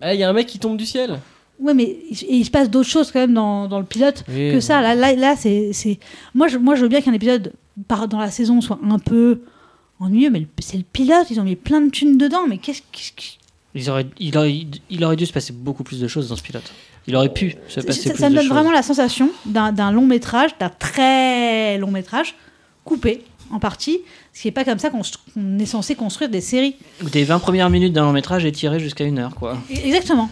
Ah, 0.00 0.12
Il 0.14 0.20
y 0.20 0.22
a 0.22 0.28
un 0.28 0.32
mec 0.34 0.46
qui 0.46 0.58
tombe 0.58 0.76
du 0.76 0.84
ciel. 0.86 1.18
Ouais, 1.60 1.74
mais 1.74 1.96
il, 2.10 2.16
il 2.40 2.44
se 2.44 2.50
passe 2.50 2.70
d'autres 2.70 2.88
choses 2.88 3.10
quand 3.10 3.20
même 3.20 3.34
dans, 3.34 3.66
dans 3.68 3.78
le 3.80 3.84
pilote 3.86 4.22
Oui, 4.28 4.52
que 4.52 4.60
ça. 4.60 4.80
Là, 4.82 4.94
là, 4.94 5.14
là 5.14 5.34
c'est, 5.36 5.72
c'est- 5.72 5.98
Moi, 6.34 6.46
je, 6.48 6.58
moi, 6.58 6.74
je 6.76 6.82
veux 6.82 6.88
bien 6.88 7.00
qu'un 7.00 7.12
épisode 7.14 7.52
par, 7.88 8.06
dans 8.06 8.18
la 8.20 8.30
saison 8.30 8.60
soit 8.60 8.78
un 8.88 8.98
peu 8.98 9.40
ennuyeux, 10.00 10.30
mais 10.30 10.46
c'est 10.60 10.76
le 10.76 10.84
pilote, 10.84 11.26
ils 11.30 11.40
ont 11.40 11.44
mis 11.44 11.56
plein 11.56 11.80
de 11.80 11.90
thunes 11.90 12.18
dedans, 12.18 12.46
mais 12.48 12.58
qu'est-ce 12.58 12.82
que. 12.82 13.22
ils 13.74 13.90
auraient- 13.90 14.06
il, 14.20 14.36
aurait, 14.38 14.66
il 14.90 15.04
aurait 15.04 15.16
dû 15.16 15.26
se 15.26 15.32
passer 15.32 15.52
beaucoup 15.52 15.82
plus 15.82 16.00
de 16.00 16.06
choses 16.06 16.28
dans 16.28 16.36
ce 16.36 16.42
pilote. 16.42 16.70
Il 17.08 17.16
aurait 17.16 17.32
pu 17.32 17.56
se 17.68 17.80
passer 17.80 18.02
Ça, 18.02 18.10
plus 18.10 18.18
ça 18.18 18.28
me 18.28 18.34
de 18.34 18.40
donne 18.40 18.48
vraiment 18.48 18.70
la 18.70 18.82
sensation 18.82 19.30
d'un, 19.46 19.90
long 19.90 20.06
métrage, 20.06 20.50
d'un 20.60 20.68
très 20.68 21.78
long 21.78 21.90
métrage, 21.90 22.34
coupé 22.84 23.24
en 23.50 23.58
partie, 23.58 24.00
ce 24.34 24.42
qui 24.42 24.48
n'est 24.48 24.52
pas 24.52 24.64
comme 24.64 24.78
ça 24.78 24.90
qu'on, 24.90 25.00
est 25.58 25.66
censé 25.66 25.94
construire 25.94 26.28
des 26.28 26.42
séries. 26.42 26.76
Des 27.02 27.24
20 27.24 27.38
premières 27.38 27.70
minutes 27.70 27.94
d'un 27.94 28.02
long 28.02 28.12
métrage 28.12 28.44
étirées 28.44 28.78
jusqu'à 28.78 29.04
une 29.04 29.18
heure, 29.18 29.34
quoi. 29.34 29.56
Exactement. 29.70 30.28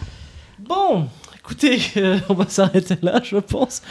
Bon, 0.59 1.07
écoutez, 1.39 1.79
euh, 1.97 2.19
on 2.29 2.35
va 2.35 2.47
s'arrêter 2.47 2.97
là, 3.01 3.21
je 3.23 3.37
pense. 3.37 3.81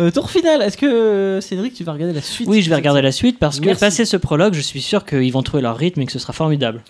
Euh, 0.00 0.10
tour 0.10 0.30
final, 0.30 0.62
est-ce 0.62 0.78
que 0.78 0.86
euh, 0.86 1.40
Cédric, 1.42 1.74
tu 1.74 1.84
vas 1.84 1.92
regarder 1.92 2.14
la 2.14 2.22
suite 2.22 2.48
Oui, 2.48 2.62
je 2.62 2.70
vais 2.70 2.76
regarder 2.76 3.02
la 3.02 3.12
suite 3.12 3.38
parce 3.38 3.60
que 3.60 3.66
Merci. 3.66 3.80
passer 3.80 4.04
ce 4.06 4.16
prologue, 4.16 4.54
je 4.54 4.60
suis 4.60 4.80
sûr 4.80 5.04
qu'ils 5.04 5.32
vont 5.32 5.42
trouver 5.42 5.62
leur 5.62 5.76
rythme 5.76 6.00
et 6.00 6.06
que 6.06 6.12
ce 6.12 6.18
sera 6.18 6.32
formidable. 6.32 6.82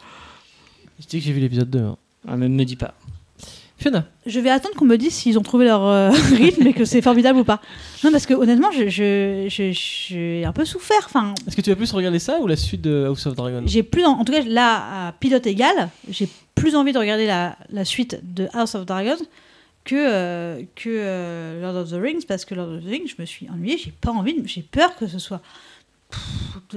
Je 1.00 1.06
dis 1.06 1.18
que 1.18 1.24
j'ai 1.24 1.32
vu 1.32 1.40
l'épisode 1.40 1.70
2. 1.70 1.78
hein. 1.80 1.96
Ah, 2.28 2.36
mais 2.36 2.48
me 2.48 2.64
dis 2.64 2.76
pas. 2.76 2.94
Fiona, 3.76 4.04
Je 4.24 4.38
vais 4.38 4.50
attendre 4.50 4.76
qu'on 4.76 4.84
me 4.84 4.96
dise 4.96 5.12
s'ils 5.12 5.36
ont 5.38 5.42
trouvé 5.42 5.64
leur 5.64 5.84
euh, 5.84 6.10
rythme 6.36 6.66
et 6.66 6.72
que 6.72 6.84
c'est 6.84 7.02
formidable 7.02 7.40
ou 7.40 7.44
pas. 7.44 7.60
Non, 8.04 8.12
parce 8.12 8.24
que 8.24 8.32
honnêtement, 8.34 8.70
je- 8.70 8.88
je- 8.88 9.48
je- 9.48 9.72
j'ai 9.72 10.44
un 10.44 10.52
peu 10.52 10.64
souffert. 10.64 11.02
Enfin, 11.06 11.34
est-ce 11.46 11.56
que 11.56 11.60
tu 11.60 11.70
vas 11.70 11.76
plus 11.76 11.90
regarder 11.92 12.20
ça 12.20 12.38
ou 12.40 12.46
la 12.46 12.56
suite 12.56 12.80
de 12.82 13.04
House 13.06 13.26
of 13.26 13.34
Dragon? 13.34 13.62
J'ai 13.66 13.82
plus, 13.82 14.04
en, 14.04 14.12
en 14.20 14.24
tout 14.24 14.32
cas 14.32 14.42
là, 14.46 15.08
à 15.08 15.12
pilote 15.12 15.46
égal, 15.46 15.88
j'ai 16.08 16.28
plus 16.54 16.76
envie 16.76 16.92
de 16.92 16.98
regarder 16.98 17.26
la, 17.26 17.56
la 17.70 17.84
suite 17.84 18.20
de 18.22 18.46
House 18.54 18.76
of 18.76 18.86
Dragons 18.86 19.16
que, 19.84 19.96
euh, 19.96 20.62
que 20.76 20.88
euh, 20.88 21.60
Lord 21.60 21.76
of 21.76 21.90
the 21.90 22.00
Rings, 22.00 22.24
parce 22.26 22.44
que 22.44 22.54
Lord 22.54 22.68
of 22.76 22.84
the 22.84 22.88
Rings, 22.88 23.08
je 23.08 23.20
me 23.20 23.26
suis 23.26 23.48
ennuyée, 23.50 23.76
j'ai 23.76 23.92
pas 24.00 24.12
envie, 24.12 24.36
j'ai 24.46 24.62
peur 24.62 24.94
que 24.96 25.08
ce 25.08 25.18
soit. 25.18 25.40
Pff, 26.10 26.20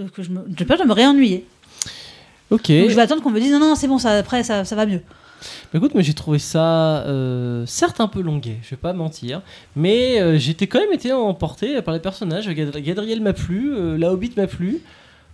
de- 0.04 0.10
que 0.10 0.24
je 0.24 0.32
me, 0.32 0.42
j'ai 0.58 0.66
peur 0.66 0.80
de 0.80 0.84
me 0.84 0.94
réennuyer. 0.94 1.46
Ok. 2.50 2.70
Donc 2.72 2.90
je 2.90 2.96
vais 2.96 3.02
attendre 3.02 3.22
qu'on 3.22 3.30
me 3.30 3.40
dise 3.40 3.52
non, 3.52 3.60
non, 3.60 3.76
c'est 3.76 3.88
bon, 3.88 4.00
ça, 4.00 4.12
après 4.18 4.42
ça, 4.44 4.66
ça 4.66 4.76
va 4.76 4.86
mieux. 4.88 5.02
Bah, 5.72 5.78
écoute, 5.78 5.94
moi 5.94 6.02
j'ai 6.04 6.14
trouvé 6.14 6.40
ça 6.40 7.06
euh, 7.06 7.66
certes 7.66 8.00
un 8.02 8.08
peu 8.08 8.22
longuet, 8.22 8.58
je 8.64 8.72
vais 8.72 8.76
pas 8.78 8.94
mentir, 8.94 9.42
mais 9.76 10.20
euh, 10.22 10.38
j'étais 10.38 10.68
quand 10.68 10.80
même 10.80 10.94
été 10.94 11.12
emporté 11.14 11.82
par 11.82 11.94
les 11.94 12.00
personnages. 12.00 12.48
Gad- 12.50 12.78
Gadriel 12.78 13.22
m'a 13.22 13.34
plu, 13.34 13.74
euh, 13.74 13.98
la 13.98 14.12
Hobbit 14.12 14.32
m'a 14.38 14.48
plu, 14.48 14.82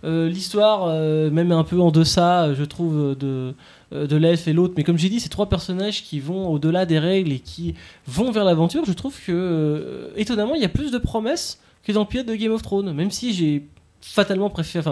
euh, 0.04 0.28
l'histoire 0.28 0.88
même 1.30 1.52
un 1.52 1.64
peu 1.64 1.80
en 1.80 1.90
deçà, 1.90 2.52
je 2.54 2.64
trouve, 2.64 3.16
de, 3.16 3.54
de 3.92 4.16
et 4.48 4.52
l'autre. 4.52 4.74
Mais 4.76 4.84
comme 4.84 4.98
j'ai 4.98 5.08
dit, 5.08 5.20
c'est 5.20 5.30
trois 5.30 5.48
personnages 5.48 6.02
qui 6.02 6.20
vont 6.20 6.48
au-delà 6.48 6.84
des 6.84 6.98
règles 6.98 7.32
et 7.32 7.38
qui 7.38 7.74
vont 8.06 8.30
vers 8.30 8.44
l'aventure. 8.44 8.84
Je 8.84 8.92
trouve 8.92 9.18
que 9.26 10.10
étonnamment, 10.16 10.54
il 10.54 10.60
y 10.62 10.66
a 10.66 10.68
plus 10.68 10.90
de 10.90 10.98
promesses 10.98 11.58
que 11.82 11.92
dans 11.92 12.06
le 12.10 12.22
de 12.24 12.34
Game 12.34 12.52
of 12.52 12.62
Thrones, 12.62 12.92
même 12.92 13.10
si 13.10 13.32
j'ai 13.32 13.66
fatalement 14.02 14.50
préféré, 14.50 14.90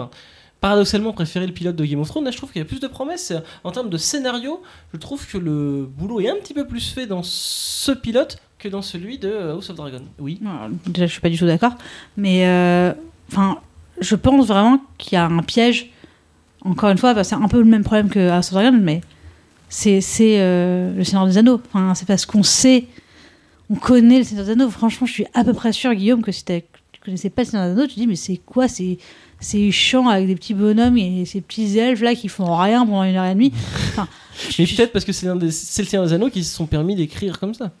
paradoxalement 0.63 1.11
préféré 1.11 1.45
le 1.45 1.51
pilote 1.51 1.75
de 1.75 1.83
Game 1.83 1.99
of 1.99 2.07
Thrones. 2.07 2.23
Là, 2.23 2.31
je 2.31 2.37
trouve 2.37 2.49
qu'il 2.49 2.61
y 2.61 2.61
a 2.61 2.65
plus 2.65 2.79
de 2.79 2.87
promesses 2.87 3.33
en 3.65 3.71
termes 3.73 3.89
de 3.89 3.97
scénario 3.97 4.61
je 4.93 4.97
trouve 4.97 5.27
que 5.27 5.37
le 5.37 5.85
boulot 5.85 6.21
est 6.21 6.29
un 6.29 6.37
petit 6.37 6.53
peu 6.53 6.65
plus 6.65 6.93
fait 6.93 7.05
dans 7.05 7.21
ce 7.21 7.91
pilote 7.91 8.37
que 8.59 8.69
dans 8.69 8.81
celui 8.81 9.17
de 9.17 9.29
House 9.51 9.69
of 9.69 9.75
Dragon. 9.75 10.01
Oui. 10.19 10.39
Non, 10.41 10.71
Déjà, 10.87 11.05
je 11.05 11.11
suis 11.11 11.19
pas 11.19 11.27
du 11.27 11.37
tout 11.37 11.45
d'accord. 11.45 11.73
Mais 12.15 12.47
euh, 12.47 12.93
enfin, 13.29 13.57
je 13.99 14.15
pense 14.15 14.47
vraiment 14.47 14.79
qu'il 14.97 15.17
y 15.17 15.17
a 15.17 15.25
un 15.25 15.43
piège. 15.43 15.91
Encore 16.61 16.91
une 16.91 16.97
fois, 16.97 17.21
c'est 17.25 17.35
un 17.35 17.49
peu 17.49 17.59
le 17.59 17.65
même 17.65 17.83
problème 17.83 18.07
que 18.07 18.29
House 18.29 18.47
of 18.47 18.53
Dragon, 18.53 18.79
mais 18.81 19.01
c'est 19.67 19.99
c'est, 19.99 20.39
euh, 20.39 20.95
le 20.95 21.03
Seigneur 21.03 21.25
des 21.25 21.37
Anneaux. 21.37 21.59
Enfin, 21.73 21.93
c'est 21.93 22.07
parce 22.07 22.25
qu'on 22.25 22.43
sait, 22.43 22.85
on 23.69 23.75
connaît 23.75 24.19
le 24.19 24.23
Seigneur 24.23 24.45
des 24.45 24.51
Anneaux. 24.51 24.69
Franchement, 24.69 25.07
je 25.07 25.11
suis 25.11 25.25
à 25.33 25.43
peu 25.43 25.51
près 25.51 25.73
sûr, 25.73 25.93
Guillaume, 25.93 26.21
que 26.21 26.31
si 26.31 26.45
tu 26.45 26.61
connaissais 27.03 27.29
pas 27.29 27.41
le 27.41 27.47
Seigneur 27.49 27.65
des 27.65 27.73
Anneaux, 27.73 27.87
tu 27.87 27.95
te 27.95 27.99
dis 27.99 28.07
mais 28.07 28.15
c'est 28.15 28.37
quoi 28.37 28.69
ces 28.69 28.97
ces 29.43 29.71
champs 29.71 30.07
avec 30.07 30.27
des 30.27 30.35
petits 30.35 30.53
bonhommes 30.53 30.97
et 30.97 31.25
ces 31.25 31.41
petits 31.41 31.77
elfes 31.77 32.01
là 32.01 32.15
qui 32.15 32.27
font 32.29 32.55
rien 32.57 32.85
pendant 32.85 33.03
une 33.03 33.15
heure 33.15 33.25
et 33.25 33.33
demie. 33.33 33.51
Enfin, 33.89 34.07
Mais 34.59 34.65
je- 34.65 34.75
peut-être 34.75 34.91
parce 34.91 35.05
que 35.05 35.11
c'est 35.11 35.27
le 35.27 35.51
Seigneur 35.51 36.05
des 36.05 36.13
Anneaux 36.13 36.29
qui 36.29 36.43
se 36.43 36.55
sont 36.55 36.65
permis 36.65 36.95
d'écrire 36.95 37.39
comme 37.39 37.53
ça. 37.53 37.71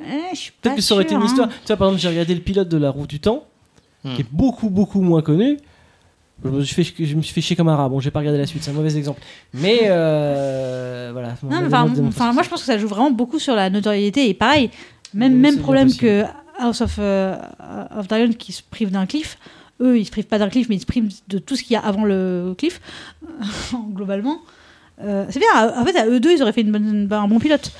eh, 0.00 0.36
Peut-être 0.60 0.76
que 0.76 0.82
ça 0.82 0.94
aurait 0.94 1.04
été 1.04 1.14
une 1.14 1.22
hein. 1.22 1.26
histoire. 1.26 1.48
Tu 1.48 1.54
vois, 1.68 1.76
par 1.76 1.88
exemple, 1.88 2.00
j'ai 2.02 2.08
regardé 2.08 2.34
le 2.34 2.40
pilote 2.40 2.68
de 2.68 2.76
La 2.78 2.90
Roue 2.90 3.06
du 3.06 3.20
Temps, 3.20 3.44
Hmm. 4.04 4.14
qui 4.16 4.22
est 4.22 4.26
beaucoup, 4.32 4.68
beaucoup 4.68 5.00
moins 5.00 5.22
connu. 5.22 5.58
Je 6.44 6.48
me 6.50 6.64
suis 6.64 6.84
fait, 6.84 7.04
je 7.04 7.14
me 7.14 7.22
suis 7.22 7.32
fait 7.32 7.40
chier 7.40 7.54
comme 7.54 7.68
un 7.68 7.76
rat. 7.76 7.88
Bon, 7.88 8.00
j'ai 8.00 8.10
pas 8.10 8.18
regardé 8.18 8.36
la 8.38 8.46
suite, 8.46 8.64
c'est 8.64 8.72
un 8.72 8.74
mauvais 8.74 8.96
exemple. 8.96 9.20
Mais 9.54 9.82
euh, 9.84 11.10
voilà. 11.12 11.36
Non, 11.44 11.60
mais 11.60 11.66
enfin, 11.68 11.88
enfin, 12.08 12.32
moi 12.32 12.42
je 12.42 12.48
pense 12.48 12.60
que 12.62 12.66
ça 12.66 12.78
joue 12.78 12.88
vraiment 12.88 13.12
beaucoup 13.12 13.38
sur 13.38 13.54
la 13.54 13.70
notoriété 13.70 14.28
et 14.28 14.34
pareil, 14.34 14.70
même, 15.14 15.36
même 15.36 15.58
problème 15.58 15.94
que 15.94 16.24
House 16.58 16.80
of, 16.80 16.96
euh, 16.98 17.36
of 17.96 18.08
Dragon 18.08 18.32
qui 18.36 18.50
se 18.50 18.62
prive 18.68 18.90
d'un 18.90 19.06
cliff. 19.06 19.38
Eux, 19.80 19.98
ils 19.98 20.04
se 20.04 20.10
privent 20.10 20.26
pas 20.26 20.38
d'un 20.38 20.48
cliff, 20.48 20.68
mais 20.68 20.76
ils 20.76 20.80
se 20.80 20.86
privent 20.86 21.10
de 21.28 21.38
tout 21.38 21.56
ce 21.56 21.62
qu'il 21.62 21.72
y 21.74 21.76
a 21.76 21.80
avant 21.80 22.04
le 22.04 22.54
cliff, 22.56 22.80
globalement. 23.94 24.38
Euh, 25.02 25.24
c'est 25.30 25.40
bien, 25.40 25.72
en 25.76 25.84
fait, 25.84 25.96
à 25.96 26.06
eux 26.06 26.20
deux, 26.20 26.32
ils 26.32 26.42
auraient 26.42 26.52
fait 26.52 26.60
une 26.60 26.70
bonne- 26.72 27.08
un 27.10 27.28
bon 27.28 27.38
pilote. 27.38 27.72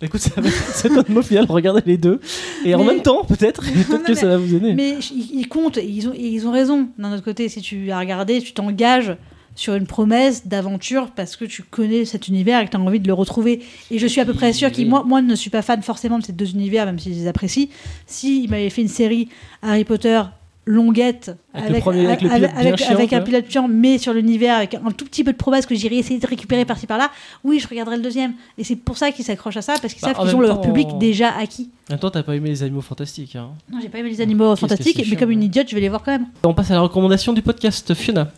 Écoute, 0.00 0.20
ça 0.20 0.40
va- 0.40 1.02
mot 1.08 1.22
final. 1.22 1.44
Regardez 1.48 1.82
les 1.86 1.98
deux. 1.98 2.20
Et 2.64 2.74
en 2.74 2.82
même 2.82 3.02
temps, 3.02 3.24
peut-être, 3.24 3.62
peut-être 3.88 4.02
que 4.04 4.12
mais- 4.12 4.14
ça 4.14 4.26
va 4.26 4.38
vous 4.38 4.54
aider. 4.54 4.72
Mais 4.74 4.96
ils, 5.32 5.46
comptent, 5.46 5.76
et 5.76 5.84
ils 5.86 6.08
ont, 6.08 6.14
et 6.14 6.26
ils 6.28 6.46
ont 6.46 6.52
raison. 6.52 6.88
D'un 6.98 7.12
autre 7.12 7.22
côté, 7.22 7.48
si 7.48 7.60
tu 7.60 7.90
as 7.90 7.98
regardé, 7.98 8.40
tu 8.40 8.52
t'engages 8.52 9.14
sur 9.54 9.74
une 9.74 9.86
promesse 9.86 10.46
d'aventure 10.46 11.10
parce 11.14 11.36
que 11.36 11.44
tu 11.44 11.62
connais 11.64 12.04
cet 12.04 12.28
univers 12.28 12.60
et 12.60 12.64
que 12.66 12.70
tu 12.70 12.76
as 12.76 12.80
envie 12.80 13.00
de 13.00 13.06
le 13.08 13.12
retrouver. 13.12 13.60
Et 13.90 13.98
je 13.98 14.06
suis 14.06 14.20
à 14.20 14.24
peu 14.24 14.32
près 14.32 14.52
sûre 14.52 14.70
qu'il, 14.72 14.88
moi, 14.88 15.02
moi, 15.04 15.20
ne 15.20 15.34
suis 15.34 15.50
pas 15.50 15.62
fan 15.62 15.82
forcément 15.82 16.18
de 16.18 16.24
ces 16.24 16.32
deux 16.32 16.50
univers, 16.52 16.86
même 16.86 16.98
si 16.98 17.12
je 17.12 17.18
les 17.18 17.26
apprécie. 17.26 17.68
S'il 18.06 18.48
m'avait 18.50 18.70
fait 18.70 18.82
une 18.82 18.88
série 18.88 19.28
Harry 19.62 19.84
Potter 19.84 20.22
longuette 20.68 21.36
Avec 21.54 21.82
chiant, 21.84 22.98
un 23.12 23.20
pilote 23.20 23.50
chiant, 23.50 23.68
mais 23.68 23.98
sur 23.98 24.12
l'univers 24.12 24.56
avec 24.56 24.74
un 24.74 24.90
tout 24.90 25.04
petit 25.04 25.24
peu 25.24 25.32
de 25.32 25.36
promesse 25.36 25.66
que 25.66 25.74
j'irais 25.74 25.96
essayer 25.96 26.20
de 26.20 26.26
récupérer 26.26 26.64
par-ci 26.64 26.86
par-là, 26.86 27.10
oui, 27.44 27.58
je 27.58 27.66
regarderai 27.66 27.96
le 27.96 28.02
deuxième. 28.02 28.34
Et 28.58 28.64
c'est 28.64 28.76
pour 28.76 28.96
ça 28.98 29.10
qu'ils 29.10 29.24
s'accrochent 29.24 29.56
à 29.56 29.62
ça, 29.62 29.74
parce 29.80 29.94
qu'ils 29.94 30.02
Bah, 30.02 30.08
savent 30.08 30.20
en 30.20 30.24
qu'ils 30.24 30.34
ont 30.36 30.38
même 30.40 30.48
leur 30.48 30.60
temps, 30.60 30.68
public 30.68 30.88
déjà 30.98 31.34
acquis. 31.36 31.70
En 31.88 31.94
même 31.94 32.00
temps, 32.00 32.10
t'as 32.10 32.22
pas 32.22 32.36
aimé 32.36 32.50
les 32.50 32.62
animaux 32.62 32.82
fantastiques. 32.82 33.34
hein. 33.36 33.50
Non, 33.72 33.78
j'ai 33.80 33.88
pas 33.88 33.98
aimé 33.98 34.10
les 34.10 34.20
animaux 34.20 34.54
fantastiques, 34.56 34.98
mais 34.98 35.04
chiant, 35.04 35.18
comme 35.18 35.30
une 35.30 35.40
ouais. 35.40 35.46
idiote, 35.46 35.68
je 35.70 35.74
vais 35.74 35.80
les 35.80 35.88
voir 35.88 36.02
quand 36.02 36.12
même. 36.12 36.26
On 36.44 36.54
passe 36.54 36.70
à 36.70 36.74
la 36.74 36.80
recommandation 36.80 37.32
du 37.32 37.42
podcast, 37.42 37.94
Fiona. 37.94 38.30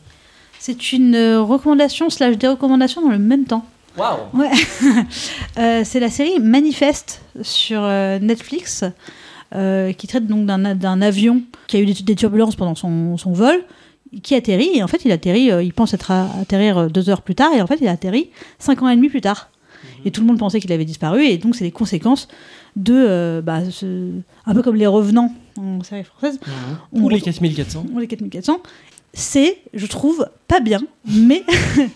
C'est 0.58 0.92
une 0.92 1.14
euh, 1.14 1.40
recommandation 1.42 2.10
slash 2.10 2.36
dérecommandation 2.36 3.02
dans 3.02 3.08
le 3.10 3.18
même 3.18 3.44
temps. 3.44 3.64
Waouh 3.96 4.18
Euh, 5.58 5.82
c'est 5.84 5.98
la 6.00 6.10
série 6.10 6.38
Manifeste 6.38 7.22
sur 7.42 7.80
euh, 7.82 8.18
Netflix 8.20 8.84
euh, 9.54 9.92
qui 9.92 10.06
traite 10.06 10.26
donc 10.26 10.46
d'un 10.46 11.00
avion 11.02 11.42
qui 11.66 11.76
a 11.76 11.80
eu 11.80 11.86
des, 11.86 11.94
des 11.94 12.14
turbulences 12.14 12.56
pendant 12.56 12.74
son, 12.74 13.16
son 13.16 13.32
vol, 13.32 13.62
qui 14.22 14.34
atterrit 14.34 14.70
et 14.74 14.82
en 14.82 14.88
fait 14.88 15.04
il 15.04 15.12
atterrit, 15.12 15.50
euh, 15.52 15.62
il 15.62 15.72
pense 15.72 15.94
être 15.94 16.10
à 16.10 16.28
atterrir 16.40 16.78
euh, 16.78 16.88
deux 16.88 17.10
heures 17.10 17.22
plus 17.22 17.34
tard 17.36 17.52
et 17.54 17.62
en 17.62 17.66
fait 17.66 17.78
il 17.80 17.86
a 17.88 17.92
atterri 17.92 18.30
cinq 18.58 18.82
ans 18.82 18.88
et 18.88 18.96
demi 18.96 19.08
plus 19.08 19.20
tard. 19.20 19.50
Et 20.04 20.10
tout 20.10 20.20
le 20.20 20.26
monde 20.26 20.38
pensait 20.38 20.60
qu'il 20.60 20.72
avait 20.72 20.84
disparu 20.84 21.24
et 21.24 21.38
donc 21.38 21.54
c'est 21.56 21.64
les 21.64 21.70
conséquences 21.70 22.28
de 22.76 22.92
euh, 22.94 23.40
bah, 23.42 23.60
ce- 23.70 24.10
un 24.46 24.54
peu 24.54 24.62
comme 24.62 24.76
les 24.76 24.86
revenants 24.86 25.32
en 25.58 25.82
série 25.82 26.04
française. 26.04 26.38
On 26.92 27.02
Ou 27.02 27.08
les 27.08 27.16
retrouve- 27.16 27.32
4400. 27.34 27.86
ou 27.92 27.98
les 27.98 28.06
4400, 28.06 28.60
c'est, 29.12 29.58
je 29.74 29.86
trouve, 29.86 30.26
pas 30.48 30.60
bien, 30.60 30.80
mais 31.06 31.44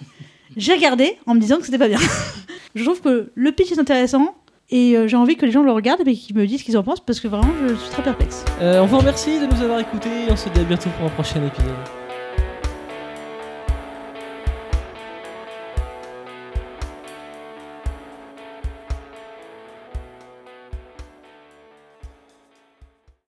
j'ai 0.57 0.75
regardé 0.75 1.17
en 1.27 1.35
me 1.35 1.41
disant 1.41 1.59
que 1.59 1.65
c'était 1.65 1.79
pas 1.79 1.89
bien. 1.89 1.99
je 2.75 2.85
trouve 2.85 3.01
que 3.01 3.31
le 3.35 3.53
pitch 3.53 3.73
est 3.73 3.79
intéressant 3.79 4.35
et 4.75 4.97
euh, 4.97 5.07
j'ai 5.07 5.17
envie 5.17 5.37
que 5.37 5.47
les 5.47 5.53
gens 5.53 5.63
le 5.63 5.71
regardent 5.71 6.07
et 6.07 6.15
qu'ils 6.15 6.37
me 6.37 6.45
disent 6.47 6.59
ce 6.59 6.65
qu'ils 6.65 6.77
en 6.77 6.83
pensent 6.83 6.99
parce 6.99 7.21
que 7.21 7.29
vraiment 7.29 7.53
je 7.69 7.75
suis 7.77 7.91
très 7.91 8.03
perplexe. 8.03 8.45
Euh, 8.61 8.81
on 8.81 8.87
vous 8.87 8.99
remercie 8.99 9.39
de 9.39 9.47
nous 9.47 9.63
avoir 9.63 9.79
écoutés. 9.79 10.27
On 10.29 10.37
se 10.37 10.49
dit 10.49 10.61
à 10.61 10.65
bientôt 10.65 10.91
pour 10.99 11.07
un 11.07 11.11
prochain 11.11 11.41
épisode. 11.47 12.04